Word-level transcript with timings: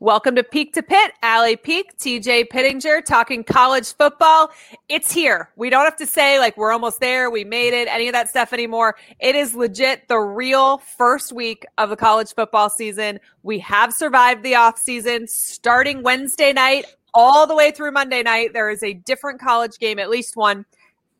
Welcome 0.00 0.34
to 0.34 0.42
Peak 0.42 0.72
to 0.74 0.82
Pit, 0.82 1.12
Allie 1.22 1.54
Peak, 1.54 1.96
TJ 1.98 2.50
Pittinger 2.50 3.00
talking 3.00 3.44
college 3.44 3.94
football. 3.94 4.50
It's 4.88 5.12
here. 5.12 5.50
We 5.54 5.70
don't 5.70 5.84
have 5.84 5.96
to 5.96 6.06
say 6.06 6.40
like 6.40 6.56
we're 6.56 6.72
almost 6.72 6.98
there, 6.98 7.30
we 7.30 7.44
made 7.44 7.72
it, 7.72 7.86
any 7.86 8.08
of 8.08 8.12
that 8.12 8.28
stuff 8.28 8.52
anymore. 8.52 8.96
It 9.20 9.36
is 9.36 9.54
legit 9.54 10.08
the 10.08 10.18
real 10.18 10.78
first 10.78 11.32
week 11.32 11.64
of 11.78 11.90
the 11.90 11.96
college 11.96 12.34
football 12.34 12.70
season. 12.70 13.20
We 13.44 13.60
have 13.60 13.94
survived 13.94 14.42
the 14.42 14.56
off 14.56 14.78
season 14.78 15.28
starting 15.28 16.02
Wednesday 16.02 16.52
night 16.52 16.86
all 17.14 17.46
the 17.46 17.54
way 17.54 17.70
through 17.70 17.92
Monday 17.92 18.24
night. 18.24 18.52
There 18.52 18.70
is 18.70 18.82
a 18.82 18.94
different 18.94 19.40
college 19.40 19.78
game, 19.78 20.00
at 20.00 20.10
least 20.10 20.36
one 20.36 20.66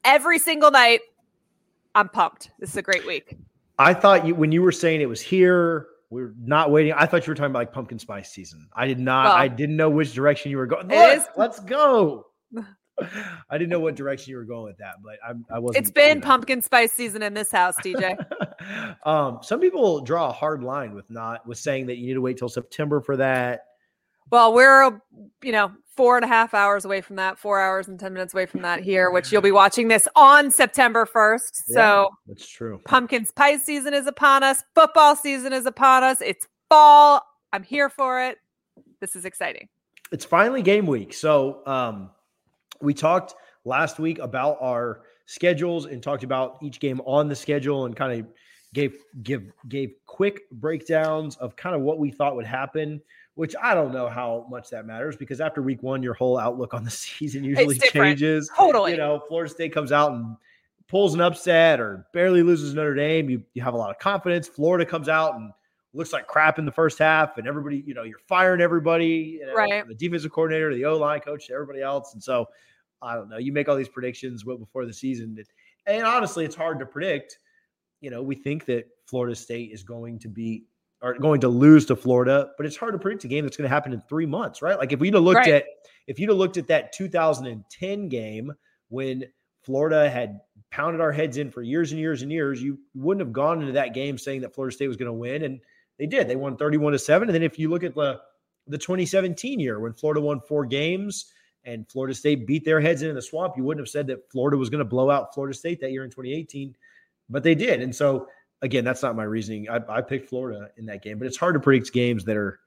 every 0.03 0.41
single 0.41 0.73
night. 0.73 1.01
I'm 1.95 2.09
pumped. 2.09 2.51
This 2.59 2.71
is 2.71 2.77
a 2.77 2.83
great 2.83 3.07
week. 3.07 3.37
I 3.79 3.95
thought 3.95 4.27
you 4.27 4.35
when 4.35 4.51
you 4.51 4.63
were 4.63 4.73
saying 4.73 5.01
it 5.01 5.09
was 5.09 5.21
here, 5.21 5.87
we're 6.15 6.35
not 6.41 6.71
waiting. 6.71 6.93
I 6.93 7.07
thought 7.07 7.27
you 7.27 7.31
were 7.31 7.35
talking 7.35 7.51
about 7.51 7.59
like 7.59 7.73
pumpkin 7.73 7.99
spice 7.99 8.31
season. 8.31 8.69
I 8.73 8.87
did 8.87 8.99
not. 8.99 9.25
Well, 9.27 9.35
I 9.35 9.49
didn't 9.49 9.77
know 9.77 9.91
which 9.91 10.15
direction 10.15 10.51
you 10.51 10.59
were 10.59 10.67
going. 10.67 10.89
Look, 10.89 11.29
let's 11.37 11.61
go. 11.61 12.27
I 13.51 13.59
didn't 13.59 13.71
know 13.71 13.81
what 13.81 13.97
direction 13.97 14.31
you 14.31 14.37
were 14.37 14.45
going 14.45 14.65
with 14.65 14.79
that, 14.79 14.97
but 15.03 15.15
I, 15.27 15.57
I 15.57 15.59
wasn't. 15.59 15.83
It's 15.85 15.91
been 15.91 16.21
pumpkin 16.21 16.63
spice 16.63 16.93
season 16.93 17.23
in 17.23 17.35
this 17.35 17.51
house, 17.51 17.77
DJ. 17.79 18.17
um, 19.07 19.41
some 19.43 19.61
people 19.61 20.01
draw 20.01 20.29
a 20.29 20.33
hard 20.33 20.63
line 20.63 20.95
with 20.95 21.11
not 21.11 21.47
with 21.47 21.59
saying 21.59 21.87
that 21.87 21.97
you 21.97 22.07
need 22.07 22.15
to 22.15 22.21
wait 22.21 22.37
till 22.37 22.49
September 22.49 23.01
for 23.01 23.17
that. 23.17 23.63
Well, 24.31 24.55
we're 24.55 25.01
you 25.43 25.53
know 25.53 25.73
four 25.97 26.17
and 26.17 26.25
a 26.25 26.29
half 26.29 26.55
hours 26.55 26.85
away 26.85 27.01
from 27.01 27.17
that, 27.17 27.39
four 27.39 27.61
hours 27.61 27.89
and 27.89 27.99
ten 27.99 28.13
minutes 28.13 28.35
away 28.35 28.47
from 28.47 28.63
that 28.63 28.81
here, 28.81 29.11
which 29.11 29.33
you'll 29.33 29.43
be 29.43 29.53
watching 29.53 29.89
this 29.89 30.09
on 30.17 30.51
September 30.51 31.07
first. 31.07 31.65
Yeah, 31.69 31.75
so 31.75 32.11
that's 32.27 32.47
true. 32.49 32.81
Pumpkin 32.85 33.25
spice 33.27 33.63
season 33.63 33.95
is 33.95 34.07
upon 34.07 34.43
us. 34.43 34.63
Football 34.75 35.17
season 35.17 35.53
is 35.53 35.67
upon 35.67 36.03
us. 36.03 36.21
It's 36.21 36.47
fall. 36.69 37.23
I'm 37.53 37.63
here 37.63 37.89
for 37.89 38.23
it. 38.23 38.39
This 39.01 39.17
is 39.17 39.25
exciting. 39.25 39.69
It's 40.13 40.25
finally 40.25 40.63
game 40.63 40.87
week. 40.87 41.13
So 41.15 41.67
um, 41.67 42.11
we 42.81 42.95
talked 42.95 43.35
last 43.65 43.99
week 43.99 44.19
about 44.19 44.59
our 44.61 45.03
schedules 45.27 45.87
and 45.87 46.03
talked 46.03 46.25
about 46.25 46.59
each 46.63 46.81
game 46.81 47.01
on 47.07 47.29
the 47.29 47.37
schedule 47.37 47.87
and 47.87 47.97
kind 47.97 48.21
of 48.21 48.27
gave 48.75 48.97
give 49.23 49.53
gave 49.69 49.95
quick 50.07 50.51
breakdowns 50.51 51.37
of 51.37 51.57
kind 51.57 51.75
of 51.75 51.83
what 51.83 51.99
we 51.99 52.11
thought 52.11 52.37
would 52.37 52.45
happen 52.45 53.01
which 53.35 53.55
I 53.61 53.75
don't 53.75 53.93
know 53.93 54.09
how 54.09 54.47
much 54.49 54.71
that 54.71 54.87
matters 54.87 55.17
because 55.17 55.41
after 55.41 55.61
week 55.61 55.83
one, 55.83 56.03
your 56.03 56.15
whole 56.15 56.39
outlook 56.39 56.75
on 56.75 56.85
the 56.85 56.91
season 56.91 57.45
usually 57.45 57.79
changes. 57.79 58.51
Totally. 58.57 58.93
You 58.93 58.99
know, 58.99 59.23
Florida 59.29 59.53
State 59.53 59.73
comes 59.73 59.93
out 59.93 60.13
and 60.13 60.37
pulls 60.89 61.15
an 61.15 61.21
upset 61.21 61.81
or 61.81 62.07
barely 62.13 62.43
loses 62.43 62.75
Notre 62.75 62.95
Dame. 62.95 63.29
You, 63.29 63.43
you 63.55 63.63
have 63.63 63.75
a 63.75 63.77
lot 63.77 63.91
of 63.91 63.99
confidence. 63.99 64.47
Florida 64.47 64.87
comes 64.87 65.09
out 65.09 65.35
and 65.35 65.51
looks 65.93 66.13
like 66.13 66.27
crap 66.27 66.59
in 66.59 66.65
the 66.65 66.73
first 66.73 66.99
half, 66.99 67.39
and 67.39 67.47
everybody, 67.47 67.83
you 67.87 67.95
know, 67.95 68.03
you're 68.03 68.19
firing 68.27 68.61
everybody, 68.61 69.39
you 69.41 69.47
know, 69.47 69.55
right? 69.55 69.87
The 69.87 69.95
defensive 69.95 70.33
coordinator, 70.33 70.75
the 70.75 70.85
O 70.85 70.97
line 70.97 71.21
coach, 71.21 71.51
everybody 71.51 71.81
else. 71.81 72.15
And 72.15 72.23
so 72.23 72.47
I 73.01 73.15
don't 73.15 73.29
know. 73.29 73.39
You 73.39 73.53
make 73.53 73.69
all 73.69 73.77
these 73.77 73.89
predictions 73.89 74.45
before 74.45 74.87
the 74.87 74.93
season, 74.93 75.39
and 75.87 76.05
honestly, 76.05 76.45
it's 76.45 76.57
hard 76.57 76.79
to 76.81 76.87
predict. 76.87 77.39
You 78.01 78.11
know, 78.11 78.23
we 78.23 78.35
think 78.35 78.67
that 78.67 78.87
Florida 79.07 79.35
State 79.35 79.71
is 79.73 79.83
going 79.83 80.19
to 80.21 80.29
be 80.29 80.65
are 81.05 81.13
going 81.13 81.39
to 81.43 81.49
lose 81.49 81.85
to 81.85 81.95
Florida, 81.95 82.49
but 82.57 82.65
it's 82.65 82.77
hard 82.77 82.95
to 82.95 82.99
predict 82.99 83.25
a 83.25 83.29
game 83.29 83.45
that's 83.45 83.59
going 83.59 83.69
to 83.69 83.75
happen 83.75 83.93
in 83.93 84.01
three 84.09 84.25
months, 84.25 84.63
right? 84.63 84.79
Like 84.79 84.91
if 84.91 85.01
you'd 85.03 85.13
have 85.13 85.23
looked 85.23 85.37
right. 85.37 85.57
at 85.57 85.67
if 86.07 86.19
you'd 86.19 86.31
have 86.31 86.39
looked 86.39 86.57
at 86.57 86.67
that 86.69 86.95
2010 86.95 88.09
game 88.09 88.53
when 88.89 89.25
Florida 89.63 90.09
had 90.09 90.41
pounded 90.71 91.03
our 91.03 91.13
heads 91.13 91.37
in 91.37 91.51
for 91.51 91.61
years 91.61 91.93
and 91.93 92.01
years 92.01 92.23
and 92.23 92.33
years, 92.33 92.63
you 92.63 92.79
wouldn't 92.95 93.25
have 93.25 93.35
gone 93.35 93.61
into 93.61 93.75
that 93.75 93.93
game 93.93 94.17
saying 94.17 94.41
that 94.41 94.55
Florida 94.55 94.75
State 94.75 94.89
was 94.89 94.97
going 94.97 95.07
to 95.07 95.13
win, 95.13 95.43
and 95.43 95.61
they 95.99 96.07
did. 96.07 96.27
They 96.27 96.37
won 96.37 96.57
31 96.57 96.93
to 96.93 96.99
seven. 96.99 97.29
And 97.29 97.35
then 97.35 97.43
if 97.43 97.59
you 97.59 97.69
look 97.69 97.85
at 97.85 97.95
the 97.95 98.21
the 98.67 98.79
2017 98.79 99.61
year 99.61 99.79
when 99.79 99.93
Florida 99.93 100.23
won 100.23 100.41
four 100.41 100.65
games 100.65 101.27
and 101.65 101.87
Florida 101.87 102.15
State 102.15 102.47
beat 102.47 102.65
their 102.65 102.81
heads 102.81 103.03
into 103.03 103.13
the 103.13 103.21
swamp, 103.21 103.59
you 103.59 103.65
wouldn't 103.65 103.83
have 103.83 103.91
said 103.91 104.07
that 104.07 104.31
Florida 104.33 104.57
was 104.57 104.71
going 104.71 104.79
to 104.79 104.87
blow 104.87 105.11
out 105.11 105.35
Florida 105.35 105.55
State 105.55 105.81
that 105.81 105.93
year 105.93 106.03
in 106.03 106.09
2018, 106.09 106.75
but 107.29 107.43
they 107.43 107.55
did. 107.55 107.83
And 107.83 107.95
so 107.95 108.27
again, 108.65 108.83
that's 108.83 109.03
not 109.03 109.15
my 109.15 109.25
reasoning. 109.25 109.69
I, 109.69 109.81
I 109.89 110.01
picked 110.01 110.29
Florida 110.29 110.71
in 110.77 110.87
that 110.87 111.03
game, 111.03 111.19
but 111.19 111.27
it's 111.27 111.37
hard 111.37 111.55
to 111.55 111.61
predict 111.61 111.93
games 111.93 112.25
that 112.25 112.37
are 112.37 112.59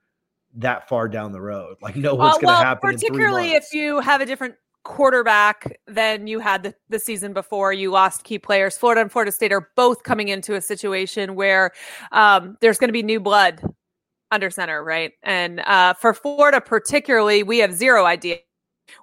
that 0.55 0.87
far 0.87 1.09
down 1.09 1.31
the 1.31 1.41
road. 1.41 1.75
Like 1.81 1.95
know 1.95 2.15
what's 2.15 2.37
uh, 2.37 2.41
going 2.41 2.53
to 2.53 2.63
happen. 2.63 2.91
Particularly 2.91 3.51
if 3.51 3.73
you 3.73 3.99
have 3.99 4.21
a 4.21 4.25
different 4.25 4.55
quarterback 4.83 5.79
than 5.87 6.27
you 6.27 6.39
had 6.39 6.63
the, 6.63 6.75
the 6.87 6.99
season 6.99 7.33
before. 7.33 7.73
You 7.73 7.91
lost 7.91 8.23
key 8.23 8.39
players. 8.39 8.77
Florida 8.77 9.01
and 9.01 9.11
Florida 9.11 9.31
State 9.31 9.51
are 9.51 9.69
both 9.75 10.03
coming 10.03 10.29
into 10.29 10.55
a 10.55 10.61
situation 10.61 11.35
where 11.35 11.71
um, 12.13 12.57
there's 12.61 12.77
going 12.77 12.87
to 12.87 12.93
be 12.93 13.03
new 13.03 13.19
blood 13.19 13.61
under 14.31 14.49
center, 14.49 14.83
right? 14.83 15.11
And 15.23 15.59
uh, 15.61 15.93
for 15.95 16.13
Florida, 16.13 16.61
particularly, 16.61 17.43
we 17.43 17.57
have 17.57 17.73
zero 17.73 18.05
idea 18.05 18.37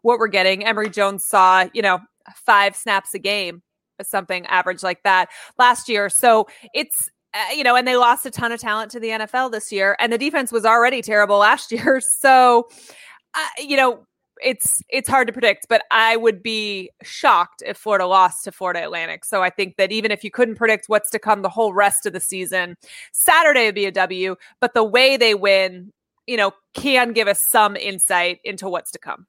what 0.03 0.19
we're 0.19 0.28
getting. 0.28 0.65
Emory 0.65 0.88
Jones 0.88 1.27
saw, 1.27 1.66
you 1.75 1.83
know, 1.83 1.99
five 2.47 2.75
snaps 2.75 3.12
a 3.12 3.19
game 3.19 3.62
something 4.03 4.47
average 4.47 4.82
like 4.82 5.03
that 5.05 5.28
last 5.59 5.88
year. 5.88 6.09
So 6.09 6.47
it's 6.75 7.10
uh, 7.34 7.53
you 7.53 7.65
know, 7.65 7.75
and 7.75 7.87
they 7.87 7.97
lost 7.97 8.25
a 8.27 8.31
ton 8.31 8.53
of 8.53 8.60
talent 8.60 8.93
to 8.93 9.00
the 9.00 9.09
NFL 9.09 9.50
this 9.50 9.72
year, 9.72 9.97
and 9.99 10.12
the 10.12 10.19
defense 10.19 10.53
was 10.53 10.65
already 10.65 11.03
terrible 11.03 11.38
last 11.38 11.72
year. 11.72 12.00
So, 12.00 12.69
uh, 13.34 13.47
you 13.59 13.77
know, 13.77 14.06
it's 14.43 14.83
it's 14.88 15.09
hard 15.09 15.27
to 15.27 15.33
predict, 15.33 15.66
but 15.69 15.83
I 15.91 16.16
would 16.16 16.43
be 16.43 16.91
shocked 17.03 17.62
if 17.66 17.77
Florida 17.77 18.06
lost 18.06 18.44
to 18.44 18.53
Florida 18.53 18.84
Atlantic. 18.84 19.25
So 19.25 19.43
I 19.43 19.50
think 19.50 19.77
that 19.77 19.91
even 19.91 20.10
if 20.10 20.22
you 20.22 20.31
couldn't 20.31 20.56
predict 20.56 20.84
what's 20.88 21.10
to 21.10 21.19
come 21.19 21.43
the 21.43 21.49
whole 21.49 21.72
rest 21.72 22.06
of 22.06 22.12
the 22.12 22.21
season, 22.21 22.77
Saturday 23.12 23.66
would 23.66 23.75
be 23.75 23.87
a 23.87 23.93
W. 23.93 24.37
But 24.60 24.75
the 24.75 24.84
way 24.84 25.16
they 25.16 25.34
win, 25.34 25.93
you 26.27 26.37
know, 26.37 26.53
can 26.75 27.12
give 27.12 27.28
us 27.28 27.41
some 27.41 27.77
insight 27.77 28.38
into 28.44 28.69
what's 28.69 28.91
to 28.93 28.99
come. 28.99 29.27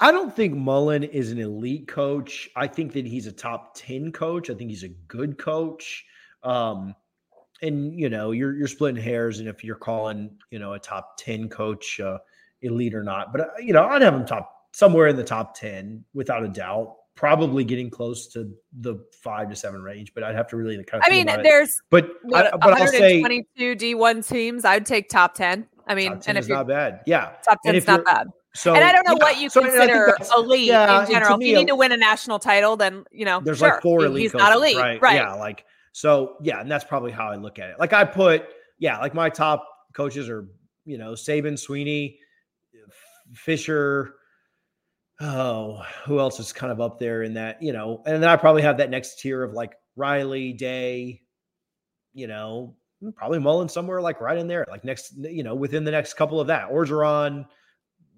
I 0.00 0.10
don't 0.12 0.34
think 0.34 0.56
Mullen 0.56 1.04
is 1.04 1.30
an 1.30 1.38
elite 1.38 1.86
coach. 1.86 2.48
I 2.56 2.66
think 2.66 2.92
that 2.94 3.06
he's 3.06 3.26
a 3.26 3.32
top 3.32 3.74
10 3.74 4.12
coach. 4.12 4.48
I 4.48 4.54
think 4.54 4.70
he's 4.70 4.82
a 4.82 4.88
good 4.88 5.36
coach. 5.36 6.04
Um, 6.42 6.94
and 7.62 7.92
you 7.92 8.08
know, 8.08 8.30
you're 8.30 8.56
you're 8.56 8.68
splitting 8.68 9.02
hairs 9.02 9.40
and 9.40 9.48
if 9.48 9.62
you're 9.62 9.76
calling, 9.76 10.30
you 10.50 10.58
know, 10.58 10.72
a 10.72 10.78
top 10.78 11.18
10 11.18 11.50
coach 11.50 12.00
uh, 12.00 12.16
elite 12.62 12.94
or 12.94 13.02
not. 13.02 13.32
But 13.32 13.40
uh, 13.42 13.46
you 13.58 13.74
know, 13.74 13.84
I'd 13.84 14.00
have 14.00 14.14
him 14.14 14.24
top 14.24 14.68
somewhere 14.72 15.08
in 15.08 15.16
the 15.16 15.24
top 15.24 15.54
10 15.54 16.02
without 16.14 16.42
a 16.42 16.48
doubt. 16.48 16.96
Probably 17.14 17.64
getting 17.64 17.90
close 17.90 18.28
to 18.28 18.50
the 18.80 18.96
five 19.12 19.50
to 19.50 19.56
seven 19.56 19.82
range, 19.82 20.14
but 20.14 20.22
I'd 20.24 20.34
have 20.34 20.48
to 20.48 20.56
really 20.56 20.82
kind 20.82 21.02
of. 21.02 21.06
I 21.06 21.10
mean, 21.10 21.26
there's 21.26 21.68
it. 21.68 21.74
but 21.90 22.08
what, 22.22 22.46
I, 22.46 22.56
but 22.56 22.72
I'll 22.80 22.86
say 22.86 23.20
22 23.20 23.76
D1 23.76 24.26
teams. 24.26 24.64
I'd 24.64 24.86
take 24.86 25.10
top 25.10 25.34
10. 25.34 25.66
I 25.86 25.94
mean, 25.94 26.12
and 26.12 26.38
if 26.38 26.44
it's 26.44 26.48
not 26.48 26.68
bad, 26.68 27.00
yeah, 27.04 27.32
top 27.44 27.58
10 27.62 27.74
is 27.74 27.86
not 27.86 28.06
bad. 28.06 28.28
So, 28.54 28.74
and 28.74 28.82
I 28.82 28.92
don't 28.92 29.06
know 29.06 29.16
yeah, 29.18 29.24
what 29.24 29.40
you 29.40 29.48
so 29.48 29.60
consider 29.60 30.16
elite 30.36 30.66
yeah, 30.66 31.02
in 31.04 31.10
general. 31.10 31.38
If 31.40 31.46
you 31.46 31.56
need 31.56 31.68
to 31.68 31.76
win 31.76 31.92
a 31.92 31.96
national 31.96 32.40
title, 32.40 32.76
then 32.76 33.04
you 33.12 33.24
know 33.24 33.40
there's 33.40 33.58
sure, 33.58 33.70
like 33.70 33.82
four 33.82 34.04
elite. 34.04 34.22
He's 34.22 34.32
coaches, 34.32 34.44
not 34.44 34.56
elite, 34.56 34.76
right? 34.76 35.00
right? 35.00 35.14
Yeah, 35.16 35.34
like 35.34 35.64
so. 35.92 36.36
Yeah, 36.42 36.60
and 36.60 36.70
that's 36.70 36.84
probably 36.84 37.12
how 37.12 37.28
I 37.28 37.36
look 37.36 37.60
at 37.60 37.70
it. 37.70 37.78
Like 37.78 37.92
I 37.92 38.04
put, 38.04 38.46
yeah, 38.78 38.98
like 38.98 39.14
my 39.14 39.28
top 39.28 39.66
coaches 39.94 40.28
are 40.28 40.48
you 40.84 40.98
know 40.98 41.12
Saban, 41.12 41.56
Sweeney, 41.58 42.18
Fisher. 43.34 44.14
Oh, 45.20 45.84
who 46.06 46.18
else 46.18 46.40
is 46.40 46.52
kind 46.52 46.72
of 46.72 46.80
up 46.80 46.98
there 46.98 47.22
in 47.22 47.34
that? 47.34 47.62
You 47.62 47.72
know, 47.72 48.02
and 48.04 48.20
then 48.20 48.28
I 48.28 48.36
probably 48.36 48.62
have 48.62 48.78
that 48.78 48.90
next 48.90 49.20
tier 49.20 49.44
of 49.44 49.52
like 49.52 49.74
Riley, 49.94 50.52
Day, 50.54 51.22
you 52.14 52.26
know, 52.26 52.74
probably 53.14 53.38
Mullen 53.38 53.68
somewhere 53.68 54.00
like 54.00 54.20
right 54.20 54.38
in 54.38 54.48
there, 54.48 54.64
like 54.68 54.84
next, 54.84 55.12
you 55.18 55.42
know, 55.42 55.54
within 55.54 55.84
the 55.84 55.90
next 55.90 56.14
couple 56.14 56.40
of 56.40 56.48
that. 56.48 56.70
Orgeron, 56.70 57.46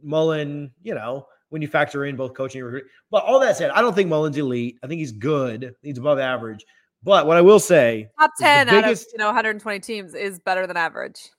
Mullen, 0.02 0.72
you 0.82 0.94
know, 0.94 1.26
when 1.50 1.62
you 1.62 1.69
factor 1.69 2.04
in 2.06 2.16
both 2.16 2.34
coaching 2.34 2.60
and 2.60 2.66
recruiting. 2.66 2.90
But 3.10 3.25
all 3.25 3.38
that 3.40 3.56
said, 3.56 3.70
I 3.70 3.82
don't 3.82 3.94
think 3.94 4.08
Mullen's 4.08 4.38
elite. 4.38 4.78
I 4.82 4.87
think 4.87 4.99
he's 4.99 5.12
good. 5.12 5.75
He's 5.82 5.99
above 5.99 6.19
average. 6.19 6.64
But 7.02 7.26
what 7.26 7.37
I 7.37 7.40
will 7.40 7.58
say, 7.58 8.08
top 8.19 8.31
ten 8.38 8.69
biggest, 8.69 8.84
out 8.84 9.06
of 9.08 9.12
you 9.12 9.19
know 9.19 9.26
120 9.26 9.81
teams 9.81 10.14
is 10.14 10.38
better 10.38 10.66
than 10.66 10.76
average. 10.76 11.31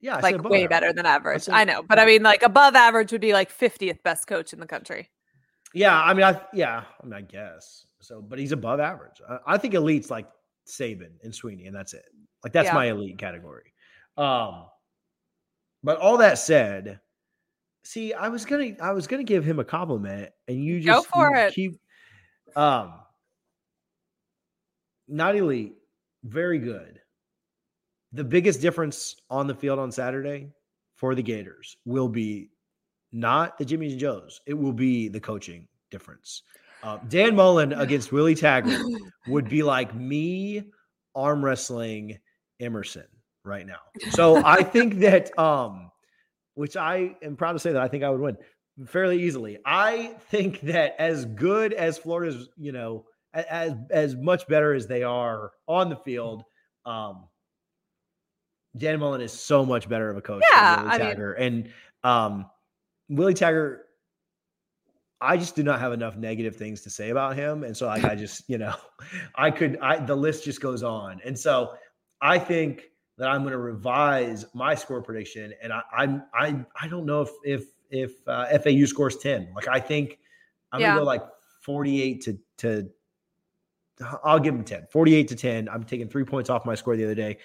Yeah, 0.00 0.16
I 0.16 0.20
like 0.20 0.42
way 0.44 0.58
average. 0.58 0.70
better 0.70 0.92
than 0.92 1.06
average. 1.06 1.48
I, 1.48 1.62
I 1.62 1.64
know, 1.64 1.82
but 1.82 1.98
I 1.98 2.04
mean, 2.04 2.22
like 2.22 2.42
above 2.42 2.74
average 2.74 3.12
would 3.12 3.22
be 3.22 3.32
like 3.32 3.50
50th 3.50 4.02
best 4.02 4.26
coach 4.26 4.52
in 4.52 4.60
the 4.60 4.66
country. 4.66 5.10
Yeah, 5.72 6.00
I 6.00 6.12
mean, 6.12 6.24
I 6.24 6.40
yeah, 6.52 6.84
I 7.02 7.04
mean, 7.04 7.14
I 7.14 7.22
guess 7.22 7.86
so, 8.00 8.20
but 8.20 8.38
he's 8.38 8.52
above 8.52 8.78
average. 8.78 9.22
I, 9.28 9.38
I 9.46 9.58
think 9.58 9.74
elite's 9.74 10.10
like 10.10 10.28
Saban 10.66 11.12
and 11.22 11.34
Sweeney, 11.34 11.66
and 11.66 11.74
that's 11.74 11.94
it. 11.94 12.04
Like 12.44 12.52
that's 12.52 12.66
yeah. 12.66 12.74
my 12.74 12.86
elite 12.86 13.18
category. 13.18 13.72
Um, 14.18 14.66
but 15.82 15.98
all 15.98 16.18
that 16.18 16.38
said, 16.38 17.00
see, 17.86 18.12
I 18.12 18.28
was 18.28 18.44
gonna 18.44 18.72
I 18.80 18.92
was 18.92 19.06
gonna 19.06 19.24
give 19.24 19.44
him 19.44 19.58
a 19.58 19.64
compliment, 19.64 20.30
and 20.48 20.62
you 20.62 20.80
just 20.80 21.08
go 21.08 21.12
for 21.12 21.34
it. 21.36 21.54
Keep, 21.54 21.78
um, 22.54 22.94
not 25.08 25.36
elite, 25.36 25.76
very 26.24 26.58
good. 26.58 27.00
The 28.12 28.24
biggest 28.24 28.60
difference 28.60 29.16
on 29.30 29.46
the 29.46 29.54
field 29.54 29.78
on 29.78 29.92
Saturday 29.92 30.50
for 30.94 31.14
the 31.14 31.22
Gators 31.22 31.76
will 31.84 32.08
be 32.08 32.50
not 33.12 33.58
the 33.58 33.64
Jimmys 33.64 33.92
and 33.92 34.00
Joes. 34.00 34.40
It 34.46 34.54
will 34.54 34.72
be 34.72 35.08
the 35.08 35.20
coaching 35.20 35.68
difference. 35.90 36.42
Uh, 36.82 36.98
Dan 37.08 37.34
Mullen 37.34 37.72
against 37.72 38.12
Willie 38.12 38.34
Taggart 38.34 38.80
would 39.28 39.48
be 39.48 39.62
like 39.62 39.94
me 39.94 40.62
arm 41.14 41.44
wrestling 41.44 42.18
Emerson 42.60 43.06
right 43.44 43.66
now. 43.66 43.80
So 44.10 44.42
I 44.44 44.62
think 44.62 44.98
that, 45.00 45.36
um, 45.38 45.90
which 46.56 46.76
I 46.76 47.16
am 47.22 47.36
proud 47.36 47.52
to 47.52 47.58
say 47.58 47.72
that 47.72 47.80
I 47.80 47.88
think 47.88 48.02
I 48.02 48.10
would 48.10 48.20
win 48.20 48.36
fairly 48.86 49.22
easily. 49.22 49.58
I 49.64 50.14
think 50.30 50.60
that 50.62 50.96
as 50.98 51.24
good 51.24 51.72
as 51.72 51.96
Florida's, 51.96 52.48
you 52.56 52.72
know, 52.72 53.04
as 53.32 53.74
as 53.90 54.16
much 54.16 54.46
better 54.48 54.74
as 54.74 54.86
they 54.86 55.02
are 55.02 55.52
on 55.68 55.88
the 55.88 55.96
field, 55.96 56.42
um, 56.84 57.28
Dan 58.76 58.98
Mullen 58.98 59.20
is 59.20 59.32
so 59.32 59.64
much 59.64 59.88
better 59.88 60.10
of 60.10 60.16
a 60.16 60.22
coach 60.22 60.42
yeah, 60.50 60.76
than 60.76 60.84
Willie 60.86 60.98
Taggart. 60.98 61.38
Mean, 61.38 61.46
and 61.46 61.68
um, 62.02 62.46
Willie 63.08 63.34
Taggart 63.34 63.86
I 65.20 65.36
just 65.36 65.56
do 65.56 65.62
not 65.62 65.80
have 65.80 65.92
enough 65.92 66.16
negative 66.16 66.56
things 66.56 66.82
to 66.82 66.90
say 66.90 67.10
about 67.10 67.36
him. 67.36 67.64
And 67.64 67.74
so 67.74 67.86
like 67.86 68.04
I 68.04 68.14
just, 68.14 68.48
you 68.48 68.58
know, 68.58 68.74
I 69.34 69.50
could 69.50 69.78
I 69.80 69.98
the 69.98 70.16
list 70.16 70.44
just 70.44 70.60
goes 70.60 70.82
on. 70.82 71.20
And 71.24 71.38
so 71.38 71.74
I 72.20 72.38
think 72.38 72.84
that 73.18 73.28
I'm 73.28 73.42
going 73.42 73.52
to 73.52 73.58
revise 73.58 74.44
my 74.54 74.74
score 74.74 75.02
prediction. 75.02 75.54
And 75.62 75.72
I, 75.72 75.82
I'm 75.96 76.22
I 76.34 76.64
I 76.80 76.88
don't 76.88 77.06
know 77.06 77.22
if 77.22 77.30
if 77.44 77.64
if 77.90 78.28
uh, 78.28 78.58
FAU 78.58 78.86
scores 78.86 79.16
10. 79.16 79.52
Like 79.54 79.68
I 79.68 79.80
think 79.80 80.18
I'm 80.72 80.80
yeah. 80.80 80.88
gonna 80.88 81.00
go 81.00 81.04
like 81.04 81.22
48 81.62 82.20
to 82.22 82.38
to 82.58 82.90
I'll 84.22 84.38
give 84.38 84.54
them 84.54 84.64
10, 84.64 84.88
48 84.90 85.28
to 85.28 85.36
10. 85.36 85.68
I'm 85.70 85.84
taking 85.84 86.08
three 86.08 86.24
points 86.24 86.50
off 86.50 86.66
my 86.66 86.74
score 86.74 86.96
the 86.96 87.04
other 87.04 87.14
day. 87.14 87.38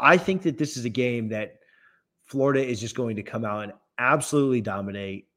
I 0.00 0.16
think 0.16 0.42
that 0.42 0.58
this 0.58 0.76
is 0.76 0.84
a 0.84 0.90
game 0.90 1.28
that 1.28 1.60
Florida 2.24 2.64
is 2.64 2.80
just 2.80 2.96
going 2.96 3.16
to 3.16 3.22
come 3.22 3.44
out 3.44 3.62
and 3.62 3.72
absolutely 3.98 4.60
dominate 4.60 5.28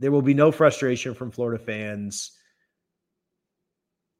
there 0.00 0.10
will 0.10 0.22
be 0.22 0.34
no 0.34 0.50
frustration 0.50 1.14
from 1.14 1.30
Florida 1.30 1.62
fans 1.62 2.32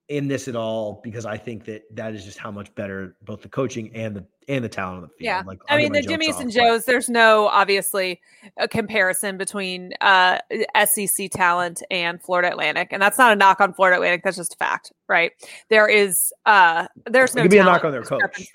in 0.09 0.29
this 0.29 0.47
at 0.47 0.55
all 0.55 1.01
because 1.03 1.25
I 1.25 1.39
think 1.39 1.65
that 1.65 1.83
that 1.97 2.15
is 2.15 2.25
just 2.25 2.39
how 2.39 2.51
much 2.51 2.73
better 2.75 3.17
both 3.23 3.43
the 3.43 3.49
coaching 3.49 3.91
and 3.95 4.15
the 4.15 4.27
and 4.49 4.65
the 4.65 4.69
talent 4.69 4.97
on 4.97 5.03
the 5.03 5.09
field. 5.09 5.21
Yeah, 5.21 5.43
like, 5.47 5.61
I 5.69 5.77
mean 5.77 5.93
the 5.93 6.03
Jimmys 6.03 6.35
off, 6.35 6.41
and 6.41 6.51
Joes. 6.51 6.85
There's 6.85 7.09
no 7.09 7.47
obviously 7.49 8.21
a 8.57 8.67
comparison 8.67 9.37
between 9.37 9.93
uh, 10.01 10.39
SEC 10.85 11.31
talent 11.31 11.83
and 11.91 12.21
Florida 12.21 12.51
Atlantic, 12.51 12.89
and 12.91 13.01
that's 13.01 13.19
not 13.19 13.33
a 13.33 13.37
knock 13.37 13.61
on 13.61 13.73
Florida 13.73 13.97
Atlantic. 13.97 14.23
That's 14.25 14.37
just 14.37 14.55
a 14.55 14.57
fact, 14.57 14.93
right? 15.09 15.33
There 15.69 15.89
is 15.89 16.33
uh, 16.47 16.87
there's 17.07 17.35
no 17.35 17.43
it 17.43 17.45
could 17.45 17.51
be 17.51 17.59
a 17.59 17.65
knock 17.65 17.85
on 17.85 17.93
their 17.93 18.03
coach. 18.03 18.51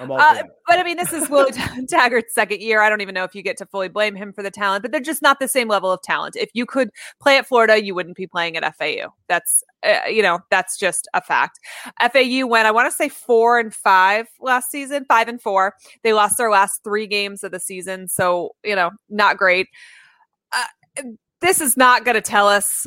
Uh, 0.00 0.42
but 0.66 0.78
I 0.78 0.82
mean, 0.82 0.96
this 0.96 1.12
is 1.12 1.28
Will 1.28 1.46
Taggart's 1.50 2.34
second 2.34 2.60
year. 2.60 2.80
I 2.80 2.88
don't 2.88 3.00
even 3.00 3.14
know 3.14 3.24
if 3.24 3.34
you 3.34 3.42
get 3.42 3.56
to 3.58 3.66
fully 3.66 3.88
blame 3.88 4.14
him 4.14 4.32
for 4.32 4.42
the 4.42 4.50
talent, 4.50 4.82
but 4.82 4.92
they're 4.92 5.00
just 5.00 5.22
not 5.22 5.38
the 5.40 5.48
same 5.48 5.68
level 5.68 5.90
of 5.92 6.02
talent. 6.02 6.36
If 6.36 6.50
you 6.54 6.66
could 6.66 6.90
play 7.20 7.38
at 7.38 7.46
Florida, 7.46 7.82
you 7.82 7.94
wouldn't 7.94 8.16
be 8.16 8.26
playing 8.26 8.56
at 8.56 8.76
FAU. 8.76 9.14
That's 9.28 9.62
uh, 9.82 10.08
you 10.08 10.22
know 10.22 10.40
that's 10.50 10.78
just 10.78 11.08
a 11.14 11.22
fact. 11.22 11.60
FAU 12.00 12.46
went, 12.46 12.66
I 12.66 12.70
want 12.70 12.90
to 12.90 12.96
say 12.96 13.08
four 13.08 13.58
and 13.58 13.74
five 13.74 14.28
last 14.40 14.70
season, 14.70 15.04
five 15.04 15.17
five 15.18 15.28
and 15.28 15.40
four. 15.40 15.74
They 16.02 16.12
lost 16.12 16.36
their 16.38 16.50
last 16.50 16.82
three 16.84 17.06
games 17.06 17.42
of 17.42 17.50
the 17.50 17.60
season, 17.60 18.08
so 18.08 18.52
you 18.64 18.76
know, 18.76 18.90
not 19.08 19.36
great. 19.36 19.66
Uh, 20.52 21.02
this 21.40 21.60
is 21.60 21.76
not 21.76 22.04
going 22.04 22.14
to 22.14 22.20
tell 22.20 22.48
us 22.48 22.86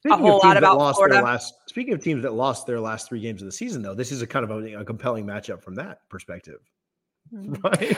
Speaking 0.00 0.12
a 0.12 0.16
whole 0.16 0.40
lot 0.42 0.56
about 0.56 0.78
lost 0.78 0.96
Florida. 0.96 1.16
Their 1.16 1.24
last, 1.24 1.54
speaking 1.66 1.94
of 1.94 2.02
teams 2.02 2.22
that 2.22 2.34
lost 2.34 2.66
their 2.66 2.80
last 2.80 3.08
three 3.08 3.20
games 3.20 3.42
of 3.42 3.46
the 3.46 3.52
season, 3.52 3.82
though, 3.82 3.94
this 3.94 4.12
is 4.12 4.22
a 4.22 4.26
kind 4.26 4.48
of 4.48 4.50
a, 4.50 4.80
a 4.80 4.84
compelling 4.84 5.26
matchup 5.26 5.62
from 5.62 5.74
that 5.76 6.08
perspective. 6.08 6.60
Hmm. 7.30 7.54
Right. 7.64 7.96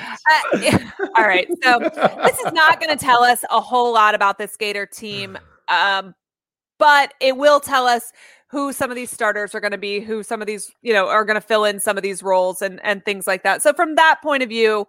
Uh, 0.54 1.06
all 1.16 1.24
right. 1.24 1.46
So 1.62 1.78
this 1.80 2.38
is 2.38 2.52
not 2.52 2.80
going 2.80 2.96
to 2.96 3.04
tell 3.04 3.22
us 3.22 3.44
a 3.50 3.60
whole 3.60 3.92
lot 3.92 4.14
about 4.14 4.38
this 4.38 4.56
Gator 4.56 4.86
team, 4.86 5.36
um, 5.68 6.14
but 6.78 7.12
it 7.20 7.36
will 7.36 7.60
tell 7.60 7.86
us 7.86 8.10
who 8.48 8.72
some 8.72 8.90
of 8.90 8.96
these 8.96 9.10
starters 9.10 9.54
are 9.54 9.60
going 9.60 9.72
to 9.72 9.78
be, 9.78 10.00
who 10.00 10.22
some 10.22 10.40
of 10.40 10.46
these, 10.46 10.72
you 10.82 10.92
know, 10.92 11.08
are 11.08 11.24
going 11.24 11.34
to 11.34 11.40
fill 11.40 11.64
in 11.64 11.80
some 11.80 11.96
of 11.96 12.02
these 12.02 12.22
roles 12.22 12.62
and 12.62 12.80
and 12.82 13.04
things 13.04 13.26
like 13.26 13.42
that. 13.42 13.62
So 13.62 13.72
from 13.72 13.94
that 13.96 14.20
point 14.22 14.42
of 14.42 14.48
view, 14.48 14.86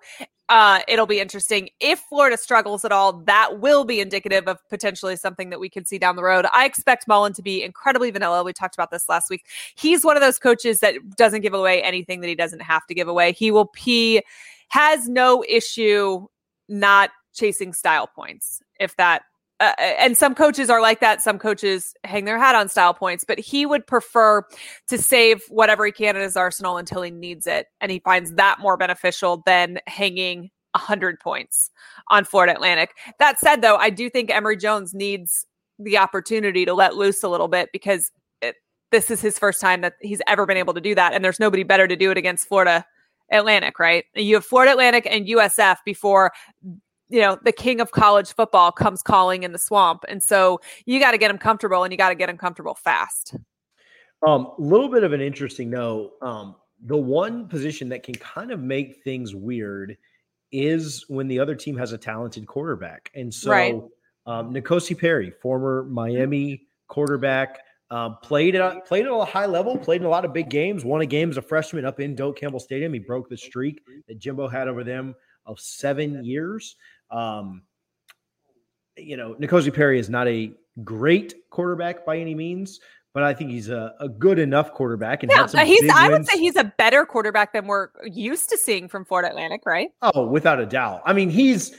uh, 0.49 0.79
it'll 0.87 1.05
be 1.05 1.19
interesting. 1.19 1.69
If 1.79 1.99
Florida 1.99 2.35
struggles 2.37 2.83
at 2.83 2.91
all, 2.91 3.13
that 3.25 3.59
will 3.59 3.83
be 3.83 3.99
indicative 3.99 4.47
of 4.47 4.57
potentially 4.69 5.15
something 5.15 5.51
that 5.51 5.59
we 5.59 5.69
can 5.69 5.85
see 5.85 5.99
down 5.99 6.15
the 6.15 6.23
road. 6.23 6.47
I 6.53 6.65
expect 6.65 7.07
Mullen 7.07 7.33
to 7.33 7.43
be 7.43 7.61
incredibly 7.61 8.09
vanilla. 8.09 8.43
We 8.43 8.51
talked 8.51 8.75
about 8.75 8.89
this 8.89 9.07
last 9.07 9.29
week. 9.29 9.45
He's 9.75 10.03
one 10.03 10.17
of 10.17 10.21
those 10.21 10.39
coaches 10.39 10.79
that 10.79 10.95
doesn't 11.17 11.41
give 11.41 11.53
away 11.53 11.83
anything 11.83 12.21
that 12.21 12.27
he 12.27 12.35
doesn't 12.35 12.61
have 12.61 12.87
to 12.87 12.95
give 12.95 13.07
away. 13.07 13.33
He 13.33 13.51
will 13.51 13.69
he 13.77 14.23
has 14.69 15.07
no 15.07 15.43
issue 15.47 16.25
not 16.67 17.11
chasing 17.33 17.73
style 17.73 18.07
points 18.07 18.61
if 18.79 18.95
that 18.95 19.23
uh, 19.59 19.73
and 19.77 20.17
some 20.17 20.33
coaches 20.33 20.69
are 20.69 20.81
like 20.81 21.01
that. 21.01 21.21
Some 21.21 21.37
coaches 21.37 21.93
hang 22.03 22.25
their 22.25 22.39
hat 22.39 22.55
on 22.55 22.69
style 22.69 22.93
points, 22.93 23.25
but 23.25 23.39
he 23.39 23.65
would 23.65 23.85
prefer 23.85 24.43
to 24.87 24.97
save 24.97 25.41
whatever 25.49 25.85
he 25.85 25.91
can 25.91 26.15
in 26.15 26.21
his 26.21 26.37
arsenal 26.37 26.77
until 26.77 27.01
he 27.01 27.11
needs 27.11 27.45
it. 27.45 27.67
And 27.81 27.91
he 27.91 27.99
finds 27.99 28.33
that 28.33 28.59
more 28.59 28.77
beneficial 28.77 29.43
than 29.45 29.79
hanging 29.87 30.49
100 30.75 31.19
points 31.19 31.71
on 32.09 32.23
Florida 32.23 32.53
Atlantic. 32.53 32.95
That 33.19 33.39
said, 33.39 33.61
though, 33.61 33.75
I 33.75 33.89
do 33.89 34.09
think 34.09 34.29
Emory 34.29 34.55
Jones 34.57 34.93
needs 34.93 35.45
the 35.77 35.97
opportunity 35.97 36.65
to 36.65 36.73
let 36.73 36.95
loose 36.95 37.23
a 37.23 37.29
little 37.29 37.47
bit 37.47 37.69
because 37.73 38.11
it, 38.41 38.55
this 38.91 39.11
is 39.11 39.21
his 39.21 39.37
first 39.37 39.59
time 39.59 39.81
that 39.81 39.93
he's 40.01 40.21
ever 40.27 40.45
been 40.45 40.57
able 40.57 40.73
to 40.73 40.81
do 40.81 40.95
that. 40.95 41.13
And 41.13 41.23
there's 41.23 41.39
nobody 41.39 41.63
better 41.63 41.87
to 41.87 41.95
do 41.95 42.11
it 42.11 42.17
against 42.17 42.47
Florida 42.47 42.85
Atlantic, 43.31 43.77
right? 43.79 44.05
You 44.15 44.35
have 44.35 44.45
Florida 44.45 44.71
Atlantic 44.71 45.07
and 45.09 45.25
USF 45.27 45.77
before 45.85 46.31
you 47.09 47.19
know 47.19 47.37
the 47.43 47.51
king 47.51 47.81
of 47.81 47.91
college 47.91 48.33
football 48.33 48.71
comes 48.71 49.01
calling 49.01 49.43
in 49.43 49.51
the 49.51 49.59
swamp 49.59 50.03
and 50.07 50.23
so 50.23 50.59
you 50.85 50.99
got 50.99 51.11
to 51.11 51.17
get 51.17 51.29
him 51.29 51.37
comfortable 51.37 51.83
and 51.83 51.91
you 51.91 51.97
got 51.97 52.09
to 52.09 52.15
get 52.15 52.29
him 52.29 52.37
comfortable 52.37 52.75
fast 52.75 53.35
um 54.25 54.47
a 54.57 54.61
little 54.61 54.89
bit 54.89 55.03
of 55.03 55.13
an 55.13 55.21
interesting 55.21 55.69
note 55.69 56.13
um 56.21 56.55
the 56.85 56.97
one 56.97 57.47
position 57.47 57.89
that 57.89 58.03
can 58.03 58.15
kind 58.15 58.51
of 58.51 58.59
make 58.59 59.03
things 59.03 59.35
weird 59.35 59.97
is 60.51 61.05
when 61.09 61.27
the 61.27 61.39
other 61.39 61.55
team 61.55 61.77
has 61.77 61.91
a 61.91 61.97
talented 61.97 62.47
quarterback 62.47 63.11
and 63.15 63.33
so 63.33 63.51
right. 63.51 63.75
um 64.25 64.53
N'Kosi 64.53 64.97
Perry 64.97 65.31
former 65.41 65.83
Miami 65.83 66.63
quarterback 66.87 67.59
um, 67.91 68.17
played 68.21 68.55
at 68.55 68.85
played 68.85 69.05
at 69.05 69.11
a 69.11 69.25
high 69.25 69.47
level, 69.47 69.77
played 69.77 70.01
in 70.01 70.05
a 70.05 70.09
lot 70.09 70.25
of 70.25 70.33
big 70.33 70.49
games. 70.49 70.85
Won 70.85 71.01
a 71.01 71.05
game 71.05 71.29
as 71.29 71.37
a 71.37 71.41
freshman 71.41 71.85
up 71.85 71.99
in 71.99 72.15
Doak 72.15 72.37
Campbell 72.37 72.59
Stadium. 72.59 72.93
He 72.93 72.99
broke 72.99 73.29
the 73.29 73.37
streak 73.37 73.81
that 74.07 74.19
Jimbo 74.19 74.47
had 74.47 74.67
over 74.67 74.83
them 74.83 75.15
of 75.45 75.59
seven 75.59 76.23
years. 76.23 76.75
Um, 77.11 77.63
you 78.97 79.17
know, 79.17 79.35
N'Kosi 79.35 79.73
Perry 79.73 79.99
is 79.99 80.09
not 80.09 80.27
a 80.27 80.51
great 80.83 81.33
quarterback 81.49 82.05
by 82.05 82.17
any 82.17 82.35
means, 82.35 82.79
but 83.13 83.23
I 83.23 83.33
think 83.33 83.51
he's 83.51 83.69
a, 83.69 83.93
a 83.99 84.09
good 84.09 84.39
enough 84.39 84.73
quarterback. 84.73 85.23
And 85.23 85.31
yeah, 85.31 85.63
he's. 85.63 85.89
I 85.89 86.09
would 86.09 86.27
say 86.27 86.37
he's 86.37 86.55
a 86.55 86.65
better 86.77 87.05
quarterback 87.05 87.53
than 87.53 87.67
we're 87.67 87.89
used 88.03 88.49
to 88.49 88.57
seeing 88.57 88.87
from 88.87 89.05
Florida 89.05 89.29
Atlantic, 89.29 89.61
right? 89.65 89.89
Oh, 90.01 90.25
without 90.25 90.59
a 90.59 90.65
doubt. 90.65 91.01
I 91.05 91.13
mean, 91.13 91.29
he's 91.29 91.75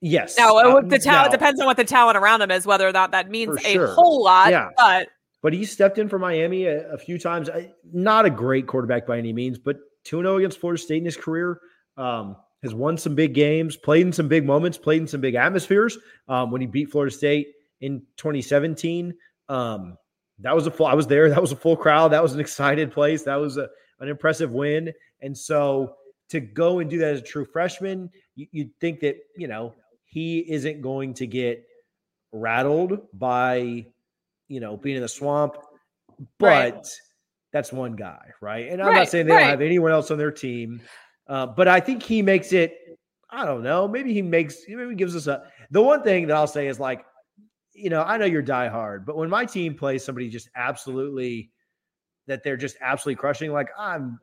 yes. 0.00 0.36
No, 0.36 0.58
uh, 0.58 0.80
the 0.82 0.98
talent 0.98 1.32
depends 1.32 1.60
on 1.60 1.66
what 1.66 1.76
the 1.76 1.84
talent 1.84 2.18
around 2.18 2.42
him 2.42 2.50
is, 2.50 2.66
whether 2.66 2.86
or 2.86 2.92
not 2.92 3.12
that 3.12 3.30
means 3.30 3.58
a 3.64 3.72
sure. 3.72 3.86
whole 3.88 4.22
lot. 4.22 4.50
Yeah. 4.50 4.68
but 4.76 5.08
but 5.42 5.52
he 5.52 5.64
stepped 5.64 5.98
in 5.98 6.08
for 6.08 6.18
Miami 6.18 6.66
a, 6.66 6.92
a 6.92 6.98
few 6.98 7.18
times. 7.18 7.48
Not 7.92 8.26
a 8.26 8.30
great 8.30 8.66
quarterback 8.66 9.06
by 9.06 9.18
any 9.18 9.32
means, 9.32 9.58
but 9.58 9.78
2 10.04 10.18
0 10.18 10.36
against 10.38 10.58
Florida 10.58 10.82
State 10.82 10.98
in 10.98 11.04
his 11.04 11.16
career. 11.16 11.60
Um, 11.96 12.36
has 12.62 12.74
won 12.74 12.98
some 12.98 13.14
big 13.14 13.34
games, 13.34 13.76
played 13.76 14.06
in 14.06 14.12
some 14.12 14.28
big 14.28 14.44
moments, 14.44 14.78
played 14.78 15.02
in 15.02 15.08
some 15.08 15.20
big 15.20 15.34
atmospheres. 15.34 15.98
Um, 16.28 16.50
when 16.50 16.60
he 16.60 16.66
beat 16.66 16.90
Florida 16.90 17.14
State 17.14 17.48
in 17.80 18.00
2017, 18.16 19.14
um, 19.48 19.96
that 20.40 20.54
was 20.54 20.66
a 20.66 20.70
full. 20.70 20.86
I 20.86 20.94
was 20.94 21.06
there. 21.06 21.28
That 21.30 21.40
was 21.40 21.52
a 21.52 21.56
full 21.56 21.76
crowd. 21.76 22.08
That 22.08 22.22
was 22.22 22.34
an 22.34 22.40
excited 22.40 22.92
place. 22.92 23.22
That 23.24 23.36
was 23.36 23.56
a 23.56 23.68
an 24.00 24.08
impressive 24.08 24.52
win. 24.52 24.92
And 25.20 25.36
so 25.36 25.96
to 26.30 26.40
go 26.40 26.78
and 26.78 26.90
do 26.90 26.98
that 26.98 27.14
as 27.14 27.20
a 27.20 27.24
true 27.24 27.44
freshman, 27.44 28.10
you, 28.36 28.46
you'd 28.52 28.78
think 28.80 29.00
that, 29.00 29.16
you 29.36 29.48
know, 29.48 29.74
he 30.04 30.38
isn't 30.50 30.80
going 30.80 31.14
to 31.14 31.26
get 31.26 31.64
rattled 32.32 33.00
by, 33.12 33.86
you 34.48 34.60
know, 34.60 34.76
being 34.76 34.96
in 34.96 35.02
the 35.02 35.08
swamp. 35.08 35.56
But 36.38 36.46
right. 36.46 36.86
that's 37.52 37.72
one 37.72 37.94
guy, 37.94 38.30
right? 38.40 38.68
And 38.68 38.80
I'm 38.80 38.88
right, 38.88 38.96
not 38.96 39.08
saying 39.08 39.26
they 39.26 39.32
right. 39.32 39.40
don't 39.40 39.50
have 39.50 39.60
anyone 39.60 39.92
else 39.92 40.10
on 40.10 40.18
their 40.18 40.32
team. 40.32 40.80
Uh, 41.28 41.46
but 41.46 41.68
I 41.68 41.80
think 41.80 42.02
he 42.02 42.22
makes 42.22 42.52
it, 42.52 42.98
I 43.30 43.44
don't 43.44 43.62
know, 43.62 43.86
maybe 43.86 44.14
he 44.14 44.22
makes, 44.22 44.62
maybe 44.66 44.90
he 44.90 44.94
gives 44.94 45.14
us 45.14 45.26
a, 45.26 45.44
the 45.70 45.82
one 45.82 46.02
thing 46.02 46.26
that 46.26 46.36
I'll 46.36 46.46
say 46.46 46.68
is 46.68 46.80
like, 46.80 47.04
you 47.74 47.90
know, 47.90 48.02
I 48.02 48.16
know 48.16 48.24
you're 48.24 48.42
die 48.42 48.68
hard, 48.68 49.04
but 49.04 49.16
when 49.16 49.28
my 49.28 49.44
team 49.44 49.74
plays 49.74 50.04
somebody 50.04 50.28
just 50.28 50.48
absolutely 50.56 51.50
that 52.26 52.42
they're 52.42 52.56
just 52.56 52.76
absolutely 52.80 53.20
crushing, 53.20 53.52
like 53.52 53.68
I'm 53.78 54.18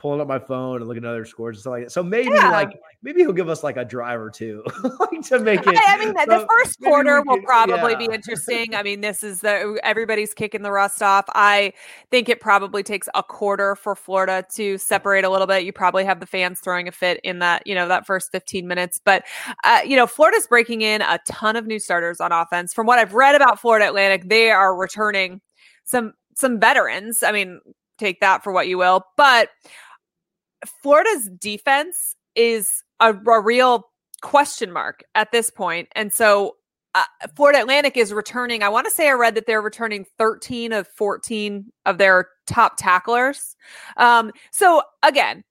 pulling 0.00 0.18
up 0.18 0.26
my 0.26 0.38
phone 0.38 0.80
and 0.80 0.88
looking 0.88 1.04
at 1.04 1.10
other 1.10 1.26
scores 1.26 1.58
and 1.58 1.60
stuff 1.60 1.72
like 1.72 1.84
that. 1.84 1.90
So 1.90 2.02
maybe 2.02 2.30
yeah. 2.30 2.50
like 2.50 2.80
maybe 3.02 3.20
he'll 3.20 3.34
give 3.34 3.50
us 3.50 3.62
like 3.62 3.76
a 3.76 3.84
drive 3.84 4.18
or 4.18 4.30
two 4.30 4.64
like 4.98 5.20
to 5.26 5.38
make 5.38 5.60
it. 5.60 5.76
I, 5.76 5.94
I 5.94 5.98
mean, 5.98 6.14
so 6.16 6.24
the 6.24 6.46
first 6.48 6.80
quarter 6.80 7.20
will 7.20 7.42
probably 7.42 7.92
yeah. 7.92 7.98
be 7.98 8.04
interesting. 8.06 8.74
I 8.74 8.82
mean, 8.82 9.02
this 9.02 9.22
is 9.22 9.42
the 9.42 9.78
everybody's 9.82 10.32
kicking 10.32 10.62
the 10.62 10.72
rust 10.72 11.02
off. 11.02 11.26
I 11.34 11.74
think 12.10 12.30
it 12.30 12.40
probably 12.40 12.82
takes 12.82 13.10
a 13.14 13.22
quarter 13.22 13.76
for 13.76 13.94
Florida 13.94 14.42
to 14.54 14.78
separate 14.78 15.24
a 15.24 15.28
little 15.28 15.46
bit. 15.46 15.64
You 15.64 15.72
probably 15.72 16.06
have 16.06 16.18
the 16.18 16.26
fans 16.26 16.60
throwing 16.60 16.88
a 16.88 16.92
fit 16.92 17.20
in 17.22 17.40
that 17.40 17.66
you 17.66 17.74
know 17.74 17.86
that 17.86 18.06
first 18.06 18.32
15 18.32 18.66
minutes, 18.66 18.98
but 19.04 19.24
uh, 19.64 19.80
you 19.84 19.96
know 19.96 20.06
Florida's 20.06 20.46
breaking 20.46 20.80
in 20.80 21.02
a 21.02 21.20
ton 21.28 21.56
of 21.56 21.66
new 21.66 21.78
starters 21.78 22.22
on 22.22 22.32
offense. 22.32 22.72
From 22.72 22.86
what 22.86 22.98
I've 22.98 23.12
read 23.12 23.34
about 23.34 23.60
Florida 23.60 23.88
Atlantic, 23.88 24.30
they 24.30 24.50
are 24.50 24.74
returning 24.74 25.42
some 25.84 26.14
some 26.36 26.58
veterans. 26.58 27.22
I 27.22 27.32
mean, 27.32 27.60
take 27.98 28.20
that 28.20 28.42
for 28.42 28.50
what 28.50 28.66
you 28.66 28.78
will, 28.78 29.04
but 29.16 29.50
Florida's 30.66 31.28
defense 31.38 32.16
is 32.34 32.82
a, 33.00 33.14
a 33.14 33.40
real 33.40 33.84
question 34.22 34.72
mark 34.72 35.02
at 35.14 35.32
this 35.32 35.50
point. 35.50 35.88
And 35.94 36.12
so 36.12 36.56
uh, 36.94 37.04
Florida 37.36 37.60
Atlantic 37.60 37.96
is 37.96 38.12
returning. 38.12 38.62
I 38.62 38.68
want 38.68 38.86
to 38.86 38.90
say 38.90 39.08
I 39.08 39.12
read 39.12 39.34
that 39.36 39.46
they're 39.46 39.62
returning 39.62 40.04
13 40.18 40.72
of 40.72 40.88
14 40.88 41.72
of 41.86 41.98
their 41.98 42.28
top 42.46 42.76
tacklers. 42.76 43.56
Um, 43.96 44.32
so 44.50 44.82
again, 45.02 45.44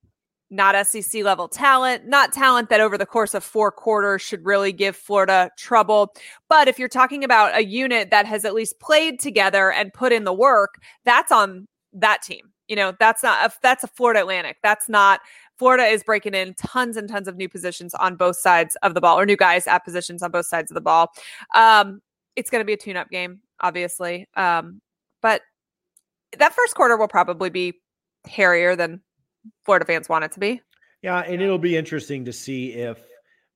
not 0.51 0.87
SEC 0.87 1.23
level 1.23 1.47
talent, 1.47 2.07
not 2.07 2.33
talent 2.33 2.69
that 2.69 2.81
over 2.81 2.97
the 2.97 3.05
course 3.05 3.33
of 3.33 3.43
four 3.43 3.71
quarters 3.71 4.21
should 4.21 4.43
really 4.45 4.71
give 4.71 4.95
Florida 4.95 5.51
trouble. 5.57 6.13
But 6.49 6.67
if 6.67 6.79
you're 6.79 6.87
talking 6.87 7.23
about 7.23 7.55
a 7.55 7.63
unit 7.63 8.09
that 8.09 8.25
has 8.25 8.45
at 8.45 8.55
least 8.55 8.79
played 8.79 9.19
together 9.19 9.71
and 9.71 9.93
put 9.93 10.11
in 10.11 10.23
the 10.23 10.33
work, 10.33 10.81
that's 11.05 11.31
on 11.31 11.67
that 11.93 12.21
team. 12.21 12.51
You 12.67 12.75
know, 12.75 12.93
that's 12.99 13.23
not 13.23 13.49
a, 13.49 13.53
that's 13.63 13.83
a 13.83 13.87
Florida 13.87 14.19
Atlantic. 14.19 14.57
That's 14.61 14.87
not 14.87 15.21
Florida 15.57 15.85
is 15.85 16.03
breaking 16.03 16.35
in 16.35 16.53
tons 16.53 16.97
and 16.97 17.09
tons 17.09 17.27
of 17.27 17.35
new 17.35 17.49
positions 17.49 17.93
on 17.95 18.15
both 18.15 18.37
sides 18.37 18.77
of 18.83 18.93
the 18.93 19.01
ball, 19.01 19.19
or 19.19 19.25
new 19.25 19.35
guys 19.35 19.65
at 19.67 19.83
positions 19.83 20.21
on 20.21 20.31
both 20.31 20.45
sides 20.45 20.69
of 20.71 20.75
the 20.75 20.81
ball. 20.81 21.11
Um, 21.55 22.01
it's 22.35 22.49
going 22.49 22.61
to 22.61 22.65
be 22.65 22.73
a 22.73 22.77
tune-up 22.77 23.09
game, 23.09 23.39
obviously, 23.59 24.27
um, 24.35 24.81
but 25.21 25.41
that 26.37 26.53
first 26.53 26.75
quarter 26.75 26.95
will 26.95 27.07
probably 27.07 27.49
be 27.49 27.73
hairier 28.27 28.75
than 28.75 29.01
Florida 29.65 29.85
fans 29.85 30.07
want 30.07 30.23
it 30.25 30.31
to 30.33 30.39
be. 30.39 30.61
Yeah, 31.01 31.19
and 31.19 31.41
it'll 31.41 31.57
be 31.57 31.75
interesting 31.75 32.23
to 32.25 32.33
see 32.33 32.73
if 32.73 33.03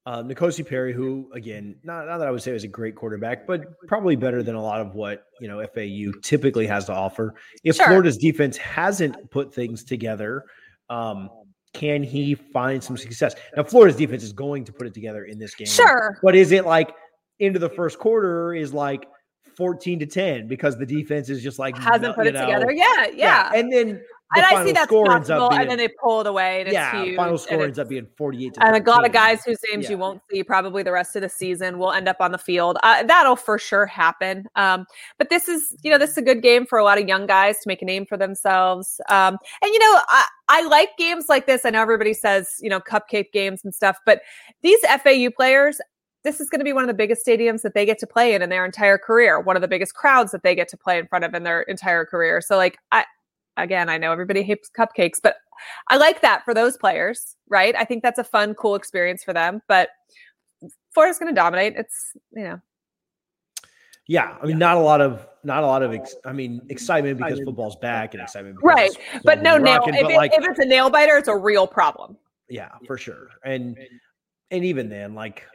um, 0.05 0.27
N'Kosi 0.27 0.67
Perry, 0.67 0.93
who 0.93 1.29
again, 1.33 1.75
not, 1.83 2.07
not 2.07 2.17
that 2.17 2.27
I 2.27 2.31
would 2.31 2.41
say 2.41 2.51
was 2.51 2.63
a 2.63 2.67
great 2.67 2.95
quarterback, 2.95 3.47
but 3.47 3.63
probably 3.87 4.15
better 4.15 4.43
than 4.43 4.55
a 4.55 4.61
lot 4.61 4.81
of 4.81 4.95
what 4.95 5.25
you 5.39 5.47
know 5.47 5.65
FAU 5.73 6.17
typically 6.21 6.67
has 6.67 6.85
to 6.85 6.93
offer. 6.93 7.35
If 7.63 7.77
sure. 7.77 7.85
Florida's 7.87 8.17
defense 8.17 8.57
hasn't 8.57 9.31
put 9.31 9.53
things 9.53 9.83
together, 9.83 10.43
um, 10.89 11.29
can 11.73 12.03
he 12.03 12.35
find 12.35 12.83
some 12.83 12.97
success? 12.97 13.35
Now, 13.55 13.63
Florida's 13.63 13.97
defense 13.97 14.23
is 14.23 14.33
going 14.33 14.65
to 14.65 14.73
put 14.73 14.87
it 14.87 14.93
together 14.93 15.25
in 15.25 15.39
this 15.39 15.55
game. 15.55 15.67
Sure, 15.67 16.19
but 16.21 16.35
is 16.35 16.51
it 16.51 16.65
like 16.65 16.93
into 17.39 17.59
the 17.59 17.69
first 17.69 17.97
quarter 17.97 18.53
is 18.53 18.73
like 18.73 19.07
14 19.55 19.99
to 19.99 20.05
10 20.05 20.47
because 20.47 20.77
the 20.77 20.85
defense 20.85 21.29
is 21.29 21.41
just 21.41 21.59
like 21.59 21.77
hasn't 21.77 22.15
put 22.15 22.27
it 22.27 22.33
know, 22.33 22.45
together. 22.45 22.71
Yeah, 22.71 23.05
yeah, 23.05 23.11
yeah. 23.13 23.51
And 23.53 23.71
then 23.71 24.01
and 24.35 24.45
I 24.45 24.65
see 24.65 24.71
that's 24.71 24.91
possible, 24.91 25.49
being, 25.49 25.61
and 25.61 25.69
then 25.69 25.77
they 25.77 25.87
pull 25.87 26.21
it 26.21 26.27
away. 26.27 26.61
And 26.61 26.71
yeah, 26.71 27.03
huge, 27.03 27.15
final 27.15 27.37
score 27.37 27.63
ends 27.63 27.79
up 27.79 27.89
being 27.89 28.07
forty-eight. 28.17 28.57
and 28.59 28.75
a 28.75 28.89
lot 28.89 29.05
of 29.05 29.11
guys 29.11 29.43
whose 29.43 29.57
names 29.71 29.85
yeah. 29.85 29.91
you 29.91 29.97
won't 29.97 30.21
see 30.31 30.43
probably 30.43 30.83
the 30.83 30.91
rest 30.91 31.15
of 31.15 31.21
the 31.21 31.29
season 31.29 31.77
will 31.77 31.91
end 31.91 32.07
up 32.07 32.17
on 32.19 32.31
the 32.31 32.37
field. 32.37 32.77
Uh, 32.83 33.03
that'll 33.03 33.35
for 33.35 33.57
sure 33.57 33.85
happen. 33.85 34.45
Um, 34.55 34.85
but 35.17 35.29
this 35.29 35.47
is, 35.47 35.75
you 35.83 35.91
know, 35.91 35.97
this 35.97 36.11
is 36.11 36.17
a 36.17 36.21
good 36.21 36.41
game 36.41 36.65
for 36.65 36.77
a 36.77 36.83
lot 36.83 36.99
of 36.99 37.07
young 37.07 37.25
guys 37.25 37.59
to 37.59 37.67
make 37.67 37.81
a 37.81 37.85
name 37.85 38.05
for 38.05 38.17
themselves. 38.17 38.99
Um, 39.09 39.37
and 39.61 39.71
you 39.73 39.79
know, 39.79 40.01
I, 40.07 40.25
I 40.49 40.67
like 40.67 40.89
games 40.97 41.25
like 41.29 41.45
this. 41.45 41.65
I 41.65 41.69
know 41.69 41.81
everybody 41.81 42.13
says, 42.13 42.55
you 42.59 42.69
know, 42.69 42.79
cupcake 42.79 43.31
games 43.31 43.61
and 43.63 43.73
stuff, 43.73 43.97
but 44.05 44.21
these 44.61 44.79
FAU 44.81 45.29
players, 45.35 45.79
this 46.23 46.39
is 46.39 46.49
going 46.49 46.59
to 46.59 46.65
be 46.65 46.73
one 46.73 46.83
of 46.83 46.87
the 46.87 46.93
biggest 46.93 47.25
stadiums 47.25 47.61
that 47.61 47.73
they 47.73 47.85
get 47.85 47.99
to 47.99 48.07
play 48.07 48.33
in 48.33 48.41
in 48.41 48.49
their 48.49 48.65
entire 48.65 48.97
career 48.97 49.39
one 49.39 49.55
of 49.55 49.61
the 49.61 49.67
biggest 49.67 49.93
crowds 49.93 50.31
that 50.31 50.41
they 50.43 50.55
get 50.55 50.67
to 50.69 50.77
play 50.77 50.97
in 50.97 51.07
front 51.07 51.25
of 51.25 51.33
in 51.33 51.43
their 51.43 51.61
entire 51.63 52.05
career 52.05 52.41
so 52.41 52.55
like 52.55 52.77
i 52.91 53.03
again, 53.57 53.89
I 53.89 53.97
know 53.97 54.11
everybody 54.11 54.43
hates 54.43 54.69
cupcakes, 54.77 55.19
but 55.21 55.35
I 55.89 55.97
like 55.97 56.21
that 56.21 56.43
for 56.43 56.53
those 56.53 56.77
players, 56.77 57.35
right? 57.49 57.75
I 57.77 57.85
think 57.85 58.03
that's 58.03 58.19
a 58.19 58.23
fun, 58.23 58.53
cool 58.55 58.75
experience 58.75 59.23
for 59.23 59.33
them. 59.33 59.61
But 59.67 59.89
Florida's 60.93 61.19
going 61.19 61.33
to 61.33 61.35
dominate. 61.35 61.75
It's 61.75 62.11
you 62.35 62.43
know. 62.43 62.61
Yeah, 64.07 64.35
I 64.41 64.45
mean, 64.45 64.57
not 64.57 64.75
a 64.75 64.81
lot 64.81 64.99
of 64.99 65.25
not 65.43 65.63
a 65.63 65.67
lot 65.67 65.81
of 65.81 65.93
ex- 65.93 66.15
I 66.25 66.33
mean 66.33 66.61
excitement 66.69 67.17
because 67.17 67.39
football's 67.39 67.77
back 67.77 68.13
and 68.13 68.21
excitement, 68.21 68.57
right? 68.61 68.91
But 69.23 69.41
no 69.41 69.57
nail. 69.57 69.77
Rocking, 69.77 69.95
if, 69.95 70.09
it, 70.09 70.15
like, 70.15 70.33
if 70.33 70.43
it's 70.45 70.59
a 70.59 70.65
nail 70.65 70.89
biter, 70.89 71.17
it's 71.17 71.29
a 71.29 71.35
real 71.35 71.65
problem. 71.65 72.17
Yeah, 72.49 72.69
for 72.85 72.97
sure. 72.97 73.29
And 73.45 73.77
and 74.51 74.65
even 74.65 74.89
then, 74.89 75.15
like 75.15 75.45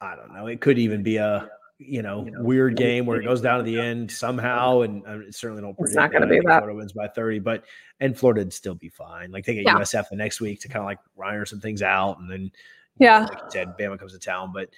I 0.00 0.16
don't 0.16 0.32
know, 0.34 0.46
it 0.46 0.60
could 0.60 0.78
even 0.78 1.02
be 1.02 1.18
a 1.18 1.50
you 1.86 2.02
know, 2.02 2.26
weird 2.38 2.76
game 2.76 3.06
where 3.06 3.20
it 3.20 3.24
goes 3.24 3.40
down 3.40 3.58
to 3.58 3.64
the 3.64 3.80
end 3.80 4.10
somehow, 4.10 4.80
and 4.80 5.06
I 5.06 5.30
certainly 5.30 5.62
don't. 5.62 5.76
It's 5.78 5.94
not 5.94 6.10
going 6.10 6.22
to 6.22 6.28
be 6.28 6.40
that. 6.40 6.58
Florida 6.58 6.76
wins 6.76 6.92
by 6.92 7.08
thirty, 7.08 7.38
but 7.38 7.64
and 8.00 8.14
Florida'd 8.14 8.52
still 8.52 8.74
be 8.74 8.88
fine. 8.88 9.30
Like 9.30 9.44
they 9.44 9.54
get 9.54 9.64
yeah. 9.64 9.74
USF 9.74 10.08
the 10.10 10.16
next 10.16 10.40
week 10.40 10.60
to 10.60 10.68
kind 10.68 10.80
of 10.80 10.86
like 10.86 10.98
iron 11.22 11.46
some 11.46 11.60
things 11.60 11.82
out, 11.82 12.18
and 12.18 12.30
then 12.30 12.50
yeah, 12.98 13.20
know, 13.20 13.24
like 13.26 13.38
you 13.38 13.50
said, 13.50 13.78
Bama 13.78 13.98
comes 13.98 14.12
to 14.12 14.18
town. 14.18 14.52
But 14.52 14.70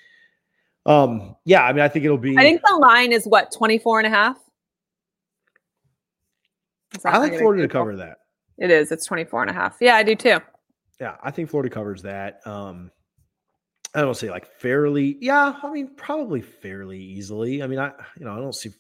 um, 0.87 1.37
yeah, 1.45 1.63
I 1.63 1.73
mean, 1.73 1.83
I 1.83 1.89
think 1.89 2.05
it'll 2.05 2.19
be. 2.19 2.37
I 2.37 2.43
think 2.43 2.63
the 2.63 2.77
line 2.77 3.13
is 3.13 3.27
what 3.27 3.53
24 3.53 4.01
and 4.01 4.07
a 4.07 4.11
half. 4.11 4.39
I 7.05 7.19
like 7.19 7.37
Florida 7.39 7.63
to 7.63 7.69
cover 7.69 7.97
that. 7.97 8.19
It 8.59 8.71
is. 8.71 8.93
It's 8.93 9.05
24 9.05 9.43
and 9.43 9.51
a 9.51 9.55
half. 9.55 9.77
Yeah, 9.81 9.97
I 9.97 10.03
do 10.03 10.15
too. 10.15 10.39
Yeah, 11.01 11.17
I 11.23 11.31
think 11.31 11.51
Florida 11.51 11.75
covers 11.75 12.03
that. 12.03 12.41
Um, 12.47 12.91
I 13.95 14.01
don't 14.01 14.17
say 14.17 14.31
like 14.31 14.47
fairly. 14.47 15.17
Yeah, 15.21 15.55
I 15.63 15.71
mean 15.71 15.95
probably 15.97 16.41
fairly 16.41 16.99
easily. 16.99 17.63
I 17.63 17.67
mean, 17.67 17.79
I 17.79 17.93
you 18.19 18.25
know 18.25 18.33
I 18.33 18.37
don't 18.37 18.55
see 18.55 18.71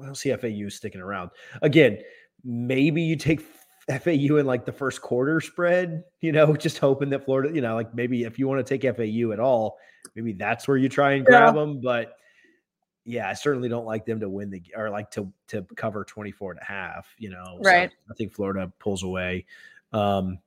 I 0.00 0.04
don't 0.06 0.16
see 0.16 0.34
FAU 0.34 0.68
sticking 0.68 1.00
around. 1.00 1.30
Again, 1.62 1.98
maybe 2.44 3.02
you 3.02 3.16
take 3.16 3.40
FAU 3.88 4.36
in 4.36 4.46
like 4.46 4.64
the 4.64 4.72
first 4.72 5.00
quarter 5.00 5.40
spread, 5.40 6.04
you 6.20 6.32
know, 6.32 6.54
just 6.56 6.78
hoping 6.78 7.10
that 7.10 7.24
Florida, 7.24 7.54
you 7.54 7.60
know, 7.60 7.74
like 7.74 7.94
maybe 7.94 8.24
if 8.24 8.38
you 8.38 8.46
want 8.46 8.64
to 8.64 8.78
take 8.78 8.82
FAU 8.96 9.32
at 9.32 9.40
all, 9.40 9.78
maybe 10.14 10.32
that's 10.32 10.68
where 10.68 10.76
you 10.76 10.88
try 10.88 11.12
and 11.12 11.24
grab 11.24 11.54
yeah. 11.54 11.60
them. 11.60 11.80
But 11.80 12.12
yeah, 13.04 13.28
I 13.28 13.32
certainly 13.32 13.68
don't 13.68 13.86
like 13.86 14.04
them 14.04 14.20
to 14.20 14.28
win 14.28 14.50
the 14.50 14.62
or 14.76 14.90
like 14.90 15.10
to 15.12 15.32
to 15.48 15.62
cover 15.76 16.04
24 16.04 16.52
and 16.52 16.60
a 16.60 16.64
half, 16.64 17.14
you 17.18 17.30
know. 17.30 17.58
Right. 17.62 17.90
So 17.90 18.12
I 18.12 18.14
think 18.14 18.32
Florida 18.32 18.70
pulls 18.78 19.02
away. 19.02 19.46
Um, 19.92 20.38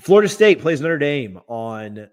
Florida 0.00 0.28
State 0.28 0.60
plays 0.60 0.80
Notre 0.80 0.98
Dame 0.98 1.40
on 1.48 2.08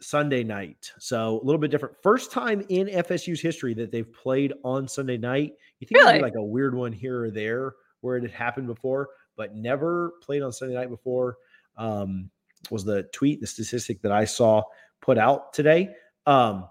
Sunday 0.00 0.42
night. 0.44 0.90
So 0.98 1.40
a 1.40 1.44
little 1.44 1.58
bit 1.58 1.70
different. 1.70 1.96
First 2.02 2.32
time 2.32 2.64
in 2.68 2.88
FSU's 2.88 3.40
history 3.40 3.74
that 3.74 3.90
they've 3.90 4.12
played 4.12 4.52
on 4.64 4.88
Sunday 4.88 5.16
night. 5.16 5.52
You 5.78 5.86
think 5.86 6.02
really? 6.02 6.20
like 6.20 6.34
a 6.36 6.42
weird 6.42 6.74
one 6.74 6.92
here 6.92 7.24
or 7.24 7.30
there 7.30 7.74
where 8.00 8.16
it 8.16 8.22
had 8.22 8.32
happened 8.32 8.66
before, 8.66 9.08
but 9.36 9.54
never 9.54 10.14
played 10.22 10.42
on 10.42 10.52
Sunday 10.52 10.74
night 10.74 10.90
before. 10.90 11.36
Um, 11.76 12.30
was 12.70 12.84
the 12.84 13.04
tweet, 13.12 13.40
the 13.40 13.46
statistic 13.46 14.02
that 14.02 14.12
I 14.12 14.24
saw 14.24 14.62
put 15.00 15.16
out 15.16 15.52
today. 15.52 15.94
Um, 16.26 16.68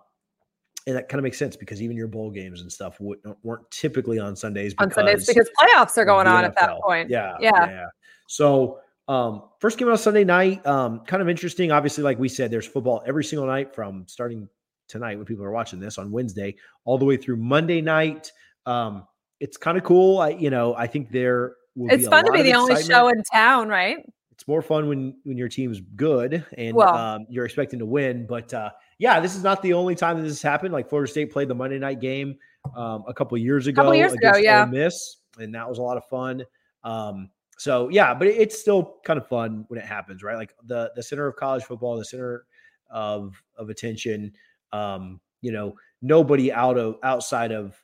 and 0.87 0.95
that 0.95 1.09
kind 1.09 1.19
of 1.19 1.23
makes 1.23 1.37
sense 1.37 1.55
because 1.55 1.81
even 1.81 1.97
your 1.97 2.07
bowl 2.07 2.31
games 2.31 2.61
and 2.61 2.71
stuff 2.71 2.97
weren't 2.99 3.71
typically 3.71 4.17
on 4.19 4.35
Sundays. 4.35 4.73
on 4.77 4.91
Sundays 4.91 5.27
because 5.27 5.49
playoffs 5.59 5.97
are 5.97 6.05
going 6.05 6.27
on 6.27 6.45
at 6.45 6.55
that 6.55 6.79
point. 6.81 7.09
Yeah, 7.09 7.35
yeah, 7.39 7.69
yeah. 7.69 7.85
So 8.27 8.79
um, 9.09 9.41
first 9.59 9.79
game 9.79 9.89
on 9.89 9.97
Sunday 9.97 10.23
night, 10.23 10.65
um, 10.67 10.99
kind 10.99 11.21
of 11.21 11.27
interesting. 11.27 11.71
Obviously, 11.71 12.03
like 12.03 12.19
we 12.19 12.29
said, 12.29 12.51
there's 12.51 12.67
football 12.67 13.03
every 13.07 13.23
single 13.23 13.47
night 13.47 13.73
from 13.73 14.05
starting 14.07 14.47
tonight 14.87 15.17
when 15.17 15.25
people 15.25 15.43
are 15.43 15.51
watching 15.51 15.79
this 15.79 15.97
on 15.97 16.11
Wednesday 16.11 16.55
all 16.85 16.99
the 16.99 17.05
way 17.05 17.17
through 17.17 17.37
Monday 17.37 17.81
night. 17.81 18.31
Um, 18.67 19.07
it's 19.39 19.57
kind 19.57 19.79
of 19.79 19.83
cool. 19.83 20.19
I, 20.19 20.29
you 20.29 20.51
know, 20.51 20.75
I 20.75 20.85
think 20.85 21.11
there 21.11 21.55
it's 21.75 22.07
fun 22.07 22.23
to 22.25 22.31
be 22.31 22.43
the 22.43 22.53
only 22.53 22.83
show 22.83 23.07
in 23.07 23.23
town, 23.23 23.67
right? 23.67 23.97
It's 24.31 24.47
more 24.47 24.61
fun 24.61 24.87
when 24.87 25.15
when 25.23 25.37
your 25.37 25.49
team's 25.49 25.81
good 25.95 26.45
and 26.55 26.75
well, 26.75 26.93
um, 26.93 27.25
you're 27.31 27.45
expecting 27.45 27.79
to 27.79 27.87
win. 27.87 28.27
But 28.27 28.53
uh, 28.53 28.69
yeah, 28.99 29.19
this 29.19 29.35
is 29.35 29.43
not 29.43 29.63
the 29.63 29.73
only 29.73 29.95
time 29.95 30.17
that 30.17 30.23
this 30.23 30.33
has 30.33 30.41
happened. 30.43 30.71
Like 30.71 30.87
Florida 30.87 31.11
State 31.11 31.31
played 31.31 31.47
the 31.47 31.55
Monday 31.55 31.79
night 31.79 31.99
game 31.99 32.37
um, 32.75 33.05
a 33.07 33.13
couple 33.13 33.35
years 33.39 33.65
ago. 33.65 33.81
Couple 33.81 33.95
years 33.95 34.13
ago, 34.13 34.33
yeah. 34.37 34.65
Miss, 34.65 35.17
and 35.39 35.55
that 35.55 35.67
was 35.67 35.79
a 35.79 35.81
lot 35.81 35.97
of 35.97 36.05
fun. 36.05 36.43
Um, 36.83 37.31
so 37.59 37.89
yeah, 37.89 38.13
but 38.13 38.27
it's 38.27 38.57
still 38.57 38.95
kind 39.03 39.19
of 39.19 39.27
fun 39.27 39.65
when 39.67 39.77
it 39.77 39.85
happens, 39.85 40.23
right? 40.23 40.37
Like 40.37 40.55
the 40.63 40.93
the 40.95 41.03
center 41.03 41.27
of 41.27 41.35
college 41.35 41.65
football, 41.65 41.97
the 41.97 42.05
center 42.05 42.45
of 42.89 43.35
of 43.57 43.69
attention. 43.69 44.31
Um, 44.71 45.19
you 45.41 45.51
know, 45.51 45.75
nobody 46.01 46.53
out 46.53 46.77
of 46.77 46.95
outside 47.03 47.51
of 47.51 47.75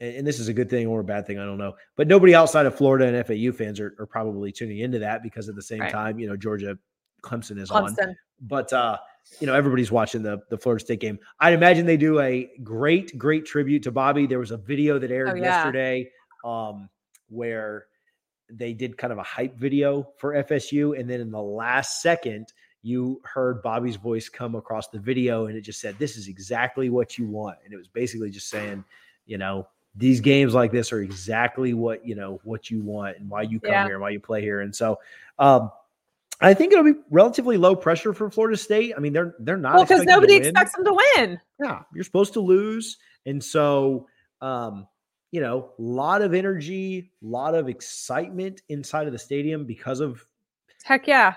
and 0.00 0.26
this 0.26 0.40
is 0.40 0.48
a 0.48 0.54
good 0.54 0.70
thing 0.70 0.86
or 0.86 1.00
a 1.00 1.04
bad 1.04 1.26
thing, 1.26 1.38
I 1.38 1.44
don't 1.44 1.58
know. 1.58 1.74
But 1.94 2.08
nobody 2.08 2.34
outside 2.34 2.64
of 2.64 2.74
Florida 2.74 3.06
and 3.06 3.26
FAU 3.26 3.52
fans 3.52 3.80
are, 3.80 3.94
are 3.98 4.06
probably 4.06 4.50
tuning 4.50 4.78
into 4.78 5.00
that 5.00 5.22
because 5.22 5.48
at 5.50 5.56
the 5.56 5.62
same 5.62 5.80
right. 5.80 5.92
time, 5.92 6.18
you 6.18 6.26
know, 6.26 6.36
Georgia 6.36 6.78
Clemson 7.22 7.58
is 7.58 7.68
Clemson. 7.68 8.08
on. 8.08 8.16
But 8.40 8.72
uh, 8.72 8.96
you 9.40 9.46
know, 9.46 9.54
everybody's 9.54 9.92
watching 9.92 10.22
the 10.22 10.40
the 10.48 10.56
Florida 10.56 10.82
State 10.82 11.00
game. 11.00 11.18
I'd 11.38 11.52
imagine 11.52 11.84
they 11.84 11.98
do 11.98 12.18
a 12.20 12.48
great, 12.62 13.18
great 13.18 13.44
tribute 13.44 13.82
to 13.82 13.92
Bobby. 13.92 14.26
There 14.26 14.38
was 14.38 14.52
a 14.52 14.56
video 14.56 14.98
that 14.98 15.10
aired 15.10 15.28
oh, 15.28 15.34
yeah. 15.34 15.42
yesterday 15.42 16.10
um, 16.46 16.88
where 17.28 17.87
they 18.50 18.72
did 18.72 18.96
kind 18.96 19.12
of 19.12 19.18
a 19.18 19.22
hype 19.22 19.56
video 19.56 20.08
for 20.16 20.34
FSU, 20.34 20.98
and 20.98 21.08
then 21.08 21.20
in 21.20 21.30
the 21.30 21.40
last 21.42 22.02
second, 22.02 22.52
you 22.82 23.20
heard 23.24 23.62
Bobby's 23.62 23.96
voice 23.96 24.28
come 24.28 24.54
across 24.54 24.88
the 24.88 24.98
video, 24.98 25.46
and 25.46 25.56
it 25.56 25.62
just 25.62 25.80
said, 25.80 25.98
"This 25.98 26.16
is 26.16 26.28
exactly 26.28 26.90
what 26.90 27.18
you 27.18 27.26
want," 27.26 27.58
and 27.64 27.72
it 27.72 27.76
was 27.76 27.88
basically 27.88 28.30
just 28.30 28.48
saying, 28.48 28.84
you 29.26 29.38
know, 29.38 29.66
these 29.94 30.20
games 30.20 30.54
like 30.54 30.70
this 30.70 30.92
are 30.92 31.00
exactly 31.00 31.74
what 31.74 32.06
you 32.06 32.14
know 32.14 32.40
what 32.44 32.70
you 32.70 32.82
want 32.82 33.18
and 33.18 33.28
why 33.28 33.42
you 33.42 33.60
come 33.60 33.72
yeah. 33.72 33.84
here 33.84 33.94
and 33.94 34.02
why 34.02 34.10
you 34.10 34.20
play 34.20 34.40
here, 34.40 34.60
and 34.60 34.74
so. 34.74 34.98
Um, 35.38 35.70
I 36.40 36.54
think 36.54 36.72
it'll 36.72 36.84
be 36.84 36.94
relatively 37.10 37.56
low 37.56 37.74
pressure 37.74 38.12
for 38.12 38.30
Florida 38.30 38.56
State. 38.56 38.94
I 38.96 39.00
mean, 39.00 39.12
they're 39.12 39.34
they're 39.40 39.56
not 39.56 39.74
well 39.74 39.84
because 39.84 40.04
nobody 40.04 40.36
expects 40.36 40.72
them 40.72 40.84
to 40.84 40.96
win. 41.16 41.40
Yeah, 41.60 41.82
you're 41.92 42.04
supposed 42.04 42.32
to 42.34 42.40
lose, 42.40 42.96
and 43.26 43.42
so 43.42 44.06
um, 44.40 44.86
you 45.30 45.40
know, 45.40 45.70
a 45.78 45.82
lot 45.82 46.22
of 46.22 46.34
energy, 46.34 47.10
a 47.22 47.26
lot 47.26 47.54
of 47.54 47.68
excitement 47.68 48.62
inside 48.68 49.06
of 49.06 49.12
the 49.12 49.18
stadium 49.18 49.64
because 49.64 50.00
of 50.00 50.24
heck 50.84 51.06
yeah 51.06 51.34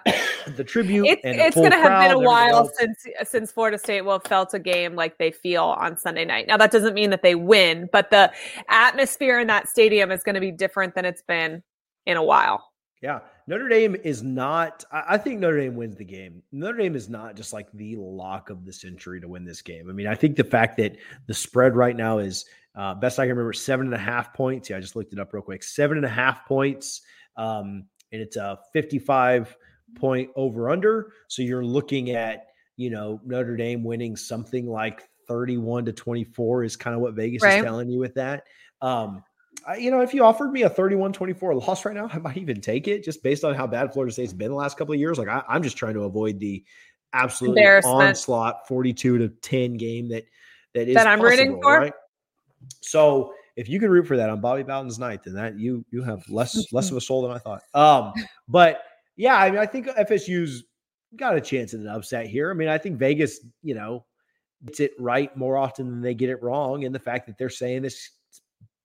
the 0.56 0.64
tribute. 0.64 1.06
It's, 1.08 1.22
it's 1.24 1.56
going 1.56 1.72
to 1.72 1.78
have 1.78 2.10
been 2.10 2.18
a 2.18 2.20
while 2.20 2.72
since 2.78 3.06
since 3.24 3.52
Florida 3.52 3.78
State 3.78 4.02
will 4.02 4.14
have 4.14 4.24
felt 4.24 4.54
a 4.54 4.60
game 4.60 4.96
like 4.96 5.18
they 5.18 5.32
feel 5.32 5.64
on 5.64 5.98
Sunday 5.98 6.26
night. 6.26 6.48
Now 6.48 6.58
that 6.58 6.72
doesn't 6.72 6.94
mean 6.94 7.10
that 7.10 7.22
they 7.22 7.36
win, 7.36 7.90
but 7.92 8.12
the 8.12 8.32
atmosphere 8.70 9.40
in 9.40 9.48
that 9.48 9.68
stadium 9.68 10.12
is 10.12 10.24
going 10.24 10.36
to 10.36 10.42
be 10.42 10.52
different 10.52 10.96
than 10.96 11.06
it's 11.06 11.22
been 11.22 11.64
in 12.06 12.18
a 12.18 12.24
while. 12.24 12.71
Yeah. 13.02 13.20
Notre 13.48 13.68
Dame 13.68 13.96
is 13.96 14.22
not, 14.22 14.84
I 14.92 15.18
think 15.18 15.40
Notre 15.40 15.60
Dame 15.60 15.76
wins 15.76 15.96
the 15.96 16.06
game. 16.06 16.44
Notre 16.52 16.78
Dame 16.78 16.96
is 16.96 17.10
not 17.10 17.36
just 17.36 17.52
like 17.52 17.68
the 17.74 17.96
lock 17.96 18.50
of 18.52 18.64
the 18.64 18.72
century 18.72 19.20
to 19.20 19.28
win 19.28 19.44
this 19.44 19.62
game. 19.62 19.90
I 19.90 19.94
mean, 19.94 20.08
I 20.08 20.14
think 20.14 20.36
the 20.36 20.44
fact 20.44 20.78
that 20.78 20.98
the 21.26 21.34
spread 21.34 21.76
right 21.76 21.96
now 21.96 22.20
is 22.20 22.46
uh, 22.76 22.94
best 22.94 23.20
I 23.20 23.24
can 23.24 23.32
remember, 23.32 23.54
seven 23.54 23.88
and 23.88 23.96
a 23.96 24.00
half 24.00 24.34
points. 24.34 24.70
Yeah, 24.70 24.78
I 24.78 24.80
just 24.80 24.96
looked 24.96 25.14
it 25.14 25.20
up 25.20 25.34
real 25.34 25.42
quick. 25.42 25.64
Seven 25.64 25.98
and 25.98 26.06
a 26.06 26.10
half 26.10 26.46
points. 26.46 27.02
Um, 27.38 27.86
and 28.12 28.22
it's 28.22 28.38
a 28.38 28.60
55 28.72 29.58
point 29.96 30.30
over 30.36 30.70
under. 30.70 31.14
So 31.28 31.42
you're 31.42 31.66
looking 31.66 32.12
at, 32.12 32.48
you 32.78 32.92
know, 32.92 33.20
Notre 33.26 33.58
Dame 33.58 33.84
winning 33.84 34.16
something 34.16 34.68
like 34.68 35.10
31 35.28 35.86
to 35.86 35.94
24 35.94 36.64
is 36.64 36.76
kind 36.76 36.96
of 36.96 37.02
what 37.02 37.16
Vegas 37.16 37.42
right. 37.42 37.58
is 37.58 37.64
telling 37.64 37.90
you 37.90 38.00
with 38.00 38.14
that. 38.16 38.44
Um, 38.82 39.24
you 39.78 39.92
know, 39.92 40.02
if 40.02 40.14
you 40.14 40.24
offered 40.24 40.52
me 40.52 40.64
a 40.64 40.70
31 40.70 41.14
24 41.14 41.56
loss 41.56 41.86
right 41.86 41.96
now, 41.96 42.10
I 42.12 42.18
might 42.18 42.38
even 42.38 42.62
take 42.62 42.88
it 42.88 43.04
just 43.04 43.24
based 43.24 43.44
on 43.44 43.54
how 43.54 43.68
bad 43.68 43.94
Florida 43.94 44.12
State's 44.12 44.34
been 44.34 44.50
the 44.50 44.56
last 44.56 44.78
couple 44.78 44.94
of 44.94 45.00
years. 45.00 45.18
Like, 45.18 45.28
I, 45.28 45.44
am 45.50 45.64
just 45.64 45.78
trying 45.78 45.94
to 45.96 46.04
avoid 46.04 46.40
the 46.40 46.64
absolute 47.14 47.58
onslaught 47.86 48.68
42 48.68 49.18
to 49.18 49.30
10 49.30 49.74
game 49.76 50.10
that 50.10 50.24
that 50.74 50.88
is 50.88 50.96
that 50.96 51.08
I'm 51.08 51.20
possible, 51.20 51.38
rooting 51.38 51.62
for. 51.62 51.80
Right? 51.80 51.94
So 52.82 53.34
if 53.56 53.68
you 53.68 53.80
can 53.80 53.90
root 53.90 54.08
for 54.08 54.18
that 54.18 54.30
on 54.30 54.42
Bobby 54.42 54.64
Bowden's 54.64 55.00
night, 55.00 55.24
then 55.24 55.34
that 55.34 55.60
you 55.60 55.86
you 55.92 56.04
have 56.04 56.28
less 56.30 56.72
less 56.72 56.90
of 56.92 56.98
a 56.98 57.02
soul 57.02 57.22
than 57.22 57.32
I 57.32 57.38
thought. 57.38 57.62
Um, 57.74 58.14
but 58.48 58.84
yeah, 59.16 59.36
I 59.36 59.52
mean, 59.52 59.60
I 59.60 59.66
think 59.66 59.88
FSU's 59.88 60.64
got 61.16 61.36
a 61.36 61.42
chance 61.42 61.74
at 61.74 61.82
an 61.82 61.88
upset 61.88 62.28
here. 62.28 62.50
I 62.50 62.54
mean, 62.54 62.70
I 62.70 62.78
think 62.78 62.98
Vegas, 62.98 63.42
you 63.62 63.76
know, 63.76 64.06
gets 64.66 64.80
it 64.80 64.94
right 64.98 65.36
more 65.36 65.58
often 65.58 65.90
than 65.90 66.02
they 66.02 66.14
get 66.14 66.30
it 66.30 66.42
wrong, 66.42 66.86
and 66.86 66.96
the 66.96 67.00
fact 67.00 67.28
that 67.28 67.38
they're 67.38 67.50
saying 67.50 67.82
this 67.82 68.12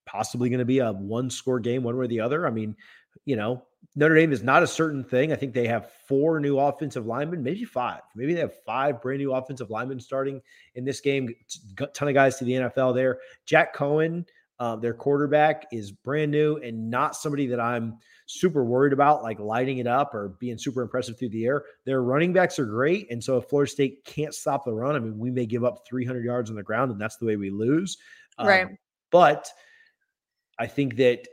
possibly 0.07 0.49
going 0.49 0.61
to 0.61 0.65
be 0.65 0.79
a 0.79 0.93
one 0.93 1.29
score 1.29 1.61
game, 1.61 1.83
one 1.83 1.97
way 1.97 2.05
or 2.05 2.09
the 2.09 2.21
other. 2.21 2.47
I 2.47 2.51
mean, 2.51 2.75
you 3.25 3.37
know, 3.37 3.63
Notre 3.95 4.15
Dame 4.15 4.33
is 4.33 4.43
not 4.43 4.63
a 4.63 4.67
certain 4.67 5.03
thing. 5.03 5.33
I 5.33 5.37
think 5.37 5.55
they 5.55 5.67
have 5.67 5.91
four 6.07 6.39
new 6.41 6.59
offensive 6.59 7.07
linemen, 7.07 7.43
maybe 7.43 7.65
five. 7.65 8.03
Maybe 8.15 8.35
they 8.35 8.41
have 8.41 8.63
five 8.65 9.01
brand 9.01 9.21
new 9.21 9.33
offensive 9.33 9.71
linemen 9.71 10.01
starting 10.01 10.41
in 10.75 10.85
this 10.85 11.01
game. 11.01 11.35
Ton 11.95 12.09
of 12.09 12.15
guys 12.15 12.37
to 12.39 12.45
the 12.45 12.53
NFL 12.53 12.95
there. 12.95 13.19
Jack 13.47 13.75
Coan, 13.75 14.27
uh, 14.59 14.77
their 14.77 14.93
quarterback, 14.93 15.67
is 15.73 15.93
brand 15.93 16.31
new 16.31 16.57
and 16.57 16.91
not 16.91 17.17
somebody 17.17 17.47
that 17.47 17.61
I'm 17.61 17.99
super 18.27 18.65
worried 18.65 18.93
about, 18.93 19.23
like 19.23 19.39
lighting 19.39 19.79
it 19.79 19.87
up 19.87 20.15
or 20.15 20.37
being 20.41 20.59
super 20.59 20.83
impressive 20.83 21.19
through 21.19 21.31
the 21.31 21.47
air. 21.47 21.65
Their 21.85 22.03
running 22.03 22.33
backs 22.33 22.59
are 22.59 22.67
great. 22.67 23.11
And 23.11 23.23
so 23.23 23.39
if 23.39 23.47
Florida 23.47 23.71
State 23.71 24.05
can't 24.05 24.35
stop 24.35 24.65
the 24.65 24.75
run, 24.75 24.95
I 24.95 24.99
mean, 24.99 25.19
we 25.19 25.31
may 25.31 25.47
give 25.47 25.65
up 25.65 25.87
300 25.89 26.25
yards 26.25 26.51
on 26.51 26.57
the 26.57 26.63
ground, 26.63 26.91
and 26.91 27.01
that's 27.01 27.17
the 27.17 27.25
way 27.25 27.37
we 27.37 27.51
lose. 27.51 27.97
Right. 28.39 28.67
Um, 28.67 28.79
but 29.11 29.51
I 30.59 30.67
think 30.67 30.97
that 30.97 31.27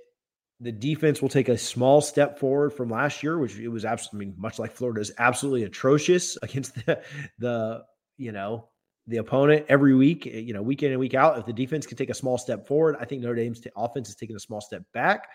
the 0.59 0.71
defense 0.71 1.21
will 1.21 1.29
take 1.29 1.49
a 1.49 1.57
small 1.57 2.01
step 2.01 2.39
forward 2.39 2.71
from 2.71 2.89
last 2.89 3.21
year, 3.21 3.37
which 3.37 3.57
it 3.57 3.67
was 3.67 3.85
absolutely, 3.85 4.27
I 4.27 4.29
mean, 4.29 4.35
much 4.37 4.59
like 4.59 4.71
Florida 4.71 5.01
is 5.01 5.11
absolutely 5.17 5.63
atrocious 5.63 6.37
against 6.43 6.75
the, 6.75 7.01
the, 7.39 7.83
you 8.17 8.31
know, 8.31 8.69
the 9.07 9.17
opponent 9.17 9.65
every 9.67 9.93
week, 9.93 10.27
eh, 10.27 10.39
you 10.39 10.53
know, 10.53 10.61
week 10.61 10.83
in 10.83 10.91
and 10.91 10.99
week 10.99 11.13
out. 11.13 11.37
If 11.37 11.45
the 11.45 11.53
defense 11.53 11.85
can 11.85 11.97
take 11.97 12.09
a 12.09 12.13
small 12.13 12.37
step 12.37 12.67
forward, 12.67 12.95
I 12.99 13.05
think 13.05 13.21
Notre 13.21 13.35
Dame's 13.35 13.59
t- 13.59 13.69
offense 13.75 14.09
is 14.09 14.15
taking 14.15 14.35
a 14.35 14.39
small 14.39 14.61
step 14.61 14.83
back. 14.93 15.27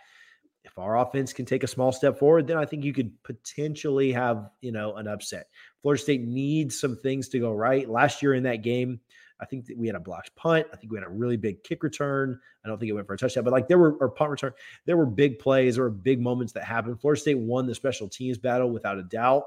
If 0.64 0.78
our 0.78 0.98
offense 0.98 1.32
can 1.32 1.44
take 1.44 1.62
a 1.62 1.68
small 1.68 1.92
step 1.92 2.18
forward, 2.18 2.46
then 2.46 2.56
I 2.56 2.64
think 2.64 2.84
you 2.84 2.92
could 2.92 3.12
potentially 3.22 4.12
have, 4.12 4.50
you 4.60 4.72
know, 4.72 4.96
an 4.96 5.06
upset. 5.06 5.48
Florida 5.82 6.02
State 6.02 6.22
needs 6.22 6.78
some 6.80 6.96
things 6.96 7.28
to 7.30 7.38
go 7.38 7.52
right. 7.52 7.88
Last 7.88 8.22
year 8.22 8.34
in 8.34 8.42
that 8.44 8.62
game, 8.62 9.00
I 9.40 9.44
think 9.44 9.66
that 9.66 9.78
we 9.78 9.86
had 9.86 9.96
a 9.96 10.00
blocked 10.00 10.34
punt. 10.36 10.66
I 10.72 10.76
think 10.76 10.90
we 10.90 10.98
had 10.98 11.06
a 11.06 11.10
really 11.10 11.36
big 11.36 11.62
kick 11.62 11.82
return. 11.82 12.38
I 12.64 12.68
don't 12.68 12.78
think 12.78 12.90
it 12.90 12.94
went 12.94 13.06
for 13.06 13.14
a 13.14 13.18
touchdown, 13.18 13.44
but 13.44 13.52
like 13.52 13.68
there 13.68 13.78
were 13.78 13.92
or 13.94 14.08
punt 14.08 14.30
return, 14.30 14.52
there 14.84 14.96
were 14.96 15.06
big 15.06 15.38
plays, 15.38 15.76
there 15.76 15.84
were 15.84 15.90
big 15.90 16.20
moments 16.20 16.52
that 16.54 16.64
happened. 16.64 17.00
Florida 17.00 17.20
State 17.20 17.38
won 17.38 17.66
the 17.66 17.74
special 17.74 18.08
teams 18.08 18.38
battle 18.38 18.70
without 18.70 18.98
a 18.98 19.02
doubt. 19.02 19.44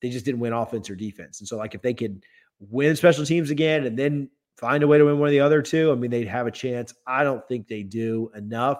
They 0.00 0.10
just 0.10 0.24
didn't 0.24 0.40
win 0.40 0.52
offense 0.52 0.90
or 0.90 0.96
defense. 0.96 1.40
And 1.40 1.48
so, 1.48 1.56
like, 1.56 1.74
if 1.74 1.82
they 1.82 1.94
could 1.94 2.24
win 2.60 2.94
special 2.96 3.24
teams 3.24 3.50
again 3.50 3.86
and 3.86 3.98
then 3.98 4.30
find 4.56 4.82
a 4.82 4.86
way 4.86 4.98
to 4.98 5.04
win 5.04 5.18
one 5.18 5.28
of 5.28 5.32
the 5.32 5.40
other 5.40 5.62
two, 5.62 5.90
I 5.90 5.94
mean, 5.94 6.10
they'd 6.10 6.28
have 6.28 6.46
a 6.46 6.52
chance. 6.52 6.94
I 7.06 7.24
don't 7.24 7.46
think 7.48 7.66
they 7.66 7.82
do 7.82 8.30
enough. 8.34 8.78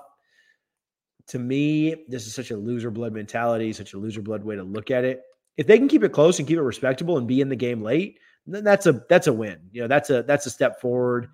To 1.29 1.38
me, 1.38 2.05
this 2.09 2.27
is 2.27 2.35
such 2.35 2.51
a 2.51 2.57
loser 2.57 2.90
blood 2.90 3.12
mentality, 3.12 3.73
such 3.73 3.95
a 3.95 3.99
loser 3.99 4.21
blood 4.21 4.45
way 4.45 4.57
to 4.57 4.62
look 4.62 4.90
at 4.90 5.05
it. 5.05 5.23
If 5.57 5.67
they 5.67 5.79
can 5.79 5.88
keep 5.88 6.05
it 6.05 6.12
close 6.12 6.38
and 6.38 6.47
keep 6.47 6.59
it 6.59 6.62
respectable 6.62 7.17
and 7.17 7.27
be 7.27 7.40
in 7.40 7.49
the 7.49 7.57
game 7.57 7.83
late, 7.83 8.19
that's 8.46 8.87
a 8.87 9.04
that's 9.09 9.26
a 9.26 9.33
win. 9.33 9.59
You 9.72 9.83
know, 9.83 9.88
that's 9.88 10.11
a 10.11 10.22
that's 10.22 10.46
a 10.46 10.50
step 10.50 10.80
forward 10.80 11.28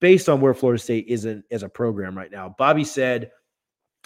based 0.00 0.28
on 0.28 0.40
where 0.40 0.54
Florida 0.54 0.82
State 0.82 1.06
isn't 1.08 1.44
as 1.50 1.62
a 1.62 1.68
program 1.68 2.16
right 2.16 2.30
now. 2.30 2.54
Bobby 2.58 2.84
said 2.84 3.30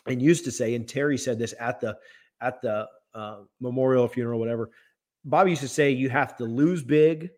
and 0.06 0.20
used 0.20 0.44
to 0.44 0.52
say, 0.52 0.74
and 0.74 0.86
Terry 0.86 1.18
said 1.18 1.38
this 1.38 1.54
at 1.58 1.80
the 1.80 1.96
at 2.40 2.60
the 2.60 2.86
uh, 3.14 3.38
memorial 3.60 4.06
funeral, 4.08 4.38
whatever. 4.38 4.70
Bobby 5.24 5.50
used 5.50 5.62
to 5.62 5.68
say 5.68 5.90
you 5.90 6.10
have 6.10 6.36
to 6.36 6.44
lose 6.44 6.82
big, 6.82 7.30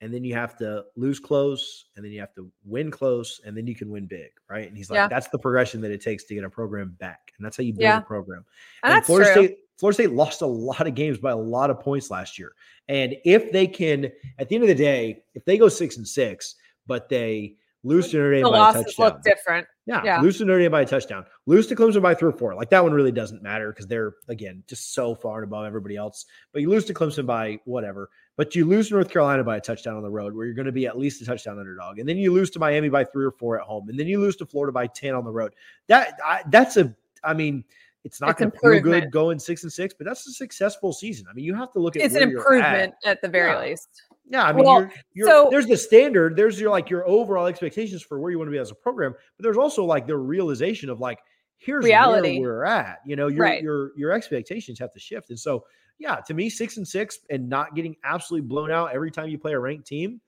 and 0.00 0.12
then 0.12 0.24
you 0.24 0.34
have 0.34 0.56
to 0.58 0.84
lose 0.96 1.20
close, 1.20 1.86
and 1.96 2.04
then 2.04 2.10
you 2.10 2.20
have 2.20 2.34
to 2.34 2.50
win 2.64 2.90
close, 2.90 3.40
and 3.44 3.56
then 3.56 3.66
you 3.66 3.74
can 3.74 3.90
win 3.90 4.06
big, 4.06 4.30
right? 4.50 4.66
And 4.66 4.76
he's 4.76 4.90
like, 4.90 4.96
yeah. 4.96 5.08
that's 5.08 5.28
the 5.28 5.38
progression 5.38 5.80
that 5.82 5.92
it 5.92 6.00
takes 6.02 6.24
to 6.24 6.34
get 6.34 6.44
a 6.44 6.50
program 6.50 6.96
back, 6.98 7.32
and 7.36 7.44
that's 7.44 7.56
how 7.56 7.62
you 7.62 7.72
build 7.72 7.82
yeah. 7.82 7.98
a 7.98 8.02
program. 8.02 8.44
And, 8.82 8.94
and 8.94 9.04
Florida 9.04 9.32
true. 9.32 9.44
State 9.46 9.58
Florida 9.78 9.94
State 9.94 10.12
lost 10.12 10.42
a 10.42 10.46
lot 10.46 10.86
of 10.86 10.94
games 10.94 11.18
by 11.18 11.30
a 11.30 11.36
lot 11.36 11.70
of 11.70 11.80
points 11.80 12.10
last 12.10 12.38
year. 12.38 12.52
And 12.88 13.14
if 13.24 13.52
they 13.52 13.66
can, 13.66 14.10
at 14.38 14.48
the 14.48 14.56
end 14.56 14.64
of 14.64 14.68
the 14.68 14.74
day, 14.74 15.22
if 15.34 15.44
they 15.44 15.56
go 15.56 15.68
six 15.68 15.96
and 15.96 16.06
six, 16.06 16.56
but 16.86 17.08
they 17.08 17.54
lose 17.84 18.10
to 18.10 18.16
Notre 18.16 18.34
Dame 18.34 18.44
the 18.44 18.50
by 18.50 18.70
a 18.70 18.72
touchdown, 18.72 19.06
look 19.06 19.22
different. 19.22 19.66
Yeah, 19.86 20.02
yeah, 20.04 20.20
lose 20.20 20.38
to 20.38 20.44
Notre 20.44 20.60
Dame 20.60 20.72
by 20.72 20.82
a 20.82 20.86
touchdown, 20.86 21.24
lose 21.46 21.66
to 21.68 21.76
Clemson 21.76 22.02
by 22.02 22.14
three 22.14 22.30
or 22.30 22.32
four. 22.32 22.54
Like 22.54 22.70
that 22.70 22.82
one 22.82 22.92
really 22.92 23.12
doesn't 23.12 23.42
matter 23.42 23.70
because 23.70 23.86
they're 23.86 24.14
again 24.28 24.64
just 24.66 24.94
so 24.94 25.14
far 25.14 25.36
and 25.36 25.44
above 25.44 25.64
everybody 25.64 25.96
else. 25.96 26.26
But 26.52 26.62
you 26.62 26.70
lose 26.70 26.84
to 26.86 26.94
Clemson 26.94 27.24
by 27.26 27.60
whatever. 27.64 28.10
But 28.36 28.54
you 28.54 28.64
lose 28.64 28.88
to 28.88 28.94
North 28.94 29.10
Carolina 29.10 29.44
by 29.44 29.56
a 29.56 29.60
touchdown 29.60 29.96
on 29.96 30.02
the 30.02 30.10
road, 30.10 30.34
where 30.34 30.46
you're 30.46 30.54
going 30.54 30.66
to 30.66 30.72
be 30.72 30.86
at 30.86 30.98
least 30.98 31.22
a 31.22 31.24
touchdown 31.24 31.58
underdog, 31.58 31.98
and 31.98 32.08
then 32.08 32.16
you 32.16 32.32
lose 32.32 32.50
to 32.50 32.58
Miami 32.58 32.88
by 32.88 33.04
three 33.04 33.24
or 33.24 33.32
four 33.32 33.60
at 33.60 33.66
home, 33.66 33.88
and 33.88 33.98
then 33.98 34.06
you 34.06 34.20
lose 34.20 34.36
to 34.36 34.46
Florida 34.46 34.72
by 34.72 34.86
ten 34.88 35.14
on 35.14 35.24
the 35.24 35.30
road. 35.30 35.54
That 35.86 36.18
I, 36.24 36.42
that's 36.48 36.76
a, 36.76 36.94
I 37.22 37.34
mean 37.34 37.64
it's 38.04 38.20
not 38.20 38.38
going 38.38 38.50
to 38.50 38.58
feel 38.58 38.80
good 38.80 39.10
going 39.10 39.38
six 39.38 39.64
and 39.64 39.72
six, 39.72 39.94
but 39.96 40.06
that's 40.06 40.26
a 40.26 40.32
successful 40.32 40.92
season. 40.92 41.26
I 41.30 41.34
mean, 41.34 41.44
you 41.44 41.54
have 41.54 41.72
to 41.72 41.78
look 41.78 41.96
at 41.96 42.02
it's 42.02 42.14
an 42.14 42.22
improvement 42.22 42.94
at. 43.04 43.10
at. 43.10 43.22
the 43.22 43.28
very 43.28 43.52
yeah. 43.52 43.70
least. 43.70 43.88
Yeah, 44.30 44.44
I 44.44 44.52
mean, 44.52 44.64
well, 44.64 44.80
you're, 44.80 44.92
you're, 45.14 45.28
so, 45.28 45.48
there's 45.50 45.66
the 45.66 45.76
standard. 45.76 46.36
There's 46.36 46.60
your 46.60 46.70
like 46.70 46.90
your 46.90 47.08
overall 47.08 47.46
expectations 47.46 48.02
for 48.02 48.20
where 48.20 48.30
you 48.30 48.38
want 48.38 48.48
to 48.48 48.52
be 48.52 48.58
as 48.58 48.70
a 48.70 48.74
program, 48.74 49.12
but 49.12 49.42
there's 49.42 49.56
also 49.56 49.84
like 49.84 50.06
the 50.06 50.16
realization 50.16 50.90
of 50.90 51.00
like 51.00 51.18
here's 51.56 51.84
reality 51.84 52.40
where 52.40 52.50
we're 52.50 52.64
at. 52.64 52.98
You 53.06 53.16
know, 53.16 53.28
your 53.28 53.44
right. 53.44 53.62
your 53.62 53.92
your 53.96 54.12
expectations 54.12 54.78
have 54.78 54.92
to 54.92 55.00
shift, 55.00 55.30
and 55.30 55.38
so 55.38 55.64
yeah, 55.98 56.16
to 56.26 56.34
me, 56.34 56.48
six 56.50 56.76
and 56.76 56.86
six 56.86 57.18
and 57.30 57.48
not 57.48 57.74
getting 57.74 57.96
absolutely 58.04 58.46
blown 58.46 58.70
out 58.70 58.94
every 58.94 59.10
time 59.10 59.28
you 59.28 59.38
play 59.38 59.52
a 59.52 59.58
ranked 59.58 59.86
team 59.86 60.20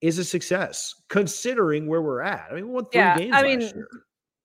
is 0.00 0.18
a 0.18 0.24
success 0.24 0.94
considering 1.08 1.86
where 1.86 2.02
we're 2.02 2.22
at. 2.22 2.48
I 2.50 2.54
mean, 2.54 2.66
we 2.66 2.74
won 2.74 2.84
three 2.86 3.00
yeah, 3.00 3.18
games 3.18 3.34
I 3.34 3.42
mean, 3.42 3.60
year. 3.60 3.88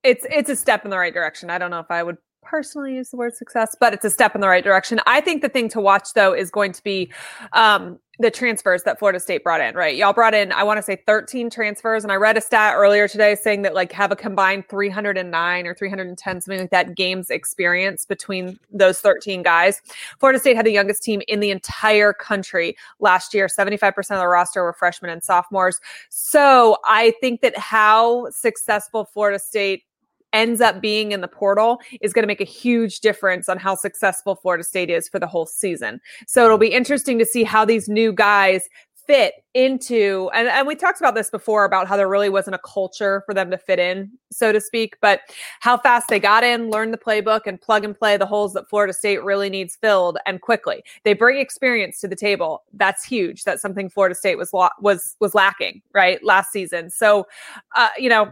It's 0.03 0.25
it's 0.29 0.49
a 0.49 0.55
step 0.55 0.86
in 0.86 0.91
the 0.91 0.97
right 0.97 1.13
direction. 1.13 1.49
I 1.49 1.57
don't 1.57 1.71
know 1.71 1.79
if 1.79 1.91
I 1.91 2.03
would 2.03 2.17
personally 2.47 2.95
use 2.95 3.10
the 3.10 3.17
word 3.17 3.36
success, 3.36 3.75
but 3.79 3.93
it's 3.93 4.05
a 4.05 4.10
step 4.10 4.33
in 4.33 4.41
the 4.41 4.47
right 4.47 4.63
direction. 4.63 4.99
I 5.05 5.21
think 5.21 5.41
the 5.41 5.49
thing 5.49 5.69
to 5.69 5.81
watch 5.81 6.13
though 6.15 6.33
is 6.33 6.49
going 6.49 6.71
to 6.73 6.83
be 6.83 7.12
um, 7.53 7.99
the 8.19 8.31
transfers 8.31 8.83
that 8.83 8.97
Florida 8.97 9.19
State 9.19 9.43
brought 9.43 9.62
in, 9.62 9.75
right? 9.75 9.95
Y'all 9.95 10.13
brought 10.13 10.33
in, 10.33 10.51
I 10.51 10.63
want 10.63 10.77
to 10.77 10.83
say 10.83 11.03
13 11.05 11.49
transfers. 11.49 12.03
And 12.03 12.12
I 12.12 12.15
read 12.15 12.38
a 12.38 12.41
stat 12.41 12.73
earlier 12.75 13.07
today 13.07 13.36
saying 13.36 13.62
that 13.62 13.75
like 13.75 13.91
have 13.91 14.12
a 14.12 14.15
combined 14.15 14.67
309 14.69 15.67
or 15.67 15.75
310, 15.75 16.41
something 16.41 16.60
like 16.60 16.71
that 16.71 16.95
games 16.95 17.29
experience 17.29 18.05
between 18.05 18.57
those 18.71 18.99
13 19.01 19.43
guys. 19.43 19.81
Florida 20.19 20.39
State 20.39 20.55
had 20.55 20.65
the 20.65 20.71
youngest 20.71 21.03
team 21.03 21.21
in 21.27 21.41
the 21.41 21.51
entire 21.51 22.13
country 22.13 22.75
last 22.99 23.33
year. 23.33 23.47
75% 23.47 23.97
of 23.97 24.19
the 24.19 24.27
roster 24.27 24.63
were 24.63 24.73
freshmen 24.73 25.12
and 25.12 25.23
sophomores. 25.23 25.79
So 26.10 26.77
I 26.86 27.13
think 27.21 27.41
that 27.41 27.57
how 27.57 28.29
successful 28.31 29.05
Florida 29.05 29.38
State 29.38 29.83
ends 30.38 30.62
up 30.62 30.80
being 30.80 31.12
in 31.12 31.21
the 31.21 31.28
portal 31.28 31.82
is 32.00 32.13
going 32.13 32.21
to 32.21 32.28
make 32.28 32.41
a 32.41 32.45
huge 32.45 33.00
difference 33.00 33.50
on 33.50 33.58
how 33.58 33.73
successful 33.73 34.36
Florida 34.36 34.63
State 34.63 34.91
is 34.91 35.10
for 35.10 35.17
the 35.17 35.26
whole 35.26 35.47
season. 35.47 36.00
So 36.28 36.45
it'll 36.45 36.60
be 36.60 36.67
interesting 36.67 37.17
to 37.17 37.26
see 37.26 37.43
how 37.43 37.65
these 37.65 37.89
new 37.89 38.13
guys 38.13 38.69
fit 39.08 39.36
into 39.54 40.30
and, 40.34 40.50
and 40.50 40.67
we 40.67 40.76
talked 40.76 41.00
about 41.00 41.15
this 41.15 41.30
before 41.30 41.63
about 41.63 41.88
how 41.88 41.95
there 41.95 42.10
really 42.10 42.28
wasn't 42.28 42.54
a 42.54 42.60
culture 42.60 43.23
for 43.26 43.34
them 43.34 43.50
to 43.50 43.58
fit 43.58 43.80
in 43.80 44.12
so 44.34 44.52
to 44.52 44.60
speak 44.60 44.97
but 45.00 45.21
how 45.62 45.78
fast 45.78 46.10
they 46.10 46.19
got 46.19 46.43
in 46.43 46.69
learned 46.69 46.93
the 46.93 46.97
playbook 46.97 47.41
and 47.45 47.62
plug 47.62 47.86
and 47.86 47.97
play 47.97 48.17
the 48.17 48.26
holes 48.26 48.52
that 48.52 48.67
florida 48.67 48.91
state 48.91 49.23
really 49.23 49.50
needs 49.50 49.78
filled 49.78 50.17
and 50.26 50.41
quickly. 50.41 50.84
They 51.06 51.13
bring 51.13 51.39
experience 51.39 52.02
to 52.02 52.10
the 52.10 52.17
table. 52.17 52.63
That's 52.73 53.06
huge 53.06 53.45
that's 53.45 53.62
something 53.62 53.89
florida 53.89 54.13
state 54.13 54.38
was 54.38 54.52
was 54.82 55.15
was 55.21 55.34
lacking 55.34 55.82
right 55.93 56.21
last 56.21 56.52
season. 56.52 56.89
So 56.89 57.26
uh, 57.78 57.89
you 57.97 58.10
know 58.10 58.30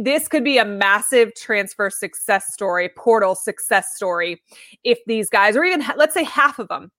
this 0.00 0.28
could 0.28 0.44
be 0.44 0.58
a 0.58 0.64
massive 0.64 1.34
transfer 1.34 1.90
success 1.90 2.52
story, 2.52 2.90
portal 2.96 3.34
success 3.34 3.94
story, 3.94 4.40
if 4.84 4.98
these 5.06 5.28
guys, 5.28 5.56
or 5.56 5.64
even 5.64 5.84
let's 5.96 6.14
say 6.14 6.24
half 6.24 6.58
of 6.58 6.68
them, 6.68 6.90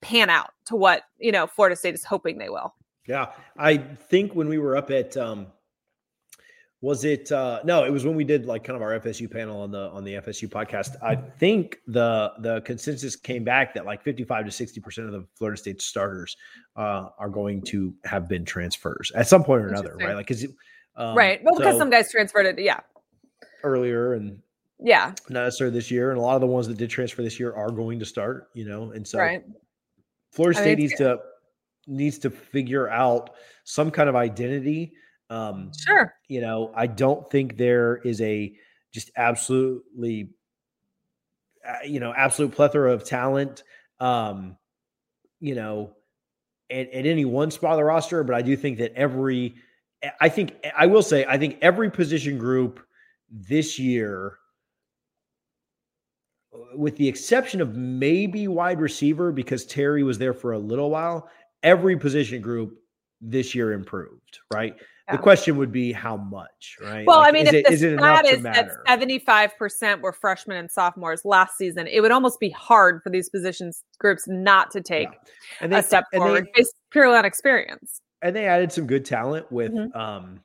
pan 0.00 0.30
out 0.30 0.50
to 0.66 0.76
what 0.76 1.02
you 1.18 1.32
know 1.32 1.46
Florida 1.46 1.76
State 1.76 1.94
is 1.94 2.04
hoping 2.04 2.38
they 2.38 2.50
will. 2.50 2.74
Yeah, 3.06 3.32
I 3.58 3.78
think 3.78 4.34
when 4.34 4.48
we 4.48 4.58
were 4.58 4.76
up 4.76 4.90
at, 4.90 5.16
um, 5.16 5.48
was 6.80 7.04
it? 7.04 7.30
Uh, 7.32 7.60
no, 7.64 7.84
it 7.84 7.90
was 7.90 8.04
when 8.04 8.14
we 8.14 8.24
did 8.24 8.46
like 8.46 8.64
kind 8.64 8.76
of 8.76 8.82
our 8.82 8.98
FSU 9.00 9.30
panel 9.30 9.60
on 9.60 9.70
the 9.70 9.90
on 9.90 10.04
the 10.04 10.14
FSU 10.14 10.48
podcast. 10.48 10.96
I 11.02 11.16
think 11.16 11.78
the 11.86 12.32
the 12.38 12.60
consensus 12.62 13.16
came 13.16 13.44
back 13.44 13.74
that 13.74 13.84
like 13.84 14.02
fifty 14.02 14.24
five 14.24 14.44
to 14.44 14.50
sixty 14.50 14.80
percent 14.80 15.06
of 15.06 15.12
the 15.12 15.26
Florida 15.34 15.58
State 15.58 15.82
starters 15.82 16.36
uh, 16.76 17.08
are 17.18 17.28
going 17.28 17.62
to 17.62 17.94
have 18.04 18.28
been 18.28 18.44
transfers 18.44 19.10
at 19.14 19.26
some 19.26 19.42
point 19.42 19.62
or 19.62 19.68
another, 19.68 19.96
right? 19.96 20.14
Like 20.14 20.26
because 20.28 20.46
um, 20.96 21.16
right. 21.16 21.40
Well, 21.42 21.54
because 21.56 21.74
so 21.74 21.78
some 21.78 21.90
guys 21.90 22.10
transferred 22.10 22.46
it, 22.46 22.58
yeah, 22.58 22.80
earlier 23.62 24.14
and 24.14 24.40
yeah, 24.78 25.14
not 25.28 25.44
necessarily 25.44 25.74
this 25.74 25.90
year. 25.90 26.10
And 26.10 26.18
a 26.18 26.22
lot 26.22 26.34
of 26.34 26.40
the 26.40 26.46
ones 26.46 26.68
that 26.68 26.76
did 26.76 26.90
transfer 26.90 27.22
this 27.22 27.40
year 27.40 27.52
are 27.54 27.70
going 27.70 27.98
to 27.98 28.04
start, 28.04 28.48
you 28.54 28.66
know, 28.66 28.90
and 28.92 29.06
so 29.06 29.18
right. 29.18 29.44
Florida 30.30 30.58
State 30.58 30.72
I 30.72 30.74
mean, 30.74 30.78
needs 30.78 30.94
to 30.96 31.18
needs 31.86 32.18
to 32.18 32.30
figure 32.30 32.88
out 32.88 33.30
some 33.64 33.90
kind 33.90 34.08
of 34.08 34.16
identity. 34.16 34.92
Um, 35.30 35.72
sure. 35.76 36.14
You 36.28 36.40
know, 36.40 36.72
I 36.74 36.86
don't 36.86 37.28
think 37.30 37.56
there 37.56 37.96
is 38.04 38.20
a 38.20 38.54
just 38.92 39.10
absolutely, 39.16 40.30
uh, 41.66 41.84
you 41.84 42.00
know, 42.00 42.12
absolute 42.16 42.52
plethora 42.52 42.92
of 42.92 43.04
talent. 43.04 43.62
Um, 44.00 44.56
you 45.40 45.54
know, 45.54 45.94
at, 46.70 46.90
at 46.90 47.06
any 47.06 47.24
one 47.24 47.50
spot 47.50 47.72
of 47.72 47.78
the 47.78 47.84
roster, 47.84 48.24
but 48.24 48.34
I 48.34 48.42
do 48.42 48.56
think 48.56 48.78
that 48.78 48.94
every 48.94 49.56
I 50.20 50.28
think 50.28 50.54
I 50.76 50.86
will 50.86 51.02
say 51.02 51.24
I 51.26 51.38
think 51.38 51.58
every 51.62 51.90
position 51.90 52.38
group 52.38 52.80
this 53.30 53.78
year, 53.78 54.38
with 56.74 56.96
the 56.96 57.08
exception 57.08 57.60
of 57.60 57.76
maybe 57.76 58.48
wide 58.48 58.80
receiver 58.80 59.32
because 59.32 59.64
Terry 59.64 60.02
was 60.02 60.18
there 60.18 60.34
for 60.34 60.52
a 60.52 60.58
little 60.58 60.90
while, 60.90 61.28
every 61.62 61.96
position 61.96 62.40
group 62.40 62.78
this 63.20 63.54
year 63.54 63.72
improved. 63.72 64.38
Right. 64.52 64.74
Yeah. 65.06 65.16
The 65.16 65.22
question 65.22 65.58
would 65.58 65.70
be 65.70 65.92
how 65.92 66.16
much, 66.16 66.76
right? 66.80 67.06
Well, 67.06 67.18
like, 67.18 67.28
I 67.28 67.32
mean, 67.32 67.46
if 67.46 67.52
it, 67.52 67.66
the 67.66 67.72
is 67.72 67.80
stat 67.80 68.24
is 68.24 68.42
that 68.42 68.70
seventy-five 68.86 69.54
percent 69.58 70.00
were 70.00 70.14
freshmen 70.14 70.56
and 70.56 70.70
sophomores 70.70 71.26
last 71.26 71.58
season, 71.58 71.86
it 71.86 72.00
would 72.00 72.10
almost 72.10 72.40
be 72.40 72.48
hard 72.48 73.02
for 73.02 73.10
these 73.10 73.28
positions 73.28 73.84
groups 73.98 74.26
not 74.26 74.70
to 74.70 74.80
take 74.80 75.08
yeah. 75.60 75.66
they, 75.66 75.76
a 75.76 75.82
step 75.82 76.04
forward 76.14 76.46
they, 76.46 76.52
based 76.62 76.76
purely 76.90 77.18
on 77.18 77.26
experience 77.26 78.00
and 78.24 78.34
they 78.34 78.46
added 78.46 78.72
some 78.72 78.86
good 78.86 79.04
talent 79.04 79.52
with 79.52 79.72
mm-hmm. 79.72 79.96
um, 79.96 80.40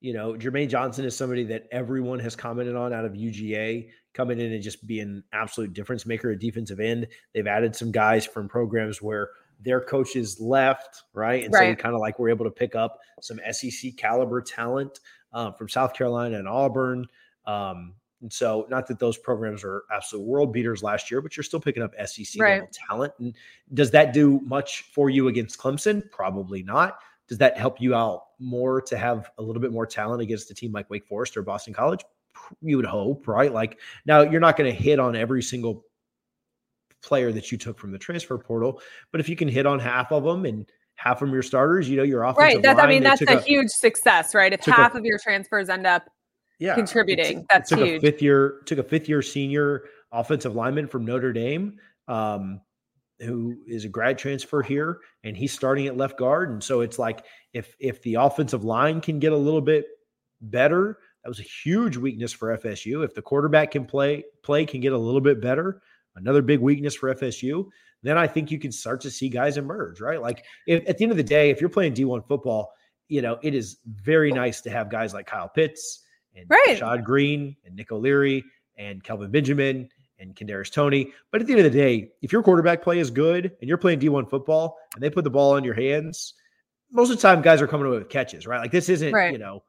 you 0.00 0.12
know, 0.12 0.32
Jermaine 0.32 0.68
Johnson 0.68 1.04
is 1.04 1.16
somebody 1.16 1.44
that 1.44 1.66
everyone 1.70 2.18
has 2.20 2.34
commented 2.34 2.74
on 2.74 2.92
out 2.92 3.04
of 3.04 3.12
UGA 3.12 3.90
coming 4.14 4.40
in 4.40 4.52
and 4.52 4.62
just 4.62 4.86
being 4.86 5.02
an 5.02 5.24
absolute 5.32 5.72
difference 5.72 6.06
maker 6.06 6.30
at 6.30 6.40
defensive 6.40 6.80
end. 6.80 7.06
They've 7.34 7.46
added 7.46 7.76
some 7.76 7.92
guys 7.92 8.26
from 8.26 8.48
programs 8.48 9.00
where 9.00 9.30
their 9.60 9.80
coaches 9.80 10.40
left, 10.40 11.02
right? 11.12 11.44
And 11.44 11.52
right. 11.52 11.66
so 11.66 11.68
we 11.68 11.76
kind 11.76 11.94
of 11.94 12.00
like 12.00 12.18
we're 12.18 12.30
able 12.30 12.46
to 12.46 12.50
pick 12.50 12.74
up 12.74 12.98
some 13.20 13.38
SEC 13.52 13.96
caliber 13.96 14.40
talent 14.40 15.00
um, 15.32 15.54
from 15.54 15.68
South 15.68 15.92
Carolina 15.94 16.38
and 16.38 16.48
Auburn. 16.48 17.06
Um, 17.46 17.94
and 18.22 18.32
so, 18.32 18.66
not 18.68 18.86
that 18.88 18.98
those 18.98 19.16
programs 19.16 19.64
are 19.64 19.84
absolute 19.94 20.24
world 20.24 20.52
beaters 20.52 20.82
last 20.82 21.10
year, 21.10 21.22
but 21.22 21.36
you're 21.36 21.44
still 21.44 21.60
picking 21.60 21.82
up 21.82 21.94
SEC 22.06 22.40
right. 22.40 22.54
level 22.54 22.68
talent. 22.88 23.12
And 23.18 23.34
does 23.72 23.90
that 23.92 24.12
do 24.12 24.40
much 24.40 24.82
for 24.94 25.08
you 25.08 25.28
against 25.28 25.58
Clemson? 25.58 26.10
Probably 26.10 26.62
not. 26.62 26.98
Does 27.30 27.38
that 27.38 27.56
help 27.56 27.80
you 27.80 27.94
out 27.94 28.24
more 28.40 28.82
to 28.82 28.98
have 28.98 29.30
a 29.38 29.42
little 29.42 29.62
bit 29.62 29.70
more 29.70 29.86
talent 29.86 30.20
against 30.20 30.50
a 30.50 30.54
team 30.54 30.72
like 30.72 30.90
Wake 30.90 31.06
Forest 31.06 31.36
or 31.36 31.42
Boston 31.42 31.72
College? 31.72 32.00
You 32.60 32.76
would 32.76 32.86
hope, 32.86 33.28
right? 33.28 33.52
Like 33.52 33.78
now 34.04 34.22
you're 34.22 34.40
not 34.40 34.56
going 34.56 34.68
to 34.68 34.76
hit 34.76 34.98
on 34.98 35.14
every 35.14 35.40
single 35.40 35.84
player 37.04 37.30
that 37.30 37.52
you 37.52 37.56
took 37.56 37.78
from 37.78 37.92
the 37.92 37.98
transfer 37.98 38.36
portal, 38.36 38.82
but 39.12 39.20
if 39.20 39.28
you 39.28 39.36
can 39.36 39.46
hit 39.46 39.64
on 39.64 39.78
half 39.78 40.10
of 40.10 40.24
them 40.24 40.44
and 40.44 40.68
half 40.96 41.20
from 41.20 41.32
your 41.32 41.44
starters, 41.44 41.88
you 41.88 41.96
know, 41.96 42.02
your 42.02 42.24
offensive 42.24 42.56
right. 42.56 42.62
That's, 42.62 42.78
line, 42.78 42.86
I 42.86 42.90
mean, 42.90 43.04
that's 43.04 43.22
a, 43.22 43.38
a, 43.38 43.40
huge 43.40 43.70
success, 43.70 44.34
right? 44.34 44.52
If 44.52 44.64
half 44.64 44.96
a, 44.96 44.98
of 44.98 45.04
your 45.04 45.18
transfers 45.22 45.68
end 45.68 45.86
up 45.86 46.10
yeah, 46.58 46.74
contributing, 46.74 47.46
that's 47.48 47.70
took 47.70 47.78
huge. 47.78 47.98
A 47.98 48.00
fifth 48.00 48.22
year 48.22 48.62
took 48.66 48.78
a 48.78 48.82
fifth 48.82 49.08
year 49.08 49.22
senior 49.22 49.84
offensive 50.10 50.56
lineman 50.56 50.88
from 50.88 51.04
Notre 51.04 51.32
Dame. 51.32 51.78
Um, 52.08 52.60
who 53.20 53.56
is 53.66 53.84
a 53.84 53.88
grad 53.88 54.18
transfer 54.18 54.62
here 54.62 55.00
and 55.24 55.36
he's 55.36 55.52
starting 55.52 55.86
at 55.86 55.96
left 55.96 56.18
guard. 56.18 56.50
And 56.50 56.62
so 56.62 56.80
it's 56.80 56.98
like 56.98 57.24
if 57.52 57.74
if 57.78 58.02
the 58.02 58.14
offensive 58.14 58.64
line 58.64 59.00
can 59.00 59.18
get 59.18 59.32
a 59.32 59.36
little 59.36 59.60
bit 59.60 59.86
better 60.40 60.98
that 61.22 61.28
was 61.28 61.40
a 61.40 61.44
huge 61.64 61.96
weakness 61.96 62.32
for 62.32 62.56
FSU 62.56 63.04
if 63.04 63.14
the 63.14 63.22
quarterback 63.22 63.72
can 63.72 63.84
play 63.84 64.24
play 64.42 64.64
can 64.64 64.80
get 64.80 64.92
a 64.92 64.98
little 64.98 65.20
bit 65.20 65.40
better 65.40 65.82
another 66.16 66.42
big 66.42 66.60
weakness 66.60 66.94
for 66.94 67.14
FSU 67.14 67.66
then 68.02 68.16
I 68.16 68.26
think 68.26 68.50
you 68.50 68.58
can 68.58 68.72
start 68.72 69.02
to 69.02 69.10
see 69.10 69.28
guys 69.28 69.58
emerge 69.58 70.00
right? 70.00 70.20
Like 70.20 70.44
if, 70.66 70.88
at 70.88 70.96
the 70.96 71.04
end 71.04 71.10
of 71.10 71.18
the 71.18 71.22
day 71.22 71.50
if 71.50 71.60
you're 71.60 71.70
playing 71.70 71.94
D1 71.94 72.26
football 72.26 72.72
you 73.08 73.20
know 73.20 73.38
it 73.42 73.54
is 73.54 73.78
very 73.86 74.32
nice 74.32 74.60
to 74.62 74.70
have 74.70 74.90
guys 74.90 75.12
like 75.12 75.26
Kyle 75.26 75.48
Pitts 75.48 76.04
and 76.34 76.46
right. 76.48 76.78
Shad 76.78 77.04
Green 77.04 77.56
and 77.64 77.76
Nick 77.76 77.92
O'Leary 77.92 78.42
and 78.78 79.04
Kelvin 79.04 79.30
Benjamin 79.30 79.88
and 80.20 80.34
Kadarius 80.36 80.70
Toney. 80.70 81.12
But 81.30 81.40
at 81.40 81.46
the 81.46 81.54
end 81.54 81.66
of 81.66 81.72
the 81.72 81.78
day, 81.78 82.10
if 82.22 82.32
your 82.32 82.42
quarterback 82.42 82.82
play 82.82 82.98
is 82.98 83.10
good 83.10 83.46
and 83.60 83.68
you're 83.68 83.78
playing 83.78 84.00
D1 84.00 84.28
football 84.28 84.78
and 84.94 85.02
they 85.02 85.10
put 85.10 85.24
the 85.24 85.30
ball 85.30 85.56
in 85.56 85.64
your 85.64 85.74
hands, 85.74 86.34
most 86.92 87.10
of 87.10 87.16
the 87.16 87.22
time 87.22 87.42
guys 87.42 87.60
are 87.60 87.66
coming 87.66 87.86
away 87.86 87.98
with 87.98 88.08
catches, 88.08 88.46
right? 88.46 88.60
Like 88.60 88.70
this 88.70 88.88
isn't, 88.88 89.12
right. 89.12 89.32
you 89.32 89.38
know, 89.38 89.62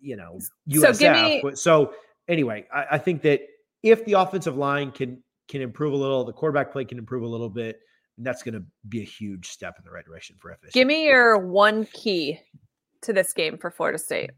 you 0.00 0.16
know, 0.16 0.38
USF. 0.68 1.40
So, 1.40 1.48
me- 1.48 1.56
so 1.56 1.94
anyway, 2.28 2.66
I, 2.72 2.86
I, 2.92 2.98
think 2.98 3.22
that 3.22 3.40
if 3.82 4.04
the 4.04 4.14
offensive 4.14 4.56
line 4.56 4.92
can 4.92 5.22
can 5.48 5.62
improve 5.62 5.92
a 5.92 5.96
little, 5.96 6.24
the 6.24 6.32
quarterback 6.32 6.72
play 6.72 6.84
can 6.84 6.98
improve 6.98 7.22
a 7.24 7.26
little 7.26 7.50
bit, 7.50 7.80
and 8.16 8.24
that's 8.24 8.42
going 8.42 8.54
to 8.54 8.62
be 8.88 9.00
a 9.00 9.04
huge 9.04 9.48
step 9.48 9.74
in 9.78 9.84
the 9.84 9.90
right 9.90 10.04
direction 10.04 10.36
for 10.38 10.50
FSU. 10.50 10.72
Give 10.72 10.86
me 10.86 11.06
your 11.06 11.38
one 11.38 11.86
key 11.86 12.38
to 13.02 13.12
this 13.12 13.32
game 13.32 13.58
for 13.58 13.70
Florida 13.70 13.98
State. 13.98 14.30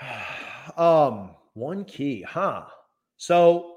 um, 0.76 1.30
one 1.54 1.84
key, 1.84 2.22
huh? 2.22 2.64
So 3.20 3.76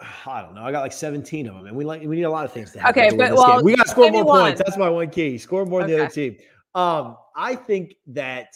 I 0.26 0.42
don't 0.42 0.56
know. 0.56 0.64
I 0.64 0.72
got 0.72 0.80
like 0.80 0.92
17 0.92 1.46
of 1.46 1.54
them, 1.54 1.66
and 1.66 1.76
we 1.76 1.84
like 1.84 2.02
we 2.02 2.16
need 2.16 2.24
a 2.24 2.30
lot 2.30 2.44
of 2.44 2.52
things 2.52 2.72
to 2.72 2.80
happen. 2.80 3.04
Okay, 3.04 3.16
but 3.16 3.32
well, 3.32 3.58
game. 3.58 3.64
we 3.64 3.76
got 3.76 3.84
to 3.84 3.90
score 3.90 4.10
more 4.10 4.24
points. 4.24 4.60
That's 4.64 4.76
my 4.76 4.90
one 4.90 5.10
key. 5.10 5.38
Score 5.38 5.64
more 5.64 5.82
than 5.82 5.90
okay. 5.90 5.96
the 5.96 6.04
other 6.04 6.12
team. 6.12 6.36
Um, 6.74 7.16
I 7.36 7.54
think 7.54 7.94
that 8.08 8.48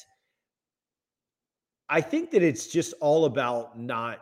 I 1.89 2.01
think 2.01 2.33
that 2.33 2.43
it's 2.43 2.67
just 2.67 2.95
all 3.01 3.27
about 3.27 3.79
not 3.79 4.19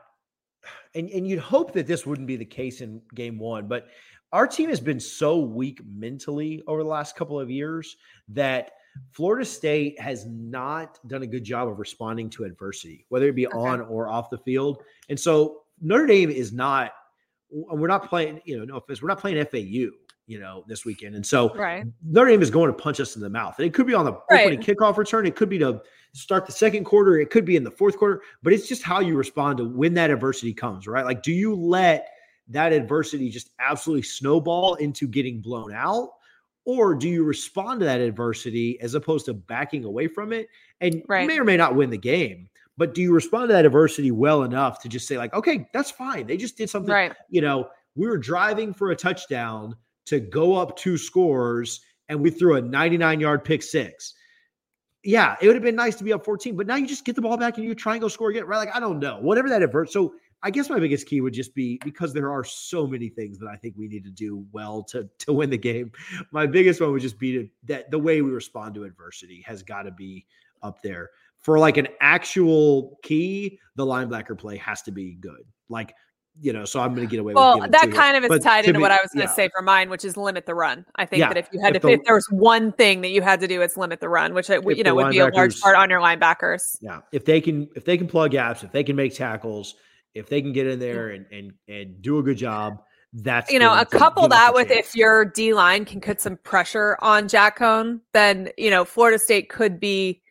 and, 0.94 1.08
and 1.08 1.26
you'd 1.26 1.38
hope 1.38 1.72
that 1.72 1.86
this 1.86 2.04
wouldn't 2.04 2.26
be 2.26 2.36
the 2.36 2.44
case 2.44 2.82
in 2.82 3.00
game 3.14 3.38
one, 3.38 3.68
but 3.68 3.88
our 4.32 4.46
team 4.46 4.68
has 4.68 4.80
been 4.80 5.00
so 5.00 5.38
weak 5.38 5.80
mentally 5.86 6.62
over 6.66 6.82
the 6.82 6.88
last 6.88 7.16
couple 7.16 7.40
of 7.40 7.50
years 7.50 7.96
that 8.28 8.72
Florida 9.10 9.44
State 9.44 9.98
has 10.00 10.26
not 10.26 10.98
done 11.08 11.22
a 11.22 11.26
good 11.26 11.44
job 11.44 11.68
of 11.68 11.78
responding 11.78 12.28
to 12.30 12.44
adversity, 12.44 13.06
whether 13.08 13.28
it 13.28 13.34
be 13.34 13.46
okay. 13.46 13.56
on 13.56 13.80
or 13.82 14.08
off 14.08 14.30
the 14.30 14.38
field. 14.38 14.82
And 15.08 15.18
so 15.18 15.62
Notre 15.80 16.06
Dame 16.06 16.30
is 16.30 16.52
not, 16.52 16.92
we're 17.50 17.88
not 17.88 18.08
playing, 18.08 18.40
you 18.44 18.58
know, 18.58 18.64
no 18.64 18.76
offense, 18.76 19.02
we're 19.02 19.08
not 19.08 19.20
playing 19.20 19.44
FAU, 19.44 19.90
you 20.26 20.40
know, 20.40 20.64
this 20.66 20.84
weekend. 20.84 21.14
And 21.14 21.24
so 21.24 21.54
Right. 21.54 21.84
Notre 22.04 22.30
Dame 22.30 22.42
is 22.42 22.50
going 22.50 22.68
to 22.68 22.72
punch 22.72 23.00
us 23.00 23.16
in 23.16 23.22
the 23.22 23.30
mouth. 23.30 23.54
And 23.58 23.66
it 23.66 23.72
could 23.74 23.86
be 23.86 23.94
on 23.94 24.04
the 24.04 24.12
opening 24.30 24.58
Right. 24.58 24.60
kickoff 24.60 24.96
return. 24.96 25.26
It 25.26 25.36
could 25.36 25.48
be 25.48 25.58
to 25.58 25.80
start 26.12 26.46
the 26.46 26.52
second 26.52 26.84
quarter. 26.84 27.18
It 27.18 27.30
could 27.30 27.44
be 27.44 27.56
in 27.56 27.64
the 27.64 27.70
fourth 27.70 27.96
quarter. 27.96 28.22
But 28.42 28.52
it's 28.52 28.68
just 28.68 28.82
how 28.82 29.00
you 29.00 29.16
respond 29.16 29.58
to 29.58 29.64
when 29.64 29.94
that 29.94 30.10
adversity 30.10 30.52
comes, 30.52 30.86
right? 30.86 31.04
Like, 31.04 31.22
do 31.22 31.32
you 31.32 31.54
let 31.54 32.08
that 32.48 32.72
adversity 32.72 33.28
just 33.28 33.50
absolutely 33.58 34.02
snowball 34.02 34.74
into 34.76 35.06
getting 35.06 35.40
blown 35.40 35.72
out? 35.72 36.10
Or 36.66 36.94
do 36.96 37.08
you 37.08 37.22
respond 37.22 37.80
to 37.80 37.86
that 37.86 38.00
adversity 38.00 38.78
as 38.80 38.94
opposed 38.94 39.24
to 39.26 39.34
backing 39.34 39.84
away 39.84 40.08
from 40.08 40.32
it? 40.32 40.48
And 40.80 40.96
you 40.96 41.28
may 41.28 41.38
or 41.38 41.44
may 41.44 41.56
not 41.56 41.76
win 41.76 41.90
the 41.90 41.96
game, 41.96 42.48
but 42.76 42.92
do 42.92 43.00
you 43.00 43.14
respond 43.14 43.48
to 43.48 43.52
that 43.54 43.64
adversity 43.64 44.10
well 44.10 44.42
enough 44.42 44.82
to 44.82 44.88
just 44.88 45.06
say, 45.06 45.16
like, 45.16 45.32
okay, 45.32 45.68
that's 45.72 45.90
fine. 45.92 46.26
They 46.26 46.36
just 46.36 46.58
did 46.58 46.68
something 46.68 46.92
Right. 46.92 47.12
you 47.30 47.40
know, 47.40 47.68
we 47.94 48.06
were 48.08 48.18
driving 48.18 48.74
for 48.74 48.90
a 48.90 48.96
touchdown 48.96 49.76
to 50.06 50.20
go 50.20 50.56
up 50.56 50.76
two 50.76 50.98
scores 50.98 51.80
and 52.08 52.20
we 52.20 52.30
threw 52.30 52.56
a 52.56 52.60
99 52.62 53.20
yard 53.20 53.44
pick 53.44 53.62
six. 53.62 54.14
Yeah, 55.04 55.36
it 55.40 55.46
would 55.46 55.54
have 55.54 55.62
been 55.62 55.76
nice 55.76 55.94
to 55.96 56.04
be 56.04 56.12
up 56.12 56.24
14, 56.24 56.56
but 56.56 56.66
now 56.66 56.74
you 56.74 56.86
just 56.86 57.04
get 57.04 57.14
the 57.14 57.22
ball 57.22 57.36
back 57.36 57.58
and 57.58 57.64
you 57.66 57.76
try 57.76 57.94
and 57.94 58.02
go 58.02 58.08
score 58.08 58.30
again, 58.30 58.44
right? 58.44 58.58
Like, 58.58 58.74
I 58.74 58.80
don't 58.80 58.98
know, 58.98 59.18
whatever 59.20 59.48
that 59.48 59.62
advert. 59.62 59.90
So 59.92 60.14
I 60.46 60.50
guess 60.50 60.70
my 60.70 60.78
biggest 60.78 61.08
key 61.08 61.20
would 61.20 61.32
just 61.34 61.56
be 61.56 61.80
because 61.84 62.12
there 62.12 62.30
are 62.30 62.44
so 62.44 62.86
many 62.86 63.08
things 63.08 63.36
that 63.40 63.48
I 63.48 63.56
think 63.56 63.74
we 63.76 63.88
need 63.88 64.04
to 64.04 64.10
do 64.12 64.46
well 64.52 64.84
to 64.84 65.08
to 65.18 65.32
win 65.32 65.50
the 65.50 65.58
game. 65.58 65.90
My 66.30 66.46
biggest 66.46 66.80
one 66.80 66.92
would 66.92 67.02
just 67.02 67.18
be 67.18 67.32
to, 67.32 67.48
that 67.64 67.90
the 67.90 67.98
way 67.98 68.22
we 68.22 68.30
respond 68.30 68.76
to 68.76 68.84
adversity 68.84 69.42
has 69.44 69.64
got 69.64 69.82
to 69.82 69.90
be 69.90 70.24
up 70.62 70.80
there. 70.82 71.10
For 71.40 71.58
like 71.58 71.78
an 71.78 71.88
actual 72.00 72.98
key, 73.02 73.58
the 73.74 73.84
linebacker 73.84 74.38
play 74.38 74.56
has 74.58 74.82
to 74.82 74.92
be 74.92 75.14
good. 75.16 75.42
Like 75.68 75.94
you 76.40 76.52
know, 76.52 76.64
so 76.64 76.80
I'm 76.80 76.94
going 76.94 77.08
to 77.08 77.10
get 77.10 77.18
away 77.18 77.32
with 77.32 77.36
Well, 77.36 77.56
giving 77.56 77.70
that 77.72 77.90
kind 77.92 78.16
of 78.16 78.22
is 78.22 78.28
But 78.28 78.42
tied 78.42 78.66
into 78.66 78.78
me- 78.78 78.82
what 78.82 78.92
I 78.92 78.98
was 79.02 79.10
going 79.14 79.26
to 79.26 79.30
yeah. 79.32 79.34
say 79.34 79.48
for 79.56 79.62
mine, 79.62 79.88
which 79.88 80.04
is 80.04 80.16
limit 80.18 80.44
the 80.44 80.54
run. 80.54 80.84
I 80.94 81.06
think 81.06 81.20
Yeah, 81.20 81.28
that 81.28 81.38
if 81.38 81.48
you 81.50 81.58
had 81.60 81.74
if 81.74 81.80
to, 81.82 81.88
the- 81.88 81.94
if 81.94 82.04
there 82.04 82.14
was 82.14 82.26
one 82.30 82.72
thing 82.72 83.00
that 83.00 83.08
you 83.10 83.22
had 83.22 83.40
to 83.40 83.48
do, 83.48 83.62
it's 83.62 83.76
limit 83.76 84.00
the 84.00 84.08
run, 84.10 84.32
which 84.34 84.48
uh, 84.50 84.60
you 84.68 84.84
know 84.84 84.94
would 84.94 85.10
be 85.10 85.18
a 85.18 85.28
large 85.28 85.58
part 85.60 85.76
on 85.76 85.88
your 85.90 85.98
linebackers. 86.00 86.76
Yeah, 86.80 87.00
if 87.10 87.24
they 87.24 87.40
can, 87.40 87.68
if 87.74 87.84
they 87.84 87.96
can 87.96 88.06
plug 88.06 88.30
gaps, 88.32 88.62
if 88.62 88.70
they 88.70 88.84
can 88.84 88.94
make 88.96 89.14
tackles, 89.14 89.74
if 90.16 90.28
they 90.28 90.40
can 90.40 90.52
get 90.52 90.66
in 90.66 90.78
there 90.78 91.10
and 91.10 91.26
and 91.30 91.52
and 91.68 92.02
do 92.02 92.18
a 92.18 92.22
good 92.22 92.38
job, 92.38 92.82
that's 93.12 93.52
you 93.52 93.58
know, 93.58 93.78
a 93.78 93.84
couple 93.84 94.26
that 94.28 94.54
with 94.54 94.68
chance. 94.68 94.88
if 94.88 94.96
your 94.96 95.24
D 95.24 95.54
line 95.54 95.84
can 95.84 96.00
put 96.00 96.20
some 96.20 96.36
pressure 96.38 96.96
on 97.00 97.28
Jack 97.28 97.58
Coan, 97.58 98.00
then 98.12 98.48
you 98.56 98.70
know 98.70 98.84
Florida 98.84 99.18
State 99.18 99.48
could 99.48 99.78
be 99.78 100.22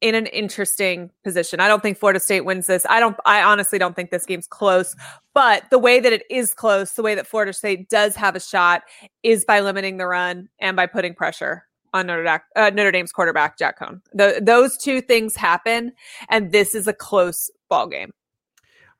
in 0.00 0.14
an 0.14 0.26
interesting 0.26 1.10
position. 1.22 1.60
I 1.60 1.68
don't 1.68 1.82
think 1.82 1.96
Florida 1.98 2.20
State 2.20 2.42
wins 2.42 2.66
this. 2.66 2.84
I 2.88 3.00
don't. 3.00 3.16
I 3.26 3.42
honestly 3.42 3.78
don't 3.78 3.94
think 3.94 4.10
this 4.10 4.26
game's 4.26 4.46
close. 4.46 4.96
But 5.34 5.64
the 5.70 5.78
way 5.78 6.00
that 6.00 6.12
it 6.12 6.22
is 6.30 6.54
close, 6.54 6.92
the 6.92 7.02
way 7.02 7.14
that 7.14 7.26
Florida 7.26 7.52
State 7.52 7.88
does 7.90 8.16
have 8.16 8.36
a 8.36 8.40
shot, 8.40 8.82
is 9.22 9.44
by 9.44 9.60
limiting 9.60 9.98
the 9.98 10.06
run 10.06 10.48
and 10.58 10.76
by 10.76 10.86
putting 10.86 11.14
pressure 11.14 11.66
on 11.92 12.06
Notre, 12.06 12.24
Dame, 12.24 12.40
uh, 12.56 12.70
Notre 12.70 12.90
Dame's 12.90 13.12
quarterback 13.12 13.56
Jack 13.56 13.78
Coan. 13.78 14.00
Tho- 14.12 14.40
those 14.40 14.76
two 14.76 15.00
things 15.00 15.36
happen, 15.36 15.92
and 16.28 16.50
this 16.50 16.74
is 16.74 16.86
a 16.88 16.92
close 16.92 17.50
ball 17.68 17.86
game. 17.86 18.12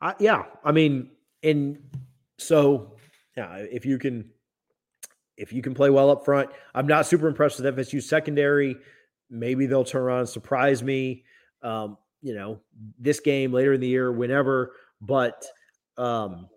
I, 0.05 0.15
yeah, 0.21 0.45
I 0.63 0.71
mean, 0.71 1.11
and 1.43 1.79
so 2.39 2.97
yeah, 3.37 3.57
if 3.57 3.87
you 3.87 3.99
can, 3.99 4.31
if 5.37 5.53
you 5.53 5.63
can 5.63 5.75
play 5.75 5.91
well 5.91 6.11
up 6.11 6.25
front, 6.25 6.51
I'm 6.75 6.87
not 6.87 7.07
super 7.07 7.27
impressed 7.27 7.61
with 7.61 7.75
FSU 7.75 8.03
secondary. 8.03 8.77
Maybe 9.31 9.67
they'll 9.67 9.83
turn 9.83 10.03
around 10.03 10.21
and 10.21 10.29
surprise 10.29 10.83
me. 10.83 11.25
Um, 11.63 11.97
you 12.21 12.35
know, 12.35 12.61
this 12.99 13.21
game 13.21 13.53
later 13.53 13.73
in 13.73 13.81
the 13.81 13.89
year, 13.89 14.13
whenever. 14.13 14.73
But 15.01 15.45
um, 15.97 16.49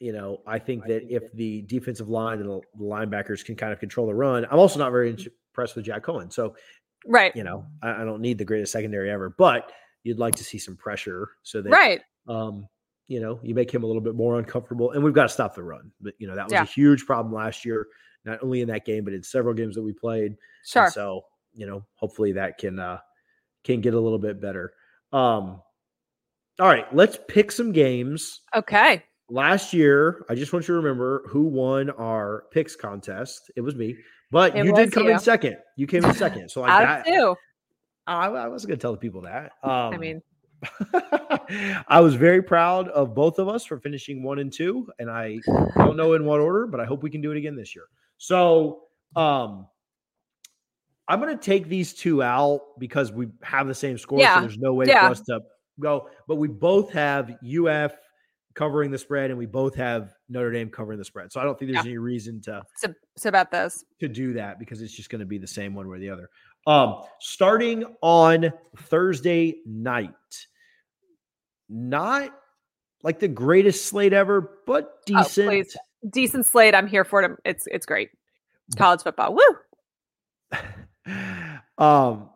you 0.00 0.12
know, 0.12 0.42
I 0.46 0.58
think 0.58 0.84
that 0.86 1.02
if 1.08 1.32
the 1.32 1.62
defensive 1.62 2.08
line 2.08 2.40
and 2.40 2.48
the 2.48 2.60
linebackers 2.78 3.44
can 3.44 3.56
kind 3.56 3.72
of 3.72 3.80
control 3.80 4.06
the 4.06 4.14
run, 4.14 4.44
I'm 4.50 4.58
also 4.58 4.78
not 4.78 4.90
very 4.90 5.10
impressed 5.10 5.76
with 5.76 5.84
Jack 5.84 6.02
Coan. 6.04 6.32
So 6.32 6.54
Right. 7.06 7.34
you 7.34 7.42
know, 7.42 7.64
I, 7.82 8.02
I 8.02 8.04
don't 8.04 8.20
need 8.20 8.38
the 8.38 8.44
greatest 8.44 8.72
secondary 8.72 9.10
ever, 9.10 9.30
but 9.30 9.72
you'd 10.04 10.18
like 10.18 10.34
to 10.36 10.44
see 10.44 10.58
some 10.58 10.76
pressure 10.76 11.30
so 11.42 11.62
that 11.62 11.70
Right. 11.70 12.00
um, 12.28 12.68
you 13.12 13.20
know, 13.20 13.38
you 13.42 13.54
make 13.54 13.70
him 13.70 13.82
a 13.82 13.86
little 13.86 14.00
bit 14.00 14.14
more 14.14 14.38
uncomfortable. 14.38 14.92
And 14.92 15.04
we've 15.04 15.12
got 15.12 15.24
to 15.24 15.28
stop 15.28 15.54
the 15.54 15.62
run. 15.62 15.92
But 16.00 16.14
you 16.18 16.26
know, 16.26 16.34
that 16.34 16.46
was 16.46 16.52
Yeah. 16.54 16.62
a 16.62 16.66
huge 16.66 17.04
problem 17.04 17.34
last 17.34 17.62
year, 17.62 17.86
not 18.24 18.42
only 18.42 18.62
in 18.62 18.68
that 18.68 18.86
game, 18.86 19.04
but 19.04 19.12
in 19.12 19.22
several 19.22 19.52
games 19.52 19.74
that 19.74 19.82
we 19.82 19.92
played. 19.92 20.28
And 20.28 20.38
Sure. 20.64 20.88
so, 20.90 21.26
you 21.52 21.66
know, 21.66 21.84
hopefully 21.96 22.32
that 22.32 22.56
can 22.56 22.78
uh 22.78 22.98
can 23.64 23.82
get 23.82 23.92
a 23.92 24.00
little 24.00 24.18
bit 24.18 24.40
better. 24.40 24.72
Um 25.12 25.60
all 26.58 26.68
right, 26.68 26.86
let's 26.94 27.18
pick 27.28 27.52
some 27.52 27.72
games. 27.72 28.40
Okay. 28.54 29.02
Last 29.28 29.72
year, 29.74 30.24
I 30.30 30.34
just 30.34 30.52
want 30.54 30.64
you 30.68 30.74
to 30.74 30.80
remember 30.80 31.22
who 31.28 31.42
won 31.42 31.90
our 31.90 32.44
picks 32.50 32.76
contest. 32.76 33.50
It 33.56 33.60
was 33.60 33.74
me, 33.74 33.96
but 34.30 34.56
It 34.56 34.64
you 34.64 34.74
did 34.74 34.90
come 34.90 35.04
you. 35.04 35.12
in 35.12 35.18
second. 35.18 35.56
You 35.76 35.86
came 35.86 36.04
in 36.04 36.14
second. 36.14 36.48
So 36.50 36.62
like 36.62 36.70
Out 36.70 36.80
that, 36.80 37.00
of 37.00 37.04
two. 37.06 37.36
I, 38.06 38.26
I 38.28 38.48
wasn't 38.48 38.70
going 38.70 38.78
to 38.78 38.82
tell 38.82 38.92
the 38.92 38.98
people 38.98 39.22
that. 39.22 39.52
Um, 39.62 39.94
I 39.94 39.96
mean, 39.98 40.22
I 41.88 42.00
was 42.00 42.14
very 42.14 42.42
proud 42.42 42.88
of 42.88 43.14
both 43.14 43.38
of 43.38 43.48
us 43.48 43.64
for 43.64 43.78
finishing 43.78 44.22
one 44.22 44.38
and 44.38 44.52
two, 44.52 44.88
and 44.98 45.10
I 45.10 45.38
don't 45.78 45.96
know 45.96 46.14
in 46.14 46.24
what 46.24 46.40
order, 46.40 46.66
but 46.66 46.80
I 46.80 46.84
hope 46.84 47.02
we 47.02 47.10
can 47.10 47.20
do 47.20 47.30
it 47.32 47.36
again 47.36 47.56
this 47.56 47.74
year. 47.74 47.84
So, 48.18 48.82
um, 49.16 49.66
I'm 51.08 51.20
going 51.20 51.36
to 51.36 51.42
take 51.42 51.68
these 51.68 51.92
two 51.92 52.22
out 52.22 52.60
because 52.78 53.12
we 53.12 53.28
have 53.42 53.66
the 53.66 53.74
same 53.74 53.98
score. 53.98 54.20
Yeah. 54.20 54.36
So 54.36 54.40
there's 54.42 54.58
no 54.58 54.72
way 54.72 54.86
Yeah. 54.86 55.06
for 55.06 55.12
us 55.12 55.20
to 55.22 55.40
go, 55.80 56.08
but 56.28 56.36
we 56.36 56.48
both 56.48 56.92
have 56.92 57.36
UF 57.44 57.92
covering 58.54 58.90
the 58.90 58.98
spread, 58.98 59.30
and 59.30 59.38
we 59.38 59.46
both 59.46 59.74
have 59.74 60.14
Notre 60.28 60.52
Dame 60.52 60.70
covering 60.70 60.98
the 60.98 61.04
spread. 61.04 61.32
So 61.32 61.40
I 61.40 61.44
don't 61.44 61.58
think 61.58 61.72
there's 61.72 61.84
any 61.84 61.98
reason 61.98 62.40
to 62.42 62.62
so, 62.76 62.94
so 63.16 63.28
about 63.28 63.50
those. 63.50 63.84
to 64.00 64.08
do 64.08 64.34
that 64.34 64.58
because 64.58 64.80
it's 64.82 64.94
just 64.94 65.10
going 65.10 65.20
to 65.20 65.26
be 65.26 65.38
the 65.38 65.46
same 65.46 65.74
one 65.74 65.88
way 65.88 65.96
or 65.96 66.00
the 66.00 66.10
other. 66.10 66.28
Um, 66.66 67.02
starting 67.18 67.84
on 68.02 68.52
Thursday 68.78 69.56
night, 69.66 70.10
not 71.72 72.32
like 73.02 73.18
the 73.18 73.28
greatest 73.28 73.86
slate 73.86 74.12
ever, 74.12 74.60
but 74.66 74.92
Oh, 75.14 75.22
decent. 75.22 75.48
please. 75.48 75.76
Decent 76.08 76.46
slate. 76.46 76.74
I'm 76.74 76.86
here 76.86 77.04
for 77.04 77.22
it. 77.22 77.32
It's 77.44 77.66
it's 77.70 77.86
great. 77.86 78.10
College 78.76 79.02
football. 79.02 79.34
Woo. 79.34 80.58
um, 81.78 82.28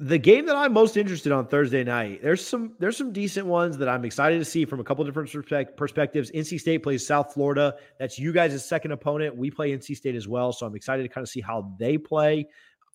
the 0.00 0.18
game 0.18 0.46
that 0.46 0.56
I'm 0.56 0.72
most 0.72 0.96
interested 0.96 1.30
on 1.32 1.46
Thursday 1.46 1.84
night, 1.84 2.20
there's 2.22 2.44
some 2.46 2.74
there's 2.78 2.96
some 2.96 3.12
decent 3.12 3.46
ones 3.46 3.78
that 3.78 3.88
I'm 3.88 4.04
excited 4.04 4.38
to 4.38 4.44
see 4.44 4.64
from 4.64 4.80
a 4.80 4.84
couple 4.84 5.04
different 5.04 5.30
perspec- 5.30 5.76
perspectives. 5.76 6.30
NC 6.32 6.60
State 6.60 6.82
plays 6.82 7.06
South 7.06 7.32
Florida. 7.32 7.74
That's 7.98 8.18
you 8.18 8.32
guys' 8.32 8.64
second 8.64 8.92
opponent. 8.92 9.36
We 9.36 9.50
play 9.50 9.70
NC 9.76 9.96
State 9.96 10.14
as 10.16 10.26
well, 10.28 10.52
so 10.52 10.66
I'm 10.66 10.74
excited 10.74 11.04
to 11.04 11.08
kind 11.08 11.22
of 11.24 11.28
see 11.28 11.40
how 11.40 11.72
they 11.78 11.96
play. 11.96 12.48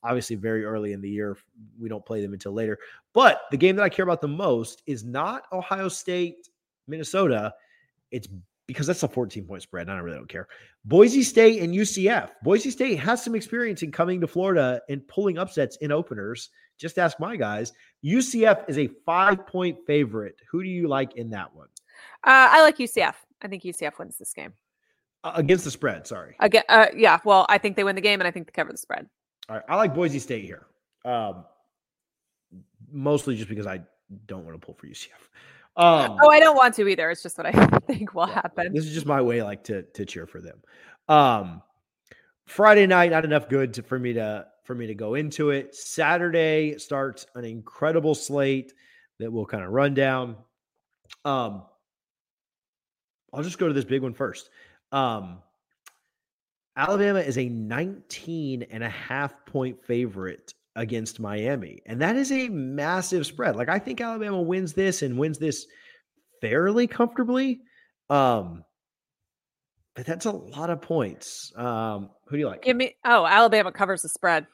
Obviously, 0.04 0.36
very 0.36 0.64
early 0.64 0.94
in 0.94 1.02
the 1.02 1.10
year, 1.10 1.38
we 1.80 1.90
don't 1.90 2.06
play 2.06 2.22
them 2.22 2.34
until 2.34 2.54
later. 2.54 2.80
But 3.14 3.42
the 3.52 3.58
game 3.58 3.76
that 3.76 3.84
I 3.84 3.90
care 3.90 4.04
about 4.04 4.22
the 4.22 4.28
most 4.28 4.82
is 4.86 5.04
not 5.04 5.44
Ohio 5.52 5.90
State, 5.90 6.50
Minnesota. 6.88 7.54
It's 8.12 8.28
because 8.66 8.86
that's 8.86 9.04
a 9.04 9.08
14 9.08 9.46
point 9.46 9.64
spread. 9.64 9.88
and 9.88 9.98
I 9.98 10.00
really 10.00 10.18
don't 10.18 10.30
care. 10.30 10.48
Boise 10.86 11.24
State 11.24 11.62
and 11.62 11.74
UCF. 11.74 12.30
Boise 12.44 12.70
State 12.70 13.00
has 13.00 13.24
some 13.24 13.36
experience 13.36 13.82
in 13.82 13.92
coming 13.92 14.22
to 14.22 14.28
Florida 14.28 14.80
and 14.90 15.06
pulling 15.08 15.38
upsets 15.38 15.78
in 15.78 15.92
openers. 15.92 16.50
Just 16.78 17.00
ask 17.00 17.20
my 17.20 17.36
guys. 17.36 17.74
UCF 18.06 18.70
is 18.70 18.78
a 18.78 18.88
five 19.06 19.46
point 19.48 19.78
favorite. 19.86 20.36
Who 20.52 20.64
do 20.64 20.70
you 20.70 20.88
like 20.88 21.16
in 21.16 21.32
that 21.32 21.54
one? 21.54 21.68
Uh, 22.24 22.48
I 22.52 22.62
like 22.62 22.78
UCF. 22.78 23.16
I 23.42 23.48
think 23.48 23.64
UCF 23.64 23.98
wins 23.98 24.18
this 24.18 24.34
game. 24.34 24.54
Uh, 25.24 25.34
against 25.36 25.66
the 25.66 25.72
spread, 25.72 26.08
sorry. 26.08 26.36
Again, 26.40 26.64
uh, 26.70 26.88
yeah. 26.96 27.20
Well, 27.26 27.46
I 27.50 27.58
think 27.58 27.76
they 27.76 27.84
win 27.84 27.96
the 27.96 28.02
game, 28.02 28.22
and 28.22 28.28
I 28.28 28.32
think 28.32 28.46
they 28.46 28.52
cover 28.52 28.72
the 28.72 28.78
spread. 28.78 29.08
All 29.50 29.56
right. 29.56 29.66
I 29.68 29.76
like 29.76 29.96
Boise 29.96 30.20
State 30.20 30.46
here. 30.46 30.66
Um, 31.06 31.46
mostly 32.92 33.36
just 33.36 33.50
because 33.50 33.68
I 33.68 33.82
don't 34.28 34.46
want 34.46 34.60
to 34.60 34.66
pull 34.66 34.76
for 34.76 34.88
UCF. 34.88 35.10
Um, 35.76 36.18
Oh, 36.22 36.30
I 36.30 36.40
don't 36.40 36.56
want 36.56 36.76
to 36.76 36.88
either. 36.88 37.10
It's 37.10 37.24
just 37.24 37.38
what 37.38 37.48
I 37.48 37.80
think 37.88 38.14
will 38.14 38.28
Yeah, 38.28 38.36
happen. 38.36 38.74
This 38.74 38.86
is 38.86 38.94
just 38.94 39.06
my 39.06 39.22
way, 39.22 39.42
like 39.42 39.64
to 39.66 39.84
to 39.84 40.06
cheer 40.06 40.28
for 40.28 40.42
them. 40.42 40.62
Um, 41.08 41.62
Friday 42.46 42.86
night, 42.86 43.12
not 43.12 43.26
enough 43.26 43.50
good 43.50 43.74
to, 43.76 43.84
for 43.84 43.98
me 43.98 44.14
to 44.14 44.46
for 44.66 44.76
me 44.76 44.88
to 44.88 44.96
go 44.96 45.16
into 45.16 45.50
it. 45.52 45.74
Saturday 45.74 46.78
starts 46.78 47.26
an 47.36 47.46
incredible 47.46 48.14
slate 48.14 48.74
that 49.20 49.32
we'll 49.32 49.46
kind 49.46 49.64
of 49.64 49.72
run 49.72 49.94
down. 49.94 50.36
Um, 51.26 51.64
I'll 53.34 53.44
just 53.44 53.58
go 53.58 53.68
to 53.68 53.74
this 53.74 53.86
big 53.86 54.02
one 54.02 54.14
first. 54.14 54.50
Um, 54.92 55.40
Alabama 56.80 57.20
is 57.20 57.38
a 57.38 57.50
19 57.50 58.64
and 58.72 58.84
a 58.86 58.90
half 58.90 59.46
point 59.46 59.84
favorite 59.86 60.54
against 60.78 61.20
Miami. 61.20 61.82
And 61.86 62.02
that 62.02 62.16
is 62.16 62.32
a 62.32 62.48
massive 62.48 63.26
spread. 63.26 63.58
Like 63.58 63.68
I 63.68 63.80
think 63.80 64.00
Alabama 64.00 64.42
wins 64.42 64.72
this 64.72 65.02
and 65.02 65.18
wins 65.18 65.38
this 65.38 65.68
fairly 66.40 66.88
comfortably. 66.88 67.60
Um 68.10 68.64
but 69.94 70.06
that's 70.06 70.26
a 70.26 70.32
lot 70.32 70.70
of 70.70 70.82
points. 70.82 71.52
Um 71.58 72.12
who 72.28 72.38
do 72.38 72.40
you 72.40 72.48
like? 72.48 72.64
Give 72.64 72.78
me. 72.78 72.96
Oh, 73.04 73.26
Alabama 73.26 73.74
covers 73.74 74.02
the 74.02 74.10
spread. 74.10 74.48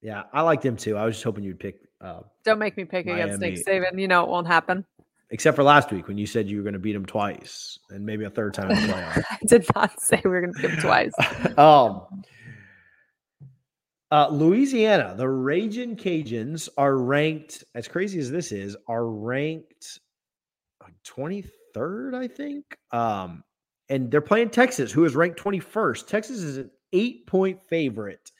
Yeah, 0.00 0.22
I 0.32 0.42
like 0.42 0.62
them 0.62 0.76
too. 0.76 0.96
I 0.96 1.04
was 1.04 1.16
just 1.16 1.24
hoping 1.24 1.42
you'd 1.42 1.58
pick 1.58 1.80
uh 2.00 2.20
Don't 2.44 2.60
make 2.60 2.76
me 2.76 2.84
pick 2.84 3.06
against 3.06 3.40
Nick 3.40 3.66
Miami. 3.66 3.86
Saban. 3.90 4.00
You 4.00 4.06
know 4.06 4.22
it 4.22 4.28
won't 4.28 4.46
happen. 4.46 4.84
Except 5.32 5.56
for 5.56 5.64
last 5.64 5.90
week 5.90 6.06
when 6.06 6.18
you 6.18 6.26
said 6.26 6.48
you 6.48 6.58
were 6.58 6.62
going 6.62 6.74
to 6.74 6.78
beat 6.78 6.92
them 6.92 7.06
twice 7.06 7.78
and 7.90 8.04
maybe 8.04 8.24
a 8.24 8.30
third 8.30 8.54
time 8.54 8.70
in 8.70 8.86
the 8.86 8.92
playoffs. 8.92 9.24
I 9.30 9.38
did 9.46 9.66
not 9.74 10.00
say 10.00 10.20
we 10.24 10.30
were 10.30 10.42
going 10.42 10.54
to 10.54 10.62
beat 10.62 10.70
them 10.70 10.80
twice. 10.80 11.12
um, 11.58 12.22
uh, 14.10 14.28
Louisiana, 14.28 15.14
the 15.16 15.28
Raging 15.28 15.96
Cajuns 15.96 16.68
are 16.76 16.98
ranked, 16.98 17.64
as 17.74 17.88
crazy 17.88 18.18
as 18.18 18.30
this 18.30 18.52
is, 18.52 18.76
are 18.86 19.06
ranked 19.06 20.00
23rd, 21.06 22.14
I 22.14 22.28
think. 22.28 22.76
Um, 22.92 23.42
and 23.88 24.10
they're 24.10 24.20
playing 24.20 24.50
Texas, 24.50 24.92
who 24.92 25.06
is 25.06 25.16
ranked 25.16 25.42
21st. 25.42 26.06
Texas 26.06 26.42
is 26.42 26.58
an 26.58 26.70
eight 26.92 27.26
point 27.26 27.62
favorite. 27.62 28.30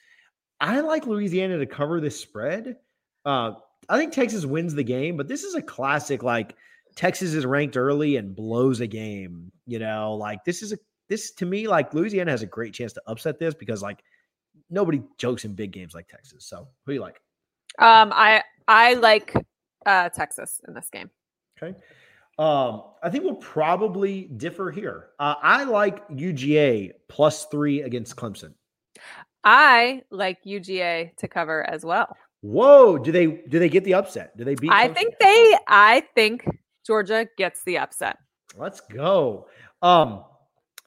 I 0.59 0.79
like 0.81 1.07
Louisiana 1.07 1.57
to 1.57 1.65
cover 1.65 1.99
this 1.99 2.19
spread. 2.19 2.77
Uh, 3.25 3.53
I 3.89 3.97
think 3.97 4.13
Texas 4.13 4.45
wins 4.45 4.75
the 4.75 4.83
game, 4.83 5.17
but 5.17 5.27
this 5.27 5.43
is 5.43 5.55
a 5.55 5.61
classic. 5.61 6.21
Like 6.21 6.55
Texas 6.95 7.33
is 7.33 7.45
ranked 7.45 7.77
early 7.77 8.17
and 8.17 8.35
blows 8.35 8.79
a 8.79 8.87
game. 8.87 9.51
You 9.65 9.79
know, 9.79 10.13
like 10.15 10.43
this 10.45 10.61
is 10.61 10.73
a 10.73 10.77
this 11.09 11.31
to 11.31 11.45
me 11.45 11.67
like 11.67 11.93
Louisiana 11.93 12.31
has 12.31 12.41
a 12.41 12.47
great 12.47 12.73
chance 12.73 12.93
to 12.93 13.01
upset 13.07 13.39
this 13.39 13.53
because 13.53 13.81
like 13.81 14.03
nobody 14.69 15.01
jokes 15.17 15.45
in 15.45 15.53
big 15.53 15.71
games 15.71 15.93
like 15.93 16.07
Texas. 16.07 16.45
So 16.45 16.67
who 16.85 16.91
do 16.91 16.95
you 16.95 17.01
like? 17.01 17.21
Um, 17.79 18.11
I 18.13 18.43
I 18.67 18.93
like 18.95 19.33
uh, 19.85 20.09
Texas 20.09 20.61
in 20.67 20.73
this 20.73 20.89
game. 20.91 21.09
Okay. 21.61 21.77
Um, 22.39 22.83
I 23.03 23.09
think 23.09 23.23
we'll 23.23 23.35
probably 23.35 24.23
differ 24.23 24.71
here. 24.71 25.09
Uh, 25.19 25.35
I 25.41 25.65
like 25.65 26.07
UGA 26.09 26.91
plus 27.07 27.45
three 27.45 27.81
against 27.81 28.15
Clemson. 28.15 28.53
I 29.43 30.01
like 30.09 30.43
UGA 30.43 31.15
to 31.17 31.27
cover 31.27 31.69
as 31.69 31.85
well. 31.85 32.15
Whoa! 32.41 32.97
Do 32.97 33.11
they 33.11 33.27
do 33.27 33.59
they 33.59 33.69
get 33.69 33.83
the 33.83 33.93
upset? 33.93 34.35
Do 34.35 34.43
they 34.43 34.55
beat? 34.55 34.71
I 34.71 34.87
think 34.89 35.15
they. 35.19 35.57
I 35.67 36.03
think 36.15 36.45
Georgia 36.85 37.27
gets 37.37 37.63
the 37.63 37.77
upset. 37.77 38.17
Let's 38.57 38.81
go. 38.81 39.47
Um, 39.81 40.23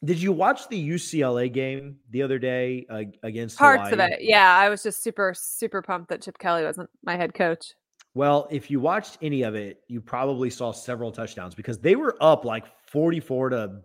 did 0.05 0.21
you 0.21 0.33
watch 0.33 0.69
the 0.69 0.89
UCLA 0.89 1.53
game 1.53 1.97
the 2.11 2.23
other 2.23 2.39
day 2.39 2.87
uh, 2.91 3.03
against 3.23 3.59
parts 3.59 3.91
Hawaii? 3.91 3.93
of 3.93 4.13
it? 4.13 4.23
Yeah, 4.23 4.57
I 4.57 4.69
was 4.69 4.83
just 4.83 5.03
super 5.03 5.35
super 5.37 5.83
pumped 5.83 6.09
that 6.11 6.23
Chip 6.23 6.39
Kelly 6.39 6.65
wasn't 6.65 6.91
my 7.05 7.17
head 7.17 7.35
coach. 7.35 7.73
Well, 8.15 8.49
if 8.51 8.71
you 8.71 8.81
watched 8.81 9.19
any 9.21 9.43
of 9.43 9.55
it, 9.55 9.81
you 9.89 10.01
probably 10.01 10.49
saw 10.49 10.73
several 10.73 11.13
touchdowns 11.13 11.55
because 11.55 11.79
they 11.79 11.97
were 11.97 12.17
up 12.21 12.45
like 12.45 12.65
forty-four 12.91 13.51
to 13.51 13.81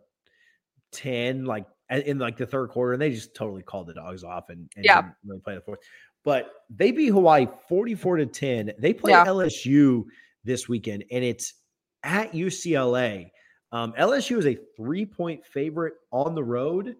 ten, 0.92 1.46
like 1.46 1.66
in 1.90 2.20
like 2.20 2.38
the 2.38 2.46
third 2.46 2.70
quarter, 2.70 2.94
and 2.94 3.02
they 3.02 3.12
just 3.12 3.36
totally 3.36 3.62
called 3.62 3.88
the 3.88 3.94
dogs 3.94 4.24
off 4.24 4.50
and, 4.50 4.70
and 4.76 4.86
yeah. 4.86 5.02
didn't 5.02 5.16
really 5.26 5.42
play 5.42 5.56
the 5.56 5.62
fourth. 5.62 5.80
But 6.24 6.52
they 6.70 6.92
beat 6.92 7.10
Hawaii 7.10 7.48
44 7.68 8.18
to 8.18 8.26
10. 8.28 8.74
They 8.78 8.94
play 8.94 9.12
yeah. 9.12 9.26
LSU 9.26 10.06
this 10.44 10.70
weekend, 10.70 11.04
and 11.12 11.24
it's 11.24 11.54
at 12.04 12.34
UCLA. 12.34 13.32
Um, 13.72 13.94
LSU 13.94 14.38
is 14.38 14.46
a 14.46 14.58
three 14.76 15.06
point 15.06 15.46
favorite 15.46 15.94
on 16.12 16.36
the 16.36 16.44
road. 16.44 16.96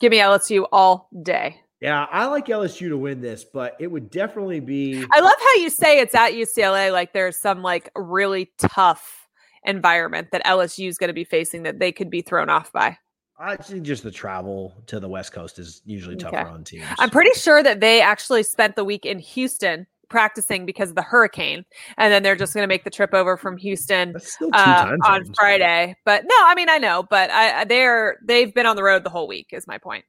Give 0.00 0.10
me 0.10 0.18
LSU 0.18 0.66
all 0.72 1.08
day. 1.22 1.60
Yeah, 1.80 2.06
I 2.10 2.26
like 2.26 2.46
LSU 2.46 2.88
to 2.88 2.96
win 2.98 3.20
this, 3.20 3.44
but 3.44 3.76
it 3.78 3.86
would 3.86 4.10
definitely 4.10 4.58
be. 4.58 5.04
I 5.12 5.20
love 5.20 5.36
how 5.38 5.54
you 5.62 5.70
say 5.70 6.00
it's 6.00 6.14
at 6.14 6.32
UCLA. 6.32 6.92
Like 6.92 7.12
there's 7.12 7.36
some 7.36 7.62
like 7.62 7.90
really 7.94 8.50
tough 8.58 9.28
environment 9.64 10.28
that 10.32 10.44
LSU 10.44 10.88
is 10.88 10.98
going 10.98 11.08
to 11.08 11.14
be 11.14 11.24
facing 11.24 11.62
that 11.64 11.78
they 11.78 11.92
could 11.92 12.10
be 12.10 12.20
thrown 12.20 12.50
off 12.50 12.72
by. 12.72 12.96
I 13.40 13.54
think 13.54 13.84
just 13.84 14.02
the 14.02 14.10
travel 14.10 14.74
to 14.86 14.98
the 14.98 15.08
West 15.08 15.32
Coast 15.32 15.60
is 15.60 15.82
usually 15.84 16.16
tougher 16.16 16.38
okay. 16.38 16.50
on 16.50 16.64
teams. 16.64 16.84
I'm 16.98 17.10
pretty 17.10 17.38
sure 17.38 17.62
that 17.62 17.78
they 17.78 18.00
actually 18.00 18.42
spent 18.42 18.74
the 18.74 18.84
week 18.84 19.06
in 19.06 19.20
Houston 19.20 19.86
practicing 20.08 20.66
because 20.66 20.90
of 20.90 20.94
the 20.94 21.02
hurricane, 21.02 21.64
and 21.96 22.12
then 22.12 22.22
they're 22.22 22.36
just 22.36 22.54
going 22.54 22.62
to 22.62 22.68
make 22.68 22.84
the 22.84 22.90
trip 22.90 23.14
over 23.14 23.36
from 23.36 23.56
Houston 23.56 24.14
uh, 24.52 24.96
on 25.04 25.32
Friday. 25.34 25.94
But 26.04 26.24
no, 26.24 26.36
I 26.44 26.54
mean 26.54 26.68
I 26.68 26.78
know, 26.78 27.04
but 27.08 27.30
I, 27.30 27.64
they're 27.64 28.18
they've 28.24 28.52
been 28.52 28.66
on 28.66 28.76
the 28.76 28.82
road 28.82 29.04
the 29.04 29.10
whole 29.10 29.28
week. 29.28 29.48
Is 29.52 29.66
my 29.66 29.78
point. 29.78 30.04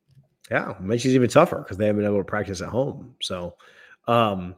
Yeah, 0.51 0.73
makes 0.79 1.05
it 1.05 1.09
even 1.09 1.29
tougher 1.29 1.59
because 1.59 1.77
they 1.77 1.85
haven't 1.85 2.01
been 2.01 2.09
able 2.09 2.21
to 2.21 2.23
practice 2.23 2.61
at 2.61 2.69
home. 2.69 3.15
So, 3.21 3.55
um, 4.07 4.55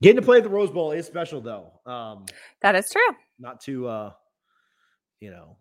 getting 0.00 0.16
to 0.16 0.22
play 0.22 0.38
at 0.38 0.42
the 0.42 0.48
Rose 0.48 0.70
Bowl 0.70 0.90
is 0.90 1.06
special, 1.06 1.40
though. 1.40 1.72
Um, 1.86 2.26
that 2.60 2.74
is 2.74 2.90
true. 2.90 3.16
Not 3.38 3.60
to, 3.62 3.86
uh, 3.86 4.12
you 5.20 5.30
know, 5.30 5.56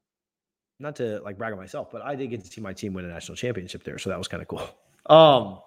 not 0.80 0.96
to 0.96 1.20
like 1.20 1.38
brag 1.38 1.54
on 1.54 1.60
myself, 1.60 1.92
but 1.92 2.02
I 2.02 2.16
did 2.16 2.32
get 2.32 2.44
to 2.44 2.48
see 2.48 2.60
my 2.60 2.74
team 2.74 2.94
win 2.94 3.06
a 3.06 3.08
national 3.08 3.36
championship 3.36 3.84
there, 3.84 4.00
so 4.00 4.10
that 4.10 4.18
was 4.18 4.28
kind 4.28 4.42
of 4.42 4.48
cool. 4.48 4.68
Um, 5.08 5.60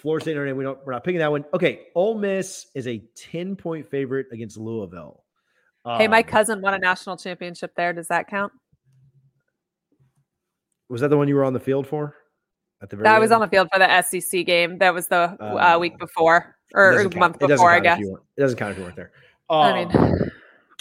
Florida 0.00 0.24
State 0.24 0.34
Notre 0.34 0.46
Dame, 0.46 0.56
we 0.56 0.64
don't, 0.64 0.78
we're 0.84 0.92
not 0.92 1.04
picking 1.04 1.18
that 1.18 1.30
one. 1.30 1.44
Okay, 1.52 1.88
Ole 1.94 2.18
Miss 2.18 2.66
is 2.74 2.86
a 2.86 2.98
ten 3.14 3.54
point 3.54 3.86
favorite 3.86 4.26
against 4.32 4.56
Louisville. 4.56 5.24
Um, 5.84 5.98
hey, 5.98 6.08
my 6.08 6.18
um, 6.18 6.24
cousin 6.24 6.62
won 6.62 6.74
a 6.74 6.78
national 6.78 7.16
championship 7.16 7.74
there. 7.76 7.92
Does 7.92 8.08
that 8.08 8.26
count? 8.28 8.52
Was 10.88 11.02
that 11.02 11.08
the 11.08 11.16
one 11.16 11.28
you 11.28 11.34
were 11.34 11.44
on 11.44 11.52
the 11.52 11.60
field 11.60 11.86
for? 11.86 12.16
At 12.82 12.88
the 12.88 12.96
very 12.96 13.08
I 13.08 13.18
was 13.18 13.30
on 13.30 13.40
the 13.40 13.48
field 13.48 13.68
for 13.72 13.78
the 13.78 14.02
SEC 14.02 14.46
game. 14.46 14.78
That 14.78 14.94
was 14.94 15.08
the 15.08 15.36
uh, 15.40 15.78
week 15.78 15.92
um, 15.92 15.98
before 15.98 16.56
or 16.74 17.08
month 17.16 17.38
before, 17.38 17.70
I 17.70 17.80
guess. 17.80 18.00
It 18.00 18.40
doesn't 18.40 18.58
count 18.58 18.72
if 18.72 18.78
you 18.78 18.84
weren't 18.84 18.96
there. 18.96 19.12
Um, 19.50 19.60
I 19.60 19.84
mean, 19.84 20.30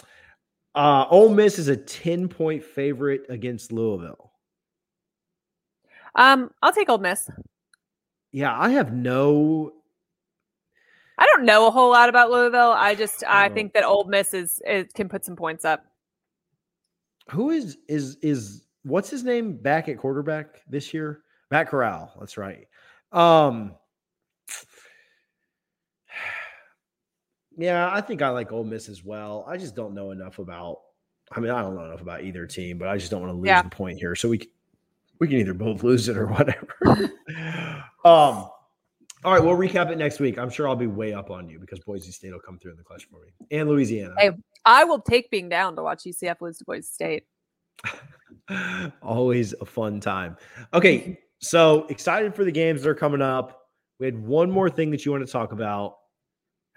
uh, 0.75 1.05
Ole 1.09 1.29
Miss 1.29 1.59
is 1.59 1.67
a 1.67 1.75
10 1.75 2.29
point 2.29 2.63
favorite 2.63 3.23
against 3.29 3.71
Louisville. 3.71 4.31
Um, 6.15 6.51
I'll 6.61 6.71
take 6.71 6.89
Ole 6.89 6.97
Miss. 6.99 7.29
Yeah, 8.31 8.57
I 8.57 8.69
have 8.71 8.93
no. 8.93 9.73
I 11.17 11.25
don't 11.25 11.45
know 11.45 11.67
a 11.67 11.71
whole 11.71 11.91
lot 11.91 12.09
about 12.09 12.29
Louisville. 12.29 12.73
I 12.77 12.95
just 12.95 13.23
I 13.27 13.49
think 13.49 13.73
that 13.73 13.83
Ole 13.83 14.05
Miss 14.05 14.33
is, 14.33 14.61
is 14.65 14.85
can 14.93 15.09
put 15.09 15.25
some 15.25 15.35
points 15.35 15.65
up. 15.65 15.83
Who 17.29 17.49
is 17.49 17.77
is 17.87 18.17
is 18.21 18.65
what's 18.83 19.09
his 19.09 19.23
name 19.23 19.57
back 19.57 19.89
at 19.89 19.97
quarterback 19.97 20.61
this 20.67 20.93
year? 20.93 21.23
Matt 21.51 21.69
Corral. 21.69 22.13
That's 22.19 22.37
right. 22.37 22.67
Um, 23.11 23.73
yeah, 27.57 27.91
I 27.91 28.01
think 28.01 28.21
I 28.21 28.29
like 28.29 28.51
Ole 28.51 28.63
Miss 28.63 28.87
as 28.87 29.03
well. 29.03 29.43
I 29.47 29.57
just 29.57 29.75
don't 29.75 29.93
know 29.93 30.11
enough 30.11 30.39
about. 30.39 30.77
I 31.31 31.39
mean, 31.39 31.51
I 31.51 31.61
don't 31.61 31.75
know 31.75 31.85
enough 31.85 32.01
about 32.01 32.23
either 32.23 32.47
team, 32.47 32.79
but 32.79 32.87
I 32.87 32.97
just 32.97 33.11
don't 33.11 33.21
want 33.21 33.31
to 33.31 33.37
lose 33.37 33.47
yeah. 33.47 33.61
the 33.61 33.69
point 33.69 33.99
here. 33.99 34.15
So 34.15 34.29
we 34.29 34.49
we 35.19 35.27
can 35.27 35.37
either 35.37 35.53
both 35.53 35.83
lose 35.83 36.07
it 36.07 36.17
or 36.17 36.27
whatever. 36.27 36.75
um. 38.05 38.49
All 39.25 39.33
right, 39.33 39.43
we'll 39.43 39.57
recap 39.57 39.91
it 39.91 39.97
next 39.97 40.21
week. 40.21 40.37
I'm 40.37 40.49
sure 40.49 40.65
I'll 40.65 40.77
be 40.77 40.87
way 40.87 41.13
up 41.13 41.29
on 41.29 41.49
you 41.49 41.59
because 41.59 41.79
Boise 41.79 42.09
State 42.11 42.31
will 42.31 42.39
come 42.39 42.57
through 42.57 42.71
in 42.71 42.77
the 42.77 42.83
clutch 42.83 43.05
for 43.11 43.19
me 43.19 43.33
and 43.51 43.67
Louisiana. 43.67 44.13
Hey, 44.17 44.31
I 44.63 44.85
will 44.85 45.01
take 45.01 45.29
being 45.29 45.49
down 45.49 45.75
to 45.75 45.83
watch 45.83 46.03
UCF 46.05 46.39
lose 46.39 46.57
to 46.59 46.65
Boise 46.65 46.83
State. 46.83 47.23
Always 49.01 49.53
a 49.59 49.65
fun 49.65 49.99
time. 49.99 50.37
Okay, 50.73 51.19
so 51.39 51.85
excited 51.87 52.33
for 52.33 52.45
the 52.45 52.51
games 52.51 52.81
that 52.81 52.89
are 52.89 52.95
coming 52.95 53.21
up. 53.21 53.61
We 53.99 54.05
had 54.05 54.17
one 54.17 54.49
more 54.49 54.69
thing 54.69 54.91
that 54.91 55.05
you 55.05 55.11
want 55.11 55.25
to 55.25 55.31
talk 55.31 55.51
about. 55.51 55.95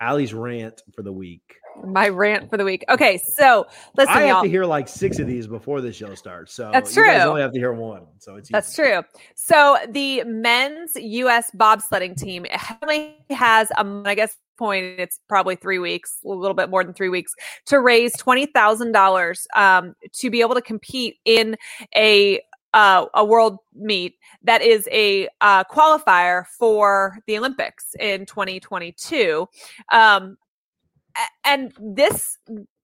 Ali's 0.01 0.35
rant 0.35 0.83
for 0.95 1.03
the 1.03 1.13
week. 1.13 1.55
My 1.85 2.09
rant 2.09 2.51
for 2.51 2.57
the 2.57 2.65
week. 2.65 2.85
Okay, 2.89 3.19
so 3.19 3.67
listen, 3.97 4.15
I 4.15 4.23
have 4.23 4.29
y'all. 4.29 4.43
to 4.43 4.49
hear 4.49 4.65
like 4.65 4.89
six 4.89 5.19
of 5.19 5.27
these 5.27 5.47
before 5.47 5.81
the 5.81 5.93
show 5.93 6.15
starts. 6.15 6.55
So 6.55 6.71
that's 6.73 6.95
true. 6.95 7.09
I 7.09 7.25
only 7.25 7.43
have 7.43 7.53
to 7.53 7.59
hear 7.59 7.73
one, 7.73 8.07
so 8.19 8.37
it's 8.37 8.47
easy. 8.47 8.53
that's 8.53 8.75
true. 8.75 9.03
So 9.35 9.79
the 9.89 10.25
men's 10.25 10.93
U.S. 10.97 11.51
bobsledding 11.57 12.17
team 12.17 12.47
only 12.83 13.17
has, 13.31 13.71
um, 13.77 14.03
I 14.07 14.15
guess, 14.15 14.37
point 14.59 14.85
it's 14.99 15.19
probably 15.29 15.57
three 15.57 15.79
weeks, 15.79 16.19
a 16.25 16.29
little 16.29 16.55
bit 16.55 16.71
more 16.71 16.85
than 16.85 16.95
three 16.95 17.09
weeks, 17.09 17.35
to 17.67 17.81
raise 17.81 18.13
twenty 18.17 18.47
thousand 18.47 18.89
um, 18.89 18.93
dollars 18.93 19.47
to 19.55 20.31
be 20.31 20.41
able 20.41 20.55
to 20.55 20.63
compete 20.63 21.17
in 21.25 21.57
a 21.97 22.41
uh, 22.75 23.07
a 23.15 23.25
world 23.25 23.59
meet 23.75 24.17
that 24.43 24.63
is 24.63 24.89
a 24.91 25.29
uh, 25.41 25.65
qualifier 25.65 26.47
for 26.59 27.19
the 27.27 27.37
Olympics 27.37 27.95
in 28.01 28.27
2022. 28.27 29.49
Um, 29.93 30.37
and 31.45 31.73
this 31.79 32.39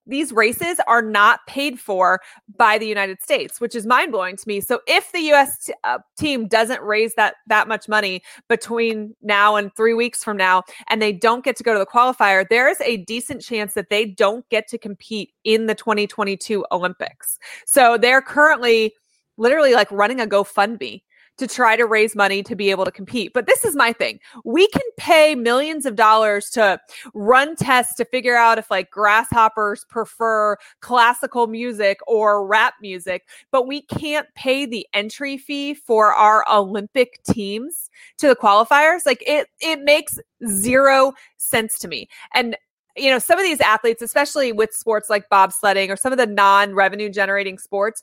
these 0.09 0.33
races 0.33 0.81
are 0.87 1.03
not 1.03 1.41
paid 1.47 1.79
for 1.79 2.21
by 2.57 2.79
the 2.79 2.87
United 2.87 3.23
States, 3.23 3.61
which 3.61 3.75
is 3.75 3.87
mind 3.87 4.11
blowing 4.11 4.37
to 4.37 4.49
me. 4.49 4.61
So 4.61 4.81
if 4.87 5.13
the 5.13 5.21
U.S. 5.21 5.67
T- 5.67 5.75
uh, 5.85 5.99
team 6.19 6.49
doesn't 6.49 6.81
raise 6.83 7.15
that 7.15 7.37
that 7.47 7.69
much 7.69 7.89
money 7.89 8.23
between 8.49 9.15
now 9.23 9.57
and 9.57 9.75
three 9.77 9.95
weeks 9.95 10.25
from 10.25 10.37
now, 10.37 10.63
and 10.89 11.01
they 11.01 11.13
don't 11.13 11.45
get 11.45 11.57
to 11.57 11.63
go 11.63 11.75
to 11.75 11.79
the 11.79 11.87
qualifier, 11.87 12.49
there 12.49 12.69
is 12.69 12.81
a 12.81 12.99
decent 12.99 13.43
chance 13.43 13.75
that 13.75 13.91
they 13.91 14.07
don't 14.07 14.49
get 14.49 14.67
to 14.69 14.79
compete 14.79 15.33
in 15.45 15.67
the 15.67 15.75
2022 15.75 16.65
Olympics. 16.73 17.39
So 17.67 17.99
they're 17.99 18.23
currently 18.23 18.95
literally 19.37 19.75
like 19.75 19.91
running 19.93 20.21
a 20.21 20.27
GoFundMe 20.27 21.03
to 21.39 21.47
try 21.47 21.77
to 21.77 21.87
raise 21.87 22.15
money 22.15 22.43
to 22.43 22.55
be 22.55 22.71
able 22.71 22.85
to 22.85 22.91
compete. 22.91 23.33
But 23.33 23.47
this 23.47 23.65
is 23.65 23.75
my 23.75 23.93
thing. 23.93 24.21
We 24.45 24.69
can 24.69 24.83
pay 24.97 25.35
millions 25.35 25.87
of 25.87 25.97
dollars 25.97 26.51
to 26.51 26.81
run 27.15 27.57
tests 27.57 27.95
to 27.97 28.05
figure 28.05 28.37
out 28.37 28.59
if 28.59 28.71
like 28.71 28.91
grasshoppers 28.91 29.85
prefer 29.89 30.57
classical 30.81 31.47
music 31.47 31.99
or 32.07 32.47
rap 32.47 32.75
music, 32.81 33.27
but 33.51 33.67
we 33.67 33.83
can't 33.83 34.27
pay 34.35 34.67
the 34.67 34.87
entry 34.93 35.39
fee 35.39 35.75
for 35.75 36.13
our 36.13 36.45
Olympic 36.51 37.21
teams 37.25 37.91
to 38.19 38.29
the 38.29 38.37
qualifiers. 38.37 39.07
Like 39.07 39.23
it 39.27 39.49
it 39.61 39.81
makes 39.81 40.19
zero 40.47 41.13
sense 41.37 41.79
to 41.81 41.89
me. 41.89 42.09
And 42.35 42.57
you 42.99 43.11
know, 43.11 43.19
some 43.19 43.39
of 43.39 43.45
these 43.45 43.61
athletes, 43.61 44.03
especially 44.03 44.53
with 44.53 44.73
sports 44.73 45.09
like 45.09 45.29
bobsledding 45.31 45.91
or 45.91 45.97
some 45.97 46.13
of 46.13 46.19
the 46.19 46.27
non 46.27 46.75
revenue 46.75 47.09
generating 47.09 47.59
sports, 47.59 48.03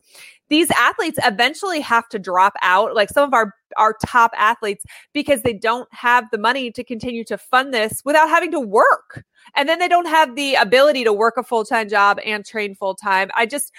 these 0.49 0.69
athletes 0.71 1.19
eventually 1.23 1.79
have 1.81 2.07
to 2.09 2.19
drop 2.19 2.53
out, 2.61 2.95
like 2.95 3.09
some 3.09 3.27
of 3.27 3.33
our, 3.33 3.53
our 3.77 3.95
top 4.05 4.31
athletes, 4.37 4.85
because 5.13 5.41
they 5.41 5.53
don't 5.53 5.87
have 5.91 6.25
the 6.31 6.37
money 6.37 6.71
to 6.71 6.83
continue 6.83 7.23
to 7.25 7.37
fund 7.37 7.73
this 7.73 8.01
without 8.05 8.29
having 8.29 8.51
to 8.51 8.59
work. 8.59 9.23
And 9.55 9.67
then 9.67 9.79
they 9.79 9.87
don't 9.87 10.07
have 10.07 10.35
the 10.35 10.55
ability 10.55 11.03
to 11.03 11.13
work 11.13 11.35
a 11.37 11.43
full 11.43 11.65
time 11.65 11.89
job 11.89 12.19
and 12.25 12.45
train 12.45 12.75
full 12.75 12.95
time. 12.95 13.29
I 13.35 13.45
just, 13.45 13.71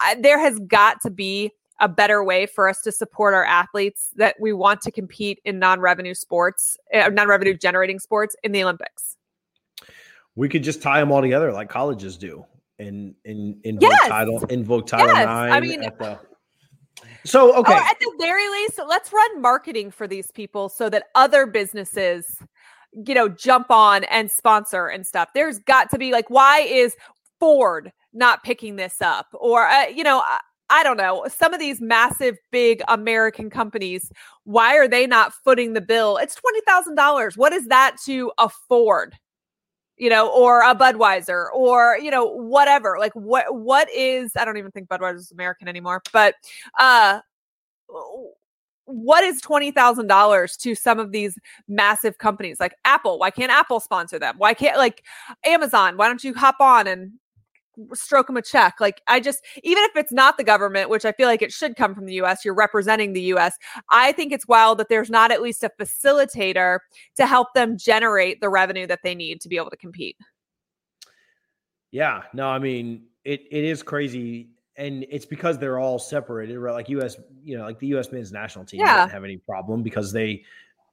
I, 0.00 0.16
there 0.16 0.38
has 0.38 0.58
got 0.60 1.00
to 1.02 1.10
be 1.10 1.52
a 1.80 1.88
better 1.88 2.22
way 2.22 2.46
for 2.46 2.68
us 2.68 2.80
to 2.82 2.92
support 2.92 3.34
our 3.34 3.44
athletes 3.44 4.10
that 4.16 4.36
we 4.40 4.52
want 4.52 4.80
to 4.82 4.90
compete 4.90 5.40
in 5.44 5.58
non-revenue 5.58 6.14
sports, 6.14 6.76
uh, 6.94 7.08
non-revenue 7.08 7.54
generating 7.54 7.98
sports 7.98 8.36
in 8.44 8.52
the 8.52 8.62
Olympics. 8.62 9.16
We 10.34 10.48
could 10.48 10.62
just 10.62 10.80
tie 10.82 11.00
them 11.00 11.12
all 11.12 11.20
together 11.20 11.52
like 11.52 11.68
colleges 11.68 12.16
do, 12.16 12.44
and 12.78 13.14
in 13.24 13.60
invoke 13.64 13.90
yes. 13.90 14.08
title 14.08 14.44
invoke 14.46 14.86
title 14.86 15.08
yes. 15.08 15.26
nine. 15.26 15.52
I 15.52 15.60
mean, 15.60 15.80
the... 15.80 16.18
so 17.24 17.54
okay. 17.56 17.74
Or 17.74 17.76
at 17.76 17.98
the 18.00 18.12
very 18.18 18.48
least, 18.48 18.80
let's 18.86 19.12
run 19.12 19.42
marketing 19.42 19.90
for 19.90 20.08
these 20.08 20.30
people 20.30 20.68
so 20.68 20.88
that 20.88 21.04
other 21.14 21.46
businesses, 21.46 22.38
you 23.06 23.14
know, 23.14 23.28
jump 23.28 23.70
on 23.70 24.04
and 24.04 24.30
sponsor 24.30 24.86
and 24.86 25.06
stuff. 25.06 25.28
There's 25.34 25.58
got 25.58 25.90
to 25.90 25.98
be 25.98 26.12
like, 26.12 26.30
why 26.30 26.60
is 26.60 26.96
Ford 27.38 27.92
not 28.14 28.42
picking 28.42 28.76
this 28.76 29.02
up, 29.02 29.26
or 29.34 29.66
uh, 29.66 29.88
you 29.88 30.04
know? 30.04 30.22
I 30.70 30.82
don't 30.82 30.96
know, 30.96 31.26
some 31.28 31.52
of 31.52 31.60
these 31.60 31.82
massive, 31.82 32.38
big 32.50 32.80
American 32.88 33.50
companies, 33.50 34.10
why 34.44 34.74
are 34.78 34.88
they 34.88 35.06
not 35.06 35.34
footing 35.44 35.74
the 35.74 35.82
bill? 35.82 36.16
It's 36.16 36.34
$20,000. 36.66 37.36
What 37.36 37.52
is 37.52 37.66
that 37.66 37.96
to 38.06 38.32
a 38.38 38.48
Ford? 38.48 39.14
You 40.02 40.10
know, 40.10 40.26
or 40.28 40.62
a 40.62 40.74
Budweiser 40.74 41.46
or, 41.54 41.96
you 41.96 42.10
know, 42.10 42.24
whatever. 42.26 42.96
Like 42.98 43.12
what 43.14 43.54
what 43.54 43.88
is 43.94 44.32
I 44.36 44.44
don't 44.44 44.56
even 44.56 44.72
think 44.72 44.88
Budweiser 44.88 45.14
is 45.14 45.30
American 45.30 45.68
anymore, 45.68 46.02
but 46.12 46.34
uh 46.76 47.20
what 48.86 49.22
is 49.22 49.40
$20,000 49.40 50.56
to 50.58 50.74
some 50.74 50.98
of 50.98 51.12
these 51.12 51.38
massive 51.68 52.18
companies 52.18 52.58
like 52.58 52.74
Apple? 52.84 53.18
Why 53.18 53.30
can't 53.30 53.52
Apple 53.52 53.78
sponsor 53.78 54.18
them? 54.18 54.34
Why 54.38 54.54
can't 54.54 54.76
like 54.76 55.04
Amazon? 55.44 55.96
Why 55.96 56.08
don't 56.08 56.24
you 56.24 56.34
hop 56.34 56.56
on 56.58 56.88
and 56.88 57.12
stroke 57.94 58.26
them 58.26 58.36
a 58.36 58.42
check. 58.42 58.74
Like 58.80 59.02
I 59.06 59.20
just 59.20 59.44
even 59.62 59.82
if 59.84 59.96
it's 59.96 60.12
not 60.12 60.36
the 60.36 60.44
government, 60.44 60.90
which 60.90 61.04
I 61.04 61.12
feel 61.12 61.28
like 61.28 61.42
it 61.42 61.52
should 61.52 61.76
come 61.76 61.94
from 61.94 62.06
the 62.06 62.14
US, 62.22 62.44
you're 62.44 62.54
representing 62.54 63.12
the 63.12 63.22
US. 63.34 63.56
I 63.90 64.12
think 64.12 64.32
it's 64.32 64.46
wild 64.46 64.78
that 64.78 64.88
there's 64.88 65.10
not 65.10 65.30
at 65.30 65.42
least 65.42 65.64
a 65.64 65.70
facilitator 65.80 66.78
to 67.16 67.26
help 67.26 67.54
them 67.54 67.76
generate 67.76 68.40
the 68.40 68.48
revenue 68.48 68.86
that 68.86 69.00
they 69.02 69.14
need 69.14 69.40
to 69.42 69.48
be 69.48 69.56
able 69.56 69.70
to 69.70 69.76
compete. 69.76 70.16
Yeah, 71.90 72.22
no, 72.32 72.48
I 72.48 72.58
mean, 72.58 73.04
it 73.24 73.42
it 73.50 73.64
is 73.64 73.82
crazy 73.82 74.48
and 74.76 75.04
it's 75.10 75.26
because 75.26 75.58
they're 75.58 75.78
all 75.78 75.98
separated, 75.98 76.58
right? 76.58 76.72
Like 76.72 76.88
US, 76.88 77.16
you 77.44 77.58
know, 77.58 77.64
like 77.64 77.78
the 77.78 77.88
US 77.88 78.10
men's 78.10 78.32
national 78.32 78.64
team 78.64 78.80
yeah. 78.80 78.96
doesn't 78.96 79.10
have 79.10 79.24
any 79.24 79.36
problem 79.36 79.82
because 79.82 80.12
they 80.12 80.44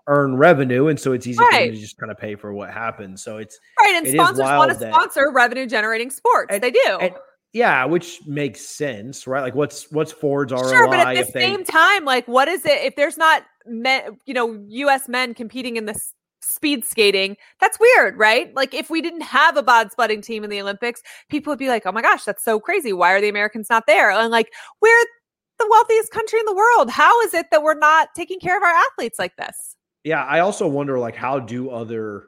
earn 0.09 0.35
revenue, 0.35 0.87
and 0.87 0.99
so 0.99 1.13
it's 1.13 1.25
easy 1.27 1.39
right. 1.39 1.51
for 1.51 1.65
them 1.65 1.75
to 1.75 1.79
just 1.79 1.97
kind 1.97 2.11
of 2.11 2.17
pay 2.17 2.35
for 2.35 2.53
what 2.53 2.71
happens. 2.71 3.23
So 3.23 3.37
it's 3.37 3.59
right, 3.79 3.95
and 3.95 4.07
sponsors 4.07 4.39
want 4.39 4.71
to 4.71 4.77
that, 4.79 4.93
sponsor 4.93 5.31
revenue 5.31 5.65
generating 5.65 6.09
sports. 6.09 6.47
And, 6.49 6.61
they 6.61 6.71
do. 6.71 6.97
And, 6.99 7.13
yeah, 7.53 7.85
which 7.85 8.19
makes 8.27 8.61
sense, 8.61 9.25
right? 9.25 9.41
Like, 9.41 9.55
what's 9.55 9.91
what's 9.91 10.11
Ford's 10.11 10.51
ROI? 10.51 10.69
Sure, 10.69 10.87
but 10.87 10.99
at 10.99 11.25
the 11.25 11.31
same 11.31 11.59
they... 11.59 11.63
time, 11.63 12.05
like, 12.05 12.27
what 12.27 12.47
is 12.47 12.65
it 12.65 12.83
if 12.83 12.95
there's 12.95 13.17
not 13.17 13.43
men, 13.65 14.17
you 14.25 14.33
know, 14.33 14.61
U.S. 14.67 15.07
men 15.07 15.33
competing 15.33 15.77
in 15.77 15.85
this 15.85 16.13
speed 16.41 16.85
skating? 16.85 17.37
That's 17.59 17.79
weird, 17.79 18.17
right? 18.17 18.53
Like, 18.55 18.73
if 18.73 18.89
we 18.89 19.01
didn't 19.01 19.21
have 19.21 19.57
a 19.57 19.63
bobsledding 19.63 20.21
team 20.23 20.43
in 20.43 20.49
the 20.49 20.61
Olympics, 20.61 21.01
people 21.29 21.51
would 21.51 21.59
be 21.59 21.69
like, 21.69 21.85
"Oh 21.85 21.91
my 21.91 22.01
gosh, 22.01 22.23
that's 22.23 22.43
so 22.43 22.59
crazy! 22.59 22.93
Why 22.93 23.13
are 23.13 23.21
the 23.21 23.29
Americans 23.29 23.69
not 23.69 23.87
there?" 23.87 24.11
And 24.11 24.31
like, 24.31 24.51
we're 24.81 25.05
the 25.59 25.67
wealthiest 25.69 26.11
country 26.11 26.39
in 26.39 26.45
the 26.45 26.55
world. 26.55 26.89
How 26.89 27.21
is 27.21 27.33
it 27.33 27.47
that 27.51 27.63
we're 27.63 27.77
not 27.77 28.09
taking 28.15 28.39
care 28.39 28.57
of 28.57 28.63
our 28.63 28.73
athletes 28.73 29.19
like 29.19 29.35
this? 29.37 29.75
Yeah, 30.03 30.23
I 30.23 30.39
also 30.39 30.67
wonder 30.67 30.97
like 30.99 31.15
how 31.15 31.39
do 31.39 31.69
other 31.69 32.25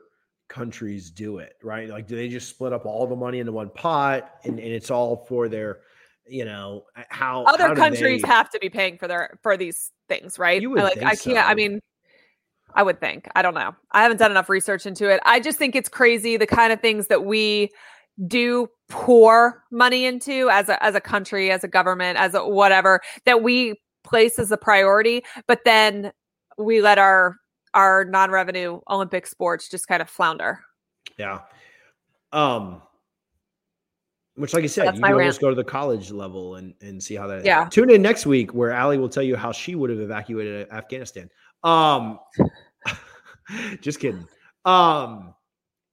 countries 0.49 1.09
do 1.09 1.37
it, 1.37 1.53
right? 1.63 1.89
Like 1.89 2.07
do 2.07 2.15
they 2.15 2.27
just 2.27 2.49
split 2.49 2.73
up 2.73 2.85
all 2.85 3.07
the 3.07 3.15
money 3.15 3.39
into 3.39 3.51
one 3.51 3.69
pot 3.69 4.29
and, 4.43 4.59
and 4.59 4.67
it's 4.67 4.91
all 4.91 5.25
for 5.27 5.47
their 5.47 5.79
you 6.27 6.45
know 6.45 6.83
how 7.09 7.43
other 7.43 7.69
how 7.69 7.75
countries 7.75 8.21
they... 8.21 8.27
have 8.27 8.49
to 8.51 8.59
be 8.59 8.69
paying 8.69 8.97
for 8.97 9.07
their 9.07 9.39
for 9.41 9.57
these 9.57 9.91
things, 10.07 10.37
right? 10.37 10.61
You 10.61 10.69
would 10.71 10.83
like 10.83 10.97
I 10.97 11.15
can't 11.15 11.19
so. 11.19 11.35
I 11.37 11.55
mean 11.55 11.79
I 12.73 12.83
would 12.83 12.99
think. 12.99 13.27
I 13.35 13.41
don't 13.41 13.53
know. 13.53 13.75
I 13.91 14.03
haven't 14.03 14.17
done 14.17 14.31
enough 14.31 14.47
research 14.47 14.85
into 14.85 15.09
it. 15.09 15.19
I 15.25 15.39
just 15.39 15.57
think 15.57 15.75
it's 15.75 15.89
crazy 15.89 16.37
the 16.37 16.47
kind 16.47 16.71
of 16.71 16.79
things 16.79 17.07
that 17.07 17.25
we 17.25 17.69
do 18.27 18.67
pour 18.89 19.63
money 19.71 20.05
into 20.05 20.49
as 20.49 20.69
a 20.69 20.81
as 20.83 20.95
a 20.95 21.01
country, 21.01 21.51
as 21.51 21.63
a 21.63 21.67
government, 21.67 22.17
as 22.17 22.33
a 22.33 22.47
whatever 22.47 23.01
that 23.25 23.41
we 23.41 23.79
place 24.03 24.39
as 24.39 24.51
a 24.51 24.57
priority, 24.57 25.23
but 25.47 25.59
then 25.65 26.11
we 26.57 26.81
let 26.81 26.97
our 26.97 27.37
our 27.73 28.05
non-revenue 28.05 28.79
Olympic 28.89 29.27
sports 29.27 29.69
just 29.69 29.87
kind 29.87 30.01
of 30.01 30.09
flounder. 30.09 30.59
Yeah. 31.17 31.39
Um 32.31 32.81
which 34.35 34.53
like 34.53 34.63
I 34.63 34.67
said, 34.67 34.95
you 34.95 35.01
can 35.01 35.13
almost 35.13 35.41
go 35.41 35.49
to 35.49 35.55
the 35.55 35.63
college 35.63 36.09
level 36.09 36.55
and, 36.55 36.73
and 36.81 37.01
see 37.03 37.15
how 37.15 37.27
that 37.27 37.45
yeah. 37.45 37.67
Tune 37.69 37.89
in 37.89 38.01
next 38.01 38.25
week 38.25 38.53
where 38.53 38.75
Ali 38.75 38.97
will 38.97 39.09
tell 39.09 39.23
you 39.23 39.35
how 39.35 39.51
she 39.51 39.75
would 39.75 39.89
have 39.89 39.99
evacuated 39.99 40.69
Afghanistan. 40.71 41.29
Um 41.63 42.19
just 43.81 43.99
kidding. 43.99 44.25
Um 44.65 45.33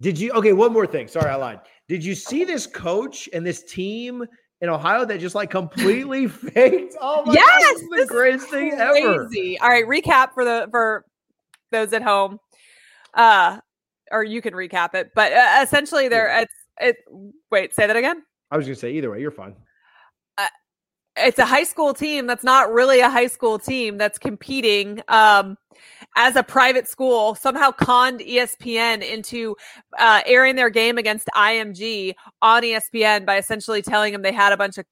did 0.01 0.19
you 0.19 0.33
okay, 0.33 0.53
one 0.53 0.73
more 0.73 0.87
thing. 0.87 1.09
Sorry, 1.09 1.29
I 1.29 1.35
lied. 1.35 1.61
Did 1.89 2.05
you 2.05 2.15
see 2.15 2.45
this 2.45 2.67
coach 2.67 3.29
and 3.33 3.45
this 3.45 3.65
team 3.65 4.25
in 4.61 4.69
Ohio 4.69 5.05
that 5.05 5.21
just 5.21 5.35
like 5.35 5.51
completely 5.51 6.29
faked? 6.29 6.97
Oh 7.01 7.25
my 7.25 7.33
yes, 7.33 7.47
God, 7.47 7.75
this 7.75 7.83
is 7.83 7.89
the 7.91 8.07
greatest 8.07 8.49
thing 8.49 8.73
ever. 8.73 9.29
All 9.61 9.69
right, 9.69 9.85
recap 9.85 10.35
for 10.35 10.45
the 10.45 10.69
for 10.71 11.05
those 11.71 11.93
at 11.93 12.03
home. 12.03 12.39
Uh, 13.15 13.59
or 14.11 14.25
you 14.25 14.41
can 14.41 14.55
recap 14.55 14.95
it, 14.95 15.11
but 15.15 15.33
uh, 15.33 15.61
essentially, 15.63 16.09
there 16.09 16.41
it's 16.41 16.55
it. 16.81 16.97
Wait, 17.51 17.75
say 17.75 17.87
that 17.87 17.97
again. 17.97 18.23
I 18.51 18.57
was 18.57 18.67
going 18.67 18.75
to 18.75 18.81
say 18.81 18.93
either 18.93 19.11
way, 19.11 19.21
you're 19.21 19.31
fine. 19.31 19.55
Uh, 20.37 20.47
it's 21.17 21.39
a 21.39 21.45
high 21.45 21.65
school 21.65 21.93
team 21.93 22.27
that's 22.27 22.45
not 22.45 22.73
really 22.73 23.01
a 23.01 23.11
high 23.11 23.27
school 23.27 23.59
team 23.59 23.99
that's 23.99 24.19
competing 24.19 25.03
um, 25.09 25.57
as 26.17 26.37
a 26.37 26.43
private 26.43 26.89
school. 26.89 27.35
Somehow 27.35 27.71
conned 27.71 28.21
ESPN 28.21 29.03
into 29.03 29.57
uh, 29.99 30.23
airing 30.25 30.57
their 30.57 30.71
game 30.71 30.97
against 30.97 31.29
IMG 31.35 32.15
on 32.41 32.63
ESPN 32.63 33.27
by 33.27 33.37
essentially 33.37 33.83
telling 33.83 34.13
them 34.13 34.23
they 34.23 34.33
had 34.33 34.53
a 34.53 34.57
bunch 34.57 34.79
of 34.79 34.87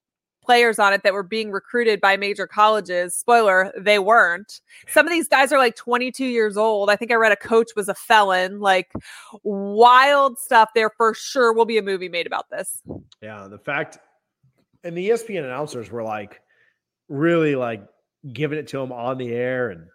players 0.46 0.78
on 0.78 0.92
it 0.92 1.02
that 1.02 1.12
were 1.12 1.22
being 1.22 1.50
recruited 1.50 2.00
by 2.00 2.16
major 2.16 2.46
colleges. 2.46 3.14
Spoiler, 3.14 3.72
they 3.76 3.98
weren't. 3.98 4.60
Some 4.88 5.06
of 5.06 5.12
these 5.12 5.28
guys 5.28 5.52
are 5.52 5.58
like 5.58 5.76
22 5.76 6.24
years 6.24 6.56
old. 6.56 6.88
I 6.88 6.96
think 6.96 7.10
I 7.10 7.16
read 7.16 7.32
a 7.32 7.36
coach 7.36 7.70
was 7.76 7.88
a 7.88 7.94
felon. 7.94 8.60
Like 8.60 8.92
wild 9.42 10.38
stuff. 10.38 10.70
There 10.74 10.90
for 10.96 11.12
sure 11.12 11.52
will 11.52 11.64
be 11.66 11.78
a 11.78 11.82
movie 11.82 12.08
made 12.08 12.26
about 12.26 12.48
this. 12.50 12.82
Yeah, 13.20 13.48
the 13.50 13.58
fact 13.58 13.98
and 14.84 14.96
the 14.96 15.10
ESPN 15.10 15.44
announcers 15.44 15.90
were 15.90 16.04
like 16.04 16.40
really 17.08 17.56
like 17.56 17.84
giving 18.32 18.58
it 18.58 18.68
to 18.68 18.80
him 18.80 18.92
on 18.92 19.18
the 19.18 19.32
air 19.32 19.70
and 19.70 19.86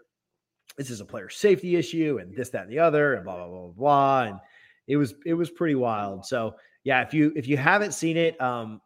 this 0.77 0.89
is 0.89 1.01
a 1.01 1.05
player 1.05 1.29
safety 1.29 1.75
issue 1.75 2.19
and 2.21 2.35
this 2.35 2.49
that 2.49 2.63
and 2.63 2.71
the 2.71 2.79
other 2.79 3.15
and 3.15 3.25
blah 3.25 3.35
blah 3.35 3.47
blah 3.47 3.67
blah 3.67 4.23
and 4.23 4.39
it 4.87 4.97
was 4.97 5.13
it 5.25 5.33
was 5.33 5.49
pretty 5.49 5.75
wild. 5.75 6.25
So 6.25 6.55
yeah, 6.83 7.01
if 7.01 7.13
you 7.13 7.31
if 7.35 7.47
you 7.47 7.57
haven't 7.57 7.93
seen 7.93 8.17
it, 8.17 8.39
um, 8.41 8.81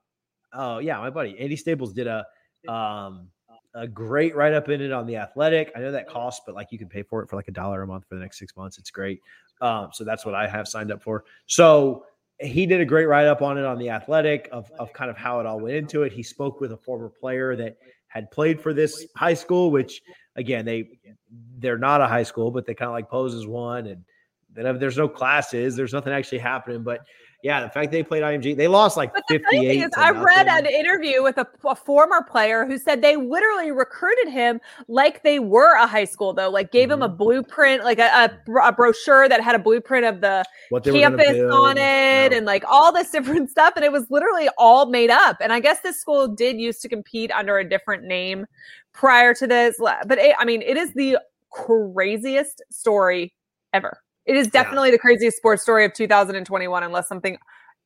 Oh 0.55 0.79
yeah, 0.79 0.97
my 0.99 1.09
buddy 1.09 1.37
Andy 1.39 1.55
Staples 1.55 1.93
did 1.93 2.07
a 2.07 2.25
um 2.67 3.29
a 3.75 3.87
great 3.87 4.35
write 4.35 4.53
up 4.53 4.69
in 4.69 4.81
it 4.81 4.91
on 4.91 5.05
the 5.05 5.17
Athletic. 5.17 5.71
I 5.75 5.79
know 5.79 5.91
that 5.91 6.07
costs, 6.07 6.41
but 6.45 6.55
like 6.55 6.71
you 6.71 6.79
can 6.79 6.87
pay 6.87 7.03
for 7.03 7.21
it 7.21 7.29
for 7.29 7.35
like 7.35 7.49
a 7.49 7.51
dollar 7.51 7.81
a 7.81 7.87
month 7.87 8.05
for 8.07 8.15
the 8.15 8.21
next 8.21 8.39
six 8.39 8.55
months. 8.55 8.77
It's 8.77 8.89
great. 8.89 9.19
Um, 9.61 9.89
so 9.91 10.03
that's 10.03 10.25
what 10.25 10.33
I 10.33 10.47
have 10.47 10.67
signed 10.67 10.91
up 10.91 11.03
for. 11.03 11.25
So 11.45 12.05
he 12.39 12.65
did 12.65 12.81
a 12.81 12.85
great 12.85 13.05
write 13.05 13.27
up 13.27 13.41
on 13.41 13.57
it 13.57 13.65
on 13.65 13.77
the 13.77 13.89
Athletic 13.89 14.49
of 14.51 14.71
of 14.79 14.91
kind 14.93 15.11
of 15.11 15.17
how 15.17 15.39
it 15.39 15.45
all 15.45 15.59
went 15.59 15.75
into 15.75 16.03
it. 16.03 16.13
He 16.13 16.23
spoke 16.23 16.61
with 16.61 16.71
a 16.71 16.77
former 16.77 17.09
player 17.09 17.55
that 17.57 17.77
had 18.07 18.31
played 18.31 18.61
for 18.61 18.73
this 18.73 19.05
high 19.15 19.33
school, 19.33 19.71
which 19.71 20.01
again 20.35 20.65
they 20.65 20.89
they're 21.57 21.77
not 21.77 22.01
a 22.01 22.07
high 22.07 22.23
school, 22.23 22.51
but 22.51 22.65
they 22.65 22.73
kind 22.73 22.87
of 22.87 22.93
like 22.93 23.09
pose 23.09 23.33
as 23.33 23.45
one, 23.45 23.87
and 23.87 24.03
then 24.53 24.79
there's 24.79 24.97
no 24.97 25.07
classes, 25.09 25.75
there's 25.75 25.93
nothing 25.93 26.13
actually 26.13 26.37
happening, 26.37 26.81
but 26.81 27.01
yeah, 27.45 27.61
the 27.61 27.69
fact 27.69 27.91
they 27.91 28.01
played 28.01 28.23
IMG, 28.23 28.57
they 28.57 28.67
lost 28.67 28.97
like 28.97 29.13
but 29.13 29.23
58. 29.29 29.83
Is, 29.83 29.91
I 29.95 30.09
read 30.09 30.47
an 30.47 30.65
interview 30.65 31.21
with 31.21 31.37
a, 31.37 31.45
a, 31.63 31.75
former 31.75 32.23
player 32.23 32.65
who 32.65 32.79
said 32.79 33.03
they 33.03 33.17
literally 33.17 33.69
recruited 33.69 34.29
him 34.29 34.59
like 34.87 35.21
they 35.21 35.37
were 35.37 35.75
a 35.75 35.85
high 35.85 36.05
school, 36.05 36.33
though, 36.33 36.49
like 36.49 36.71
gave 36.71 36.89
mm-hmm. 36.89 36.93
him 36.93 37.01
a 37.03 37.07
mm-hmm. 37.07 37.17
blueprint, 37.17 37.83
like 37.83 37.99
a, 37.99 38.07
a, 38.47 38.51
a, 38.63 38.71
brochure 38.71 39.29
that 39.29 39.41
had 39.41 39.53
a 39.53 39.59
blueprint 39.59 40.07
of 40.07 40.21
the 40.21 40.43
campus 40.85 41.39
on 41.51 41.77
it 41.77 42.33
and 42.33 42.47
like 42.47 42.63
all 42.67 42.91
this 42.91 43.11
different 43.11 43.51
stuff. 43.51 43.73
And 43.75 43.85
it 43.85 43.91
was 43.91 44.09
literally 44.09 44.49
all 44.57 44.87
made 44.87 45.11
up. 45.11 45.37
And 45.39 45.53
I 45.53 45.59
guess 45.59 45.81
this 45.81 46.01
school 46.01 46.27
did 46.27 46.59
used 46.59 46.81
to 46.81 46.89
compete 46.89 47.29
under 47.29 47.59
a 47.59 47.69
different 47.69 48.05
name 48.05 48.47
prior 48.91 49.35
to 49.35 49.45
this. 49.45 49.75
But 49.77 50.17
it, 50.17 50.35
I 50.39 50.45
mean, 50.45 50.63
it 50.63 50.77
is 50.77 50.95
the 50.95 51.19
craziest 51.51 52.63
story 52.71 53.35
ever. 53.71 54.01
It 54.25 54.35
is 54.35 54.47
definitely 54.47 54.89
yeah. 54.89 54.93
the 54.93 54.99
craziest 54.99 55.37
sports 55.37 55.61
story 55.61 55.85
of 55.85 55.93
2021, 55.93 56.83
unless 56.83 57.07
something 57.07 57.37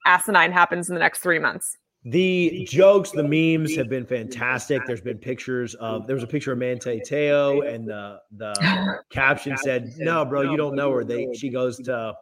asinine 0.06 0.52
happens 0.52 0.90
in 0.90 0.96
the 0.96 1.00
next 1.00 1.20
three 1.20 1.40
months. 1.40 1.78
The 2.06 2.66
jokes, 2.66 3.12
the 3.12 3.24
memes 3.24 3.76
have 3.76 3.90
been 3.90 4.06
fantastic. 4.06 4.82
There's 4.86 5.02
been 5.02 5.18
pictures 5.18 5.76
of 5.76 6.08
there 6.08 6.16
was 6.16 6.24
a 6.24 6.28
picture 6.28 6.54
of 6.54 6.58
Manti 6.58 7.02
Te'o, 7.02 7.62
and 7.62 7.86
the 7.86 8.20
the 8.38 9.04
caption 9.12 9.58
said, 9.58 9.92
"No, 9.98 10.24
bro, 10.24 10.44
you 10.44 10.56
don't 10.56 10.76
know 10.76 10.92
her." 10.94 11.04
They 11.04 11.28
she 11.34 11.50
goes 11.50 11.78
to 11.80 12.16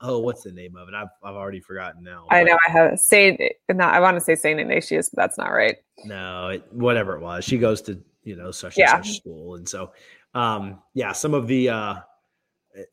oh, 0.00 0.18
what's 0.18 0.42
the 0.42 0.52
name 0.52 0.76
of 0.76 0.88
it? 0.88 0.94
I've 0.94 1.08
I've 1.22 1.36
already 1.36 1.60
forgotten 1.60 2.02
now. 2.02 2.26
I 2.30 2.42
know 2.42 2.58
I 2.68 2.70
have 2.70 2.98
Saint. 2.98 3.40
Not 3.70 3.94
I 3.94 4.00
want 4.00 4.16
to 4.16 4.20
say 4.20 4.34
Saint 4.34 4.60
Ignatius, 4.60 5.08
but 5.08 5.22
that's 5.22 5.38
not 5.38 5.48
right. 5.48 5.76
No, 6.04 6.48
it, 6.48 6.64
whatever 6.70 7.16
it 7.16 7.20
was. 7.20 7.44
She 7.44 7.58
goes 7.58 7.80
to 7.82 7.98
you 8.24 8.36
know 8.36 8.50
such 8.50 8.78
and 8.78 8.88
such 8.88 9.16
school, 9.16 9.54
and 9.54 9.68
so 9.68 9.92
um 10.34 10.82
yeah, 10.92 11.12
some 11.12 11.32
of 11.32 11.46
the 11.46 11.70
uh 11.70 11.94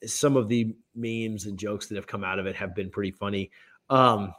some 0.06 0.38
of 0.38 0.48
the 0.48 0.76
memes 0.96 1.46
and 1.46 1.58
jokes 1.58 1.88
that 1.88 1.96
have 1.96 2.08
come 2.08 2.24
out 2.24 2.40
of 2.40 2.46
it 2.46 2.56
have 2.56 2.76
been 2.76 2.90
pretty 2.90 3.12
funny. 3.12 3.52
Um 3.90 4.34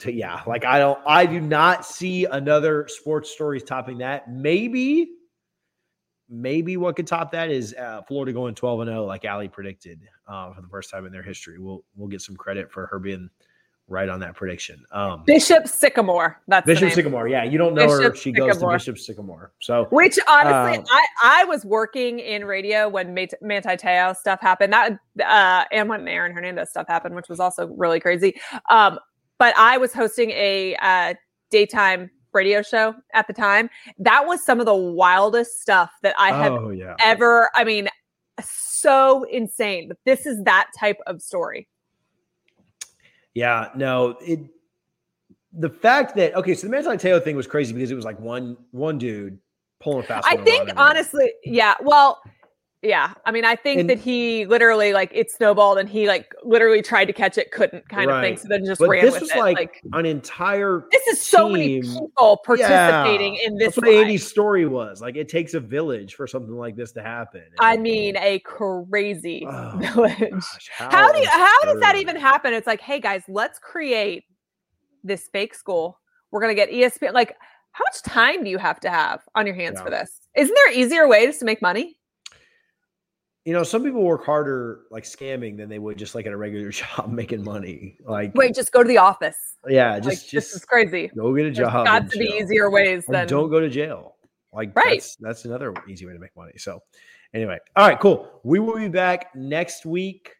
to, 0.00 0.12
yeah, 0.12 0.42
like 0.46 0.64
I 0.64 0.78
don't, 0.78 0.98
I 1.06 1.26
do 1.26 1.40
not 1.40 1.84
see 1.84 2.24
another 2.24 2.86
sports 2.88 3.30
stories 3.30 3.62
topping 3.62 3.98
that. 3.98 4.30
Maybe, 4.30 5.10
maybe 6.28 6.76
what 6.76 6.96
could 6.96 7.06
top 7.06 7.32
that 7.32 7.50
is 7.50 7.74
uh, 7.74 8.02
Florida 8.02 8.32
going 8.32 8.54
12 8.54 8.80
and 8.80 8.88
0, 8.88 9.04
like 9.04 9.24
Ali 9.24 9.48
predicted 9.48 10.00
uh, 10.26 10.52
for 10.52 10.62
the 10.62 10.68
first 10.68 10.90
time 10.90 11.06
in 11.06 11.12
their 11.12 11.22
history. 11.22 11.58
We'll 11.58 11.84
we'll 11.96 12.08
get 12.08 12.22
some 12.22 12.36
credit 12.36 12.70
for 12.70 12.86
her 12.86 12.98
being 12.98 13.28
right 13.90 14.08
on 14.08 14.20
that 14.20 14.34
prediction. 14.34 14.84
Um, 14.92 15.24
Bishop 15.26 15.66
Sycamore. 15.66 16.40
That's 16.46 16.64
Bishop 16.64 16.92
Sycamore. 16.92 17.28
Yeah, 17.28 17.44
you 17.44 17.58
don't 17.58 17.74
know 17.74 17.86
Bishop 17.86 18.12
her. 18.12 18.14
She 18.14 18.30
Sycamore. 18.30 18.48
goes 18.48 18.58
to 18.58 18.66
Bishop 18.68 18.98
Sycamore. 18.98 19.52
So, 19.60 19.86
which 19.90 20.18
honestly, 20.28 20.78
um, 20.78 20.84
I 20.90 21.06
I 21.22 21.44
was 21.44 21.64
working 21.64 22.20
in 22.20 22.44
radio 22.44 22.88
when 22.88 23.12
Manti 23.14 23.76
Te'o 23.76 24.16
stuff 24.16 24.40
happened. 24.40 24.72
That 24.72 24.98
uh, 25.22 25.64
and 25.72 25.88
when 25.88 26.06
Aaron 26.08 26.32
Hernandez 26.32 26.70
stuff 26.70 26.86
happened, 26.88 27.14
which 27.14 27.28
was 27.28 27.40
also 27.40 27.66
really 27.66 28.00
crazy. 28.00 28.40
Um, 28.70 28.98
but 29.38 29.54
I 29.56 29.76
was 29.76 29.92
hosting 29.92 30.30
a 30.30 30.76
uh, 30.76 31.14
daytime 31.50 32.10
radio 32.32 32.62
show 32.62 32.94
at 33.14 33.26
the 33.26 33.32
time. 33.32 33.68
That 33.98 34.26
was 34.26 34.44
some 34.44 34.60
of 34.60 34.66
the 34.66 34.74
wildest 34.74 35.60
stuff 35.60 35.90
that 36.02 36.14
I 36.18 36.32
have 36.32 36.52
oh, 36.52 36.70
yeah. 36.70 36.94
ever. 37.00 37.50
I 37.54 37.64
mean, 37.64 37.88
so 38.42 39.24
insane. 39.24 39.88
But 39.88 39.98
this 40.04 40.26
is 40.26 40.42
that 40.44 40.68
type 40.78 40.98
of 41.06 41.20
story. 41.22 41.68
Yeah, 43.34 43.68
no, 43.74 44.16
it 44.20 44.40
the 45.52 45.70
fact 45.70 46.14
that 46.16 46.34
okay, 46.34 46.54
so 46.54 46.66
the 46.66 46.70
Manti 46.70 46.96
Te'o 46.96 47.22
thing 47.22 47.36
was 47.36 47.46
crazy 47.46 47.72
because 47.72 47.90
it 47.90 47.94
was 47.94 48.04
like 48.04 48.18
one 48.20 48.56
one 48.70 48.98
dude 48.98 49.38
pulling 49.80 50.04
fast. 50.04 50.26
I 50.28 50.36
think 50.36 50.70
honestly, 50.76 51.32
yeah. 51.44 51.74
Well, 51.80 52.20
yeah. 52.82 53.12
I 53.26 53.30
mean, 53.30 53.44
I 53.44 53.56
think 53.56 53.80
and, 53.80 53.90
that 53.90 53.98
he 53.98 54.46
literally 54.46 54.94
like 54.94 55.10
it 55.12 55.30
snowballed 55.30 55.76
and 55.78 55.88
he 55.88 56.08
like 56.08 56.32
literally 56.42 56.80
tried 56.80 57.04
to 57.06 57.12
catch 57.12 57.36
it, 57.36 57.50
couldn't 57.50 57.86
kind 57.90 58.08
right. 58.08 58.18
of 58.18 58.24
thing. 58.24 58.38
So 58.38 58.48
then 58.48 58.64
just 58.64 58.78
but 58.78 58.88
ran 58.88 59.04
this 59.04 59.14
with 59.14 59.22
was 59.22 59.30
it. 59.32 59.38
Like, 59.38 59.56
like 59.56 59.82
an 59.92 60.06
entire 60.06 60.86
This 60.90 61.06
is 61.08 61.20
so 61.20 61.48
team. 61.48 61.52
many 61.52 61.82
people 61.82 62.40
participating 62.44 63.34
yeah. 63.34 63.48
in 63.48 63.56
this. 63.58 63.74
That's 63.74 63.86
what 63.86 63.88
Andy's 63.88 64.26
story 64.26 64.66
was. 64.66 65.02
Like 65.02 65.16
it 65.16 65.28
takes 65.28 65.52
a 65.52 65.60
village 65.60 66.14
for 66.14 66.26
something 66.26 66.56
like 66.56 66.74
this 66.74 66.92
to 66.92 67.02
happen. 67.02 67.42
And 67.42 67.58
I 67.58 67.76
mean 67.76 68.16
a 68.16 68.38
crazy 68.40 69.46
oh, 69.50 69.72
village. 69.76 70.30
Gosh, 70.30 70.70
how, 70.72 70.90
how 70.90 71.12
do 71.12 71.18
you, 71.18 71.28
how 71.28 71.62
does 71.64 71.80
that 71.80 71.96
even 71.96 72.16
happen? 72.16 72.54
It's 72.54 72.66
like, 72.66 72.80
hey 72.80 72.98
guys, 72.98 73.22
let's 73.28 73.58
create 73.58 74.24
this 75.04 75.28
fake 75.32 75.54
school. 75.54 75.98
We're 76.30 76.40
gonna 76.40 76.54
get 76.54 76.70
ESPN 76.70 77.12
like 77.12 77.36
how 77.72 77.84
much 77.84 78.02
time 78.02 78.42
do 78.42 78.50
you 78.50 78.58
have 78.58 78.80
to 78.80 78.90
have 78.90 79.20
on 79.34 79.46
your 79.46 79.54
hands 79.54 79.74
yeah. 79.76 79.84
for 79.84 79.90
this? 79.90 80.20
Isn't 80.34 80.54
there 80.54 80.72
easier 80.72 81.06
ways 81.06 81.38
to 81.38 81.44
make 81.44 81.60
money? 81.60 81.98
You 83.44 83.52
know, 83.52 83.62
some 83.62 83.82
people 83.82 84.02
work 84.02 84.24
harder 84.24 84.82
like 84.90 85.04
scamming 85.04 85.56
than 85.56 85.68
they 85.68 85.78
would 85.78 85.96
just 85.96 86.14
like 86.14 86.26
at 86.26 86.32
a 86.32 86.36
regular 86.36 86.70
job 86.70 87.10
making 87.10 87.42
money. 87.42 87.96
Like 88.04 88.34
wait, 88.34 88.54
just 88.54 88.72
go 88.72 88.82
to 88.82 88.88
the 88.88 88.98
office. 88.98 89.56
Yeah, 89.68 89.98
just 89.98 90.08
like, 90.08 90.18
just 90.18 90.30
this 90.30 90.54
is 90.54 90.64
crazy. 90.64 91.10
Go 91.16 91.34
get 91.34 91.46
a 91.46 91.50
job. 91.50 91.72
There's 91.72 91.84
got 91.84 92.10
to 92.10 92.18
be 92.18 92.26
easier 92.26 92.70
ways 92.70 93.04
or 93.08 93.12
than 93.12 93.28
don't 93.28 93.50
go 93.50 93.60
to 93.60 93.68
jail. 93.68 94.16
Like 94.52 94.74
right. 94.74 95.00
That's, 95.00 95.16
that's 95.16 95.44
another 95.44 95.74
easy 95.88 96.06
way 96.06 96.12
to 96.12 96.18
make 96.18 96.36
money. 96.36 96.52
So 96.56 96.80
anyway, 97.34 97.58
all 97.76 97.88
right, 97.88 97.98
cool. 97.98 98.40
We 98.44 98.58
will 98.58 98.76
be 98.76 98.88
back 98.88 99.34
next 99.34 99.86
week 99.86 100.34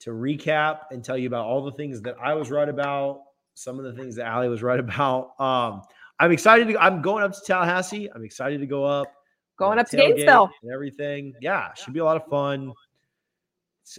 to 0.00 0.10
recap 0.10 0.80
and 0.90 1.02
tell 1.02 1.16
you 1.16 1.26
about 1.26 1.46
all 1.46 1.64
the 1.64 1.72
things 1.72 2.02
that 2.02 2.16
I 2.22 2.34
was 2.34 2.50
right 2.50 2.68
about, 2.68 3.22
some 3.54 3.78
of 3.78 3.84
the 3.84 3.92
things 3.92 4.16
that 4.16 4.30
Ali 4.30 4.48
was 4.48 4.62
right 4.62 4.80
about. 4.80 5.40
Um, 5.40 5.82
I'm 6.20 6.30
excited 6.30 6.68
to. 6.68 6.78
I'm 6.78 7.02
going 7.02 7.24
up 7.24 7.32
to 7.32 7.40
Tallahassee. 7.44 8.08
I'm 8.14 8.24
excited 8.24 8.60
to 8.60 8.66
go 8.66 8.84
up 8.84 9.12
going 9.56 9.78
up 9.78 9.88
to 9.90 9.96
Gainesville 9.96 10.50
and 10.62 10.72
everything. 10.72 11.34
Yeah, 11.40 11.72
should 11.74 11.94
be 11.94 12.00
a 12.00 12.04
lot 12.04 12.16
of 12.16 12.26
fun. 12.28 12.72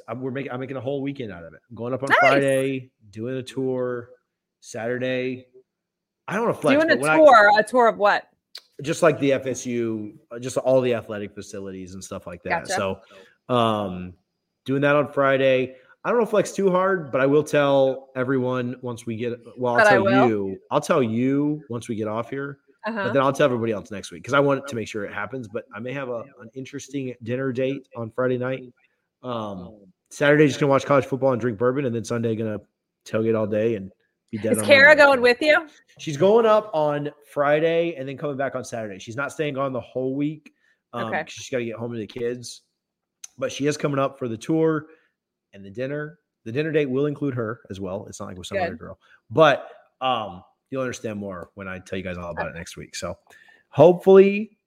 I'm, 0.08 0.22
we're 0.22 0.32
making 0.32 0.52
I'm 0.52 0.60
making 0.60 0.78
a 0.78 0.82
whole 0.82 1.02
weekend 1.02 1.32
out 1.32 1.44
of 1.44 1.54
it. 1.54 1.60
I'm 1.70 1.76
going 1.76 1.94
up 1.94 2.04
on 2.04 2.10
nice. 2.10 2.18
Friday, 2.20 2.92
doing 3.12 3.36
a 3.38 3.44
tour. 3.44 4.10
Saturday, 4.62 5.46
I 6.28 6.36
don't 6.36 6.46
want 6.46 6.56
to 6.56 6.62
flex. 6.62 6.84
Doing 6.84 6.98
a 6.98 7.02
tour, 7.02 7.52
I, 7.56 7.60
a 7.60 7.64
tour 7.64 7.88
of 7.88 7.98
what? 7.98 8.28
Just 8.82 9.04
like 9.04 9.20
the 9.20 9.32
FSU, 9.32 10.16
uh, 10.32 10.40
just 10.40 10.58
all 10.58 10.82
the 10.82 10.96
athletic 10.96 11.36
facilities 11.36 11.94
and 11.94 12.04
stuff 12.04 12.26
like 12.26 12.42
that. 12.44 12.68
Gotcha. 12.68 12.74
So, 12.74 13.54
um, 13.54 14.14
doing 14.66 14.82
that 14.82 14.96
on 14.96 15.12
Friday. 15.12 15.76
I 16.04 16.10
don't 16.10 16.20
know 16.20 16.24
if 16.24 16.30
flex 16.30 16.52
too 16.52 16.70
hard, 16.70 17.12
but 17.12 17.22
I 17.22 17.26
will 17.26 17.44
tell 17.44 18.10
everyone 18.16 18.76
once 18.82 19.06
we 19.06 19.16
get. 19.16 19.40
Well, 19.58 19.80
I'll 19.80 19.88
tell 19.88 20.28
you. 20.28 20.60
I'll 20.72 20.82
tell 20.82 21.02
you 21.02 21.64
once 21.70 21.88
we 21.88 21.96
get 21.96 22.08
off 22.08 22.30
here 22.30 22.60
uh-huh. 22.86 23.04
But 23.06 23.14
then 23.14 23.24
I'll 23.24 23.34
tell 23.34 23.46
everybody 23.46 23.72
else 23.72 23.90
next 23.90 24.12
week 24.12 24.22
because 24.22 24.34
I 24.34 24.40
want 24.40 24.68
to 24.68 24.76
make 24.76 24.88
sure 24.88 25.06
it 25.06 25.14
happens. 25.14 25.48
But 25.48 25.66
I 25.74 25.80
may 25.80 25.92
have 25.94 26.10
a, 26.10 26.24
an 26.40 26.50
interesting 26.54 27.16
dinner 27.24 27.52
date 27.52 27.88
on 27.96 28.12
Friday 28.12 28.38
night. 28.38 28.62
Um, 29.24 29.78
Saturday, 30.12 30.48
just 30.48 30.60
gonna 30.60 30.70
watch 30.70 30.86
college 30.86 31.06
football 31.06 31.32
and 31.32 31.42
drink 31.42 31.58
bourbon, 31.58 31.86
and 31.86 31.96
then 31.96 32.04
Sunday 32.04 32.36
gonna 32.36 32.60
tailgate 33.06 33.38
all 33.38 33.48
day 33.48 33.76
and 33.76 33.92
be 34.32 34.38
dead. 34.38 34.58
Is 34.58 34.62
Kara 34.62 34.96
going 34.96 35.22
with 35.22 35.42
you? 35.42 35.68
She's 35.98 36.16
going 36.16 36.46
up 36.46 36.70
on 36.74 37.12
Friday 37.32 37.96
and 37.96 38.08
then 38.08 38.18
coming 38.18 38.38
back 38.38 38.56
on 38.56 38.64
Saturday. 38.64 39.00
She's 39.00 39.16
not 39.16 39.32
staying 39.32 39.58
on 39.58 39.74
the 39.74 39.82
whole 39.82 40.16
week. 40.16 40.52
Um, 40.94 41.08
okay. 41.08 41.24
She's 41.28 41.50
got 41.50 41.58
to 41.58 41.66
get 41.66 41.76
home 41.76 41.92
to 41.92 41.98
the 41.98 42.08
kids, 42.08 42.62
but 43.38 43.52
she 43.52 43.66
is 43.68 43.78
coming 43.78 44.00
up 44.00 44.20
for 44.20 44.28
the 44.28 44.38
tour 44.38 44.86
and 45.54 45.66
the 45.66 45.70
dinner. 45.70 46.20
The 46.44 46.52
dinner 46.52 46.72
date 46.72 46.90
will 46.90 47.08
include 47.08 47.34
her 47.34 47.62
as 47.70 47.80
well. 47.80 48.06
It's 48.08 48.20
not 48.20 48.28
like 48.28 48.38
with 48.38 48.48
some 48.48 48.60
Good. 48.60 48.68
other 48.68 48.76
girl, 48.76 49.00
but 49.32 49.70
um, 50.02 50.44
you'll 50.70 50.82
understand 50.82 51.20
more 51.20 51.50
when 51.56 51.68
I 51.68 51.80
tell 51.80 51.98
you 51.98 52.04
guys 52.04 52.18
all 52.18 52.32
about 52.32 52.48
it 52.48 52.56
next 52.56 52.78
week. 52.78 52.96
So 52.96 53.18
hopefully 53.70 54.58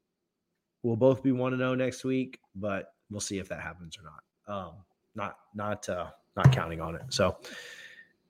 we'll 0.83 0.97
both 0.97 1.23
be 1.23 1.33
one 1.33 1.53
to 1.53 1.59
know 1.59 1.75
next 1.75 2.05
week, 2.05 2.41
but 2.55 2.93
we'll 3.11 3.21
see 3.21 3.39
if 3.39 3.49
that 3.49 3.61
happens 3.61 3.99
or 3.99 4.05
not. 4.05 4.57
Um, 4.57 4.73
not 5.15 5.37
not 5.55 5.89
uh, 5.89 6.09
not 6.37 6.53
counting 6.53 6.81
on 6.81 6.95
it. 6.95 7.03
So 7.11 7.37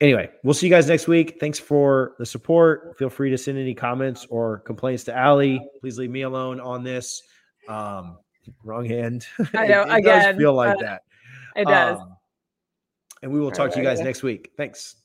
anyway, 0.00 0.30
we'll 0.42 0.54
see 0.54 0.66
you 0.66 0.72
guys 0.72 0.88
next 0.88 1.06
week. 1.06 1.38
Thanks 1.40 1.58
for 1.58 2.14
the 2.18 2.26
support. 2.26 2.96
Feel 2.98 3.10
free 3.10 3.30
to 3.30 3.38
send 3.38 3.58
any 3.58 3.74
comments 3.74 4.26
or 4.30 4.58
complaints 4.60 5.04
to 5.04 5.22
Ali. 5.22 5.60
Please 5.80 5.98
leave 5.98 6.10
me 6.10 6.22
alone 6.22 6.60
on 6.60 6.82
this. 6.82 7.22
Um, 7.68 8.18
wrong 8.64 8.84
hand. 8.84 9.26
I 9.54 9.66
know. 9.66 9.82
it, 9.82 9.88
it 9.88 9.96
again, 9.98 10.24
does 10.24 10.36
feel 10.36 10.54
like 10.54 10.78
that. 10.80 11.02
It 11.56 11.66
does. 11.66 12.00
Um, 12.00 12.16
and 13.22 13.32
we 13.32 13.40
will 13.40 13.50
talk 13.50 13.66
right, 13.66 13.72
to 13.72 13.78
you 13.78 13.84
guys 13.84 14.00
next 14.00 14.22
week. 14.22 14.52
Thanks. 14.56 14.96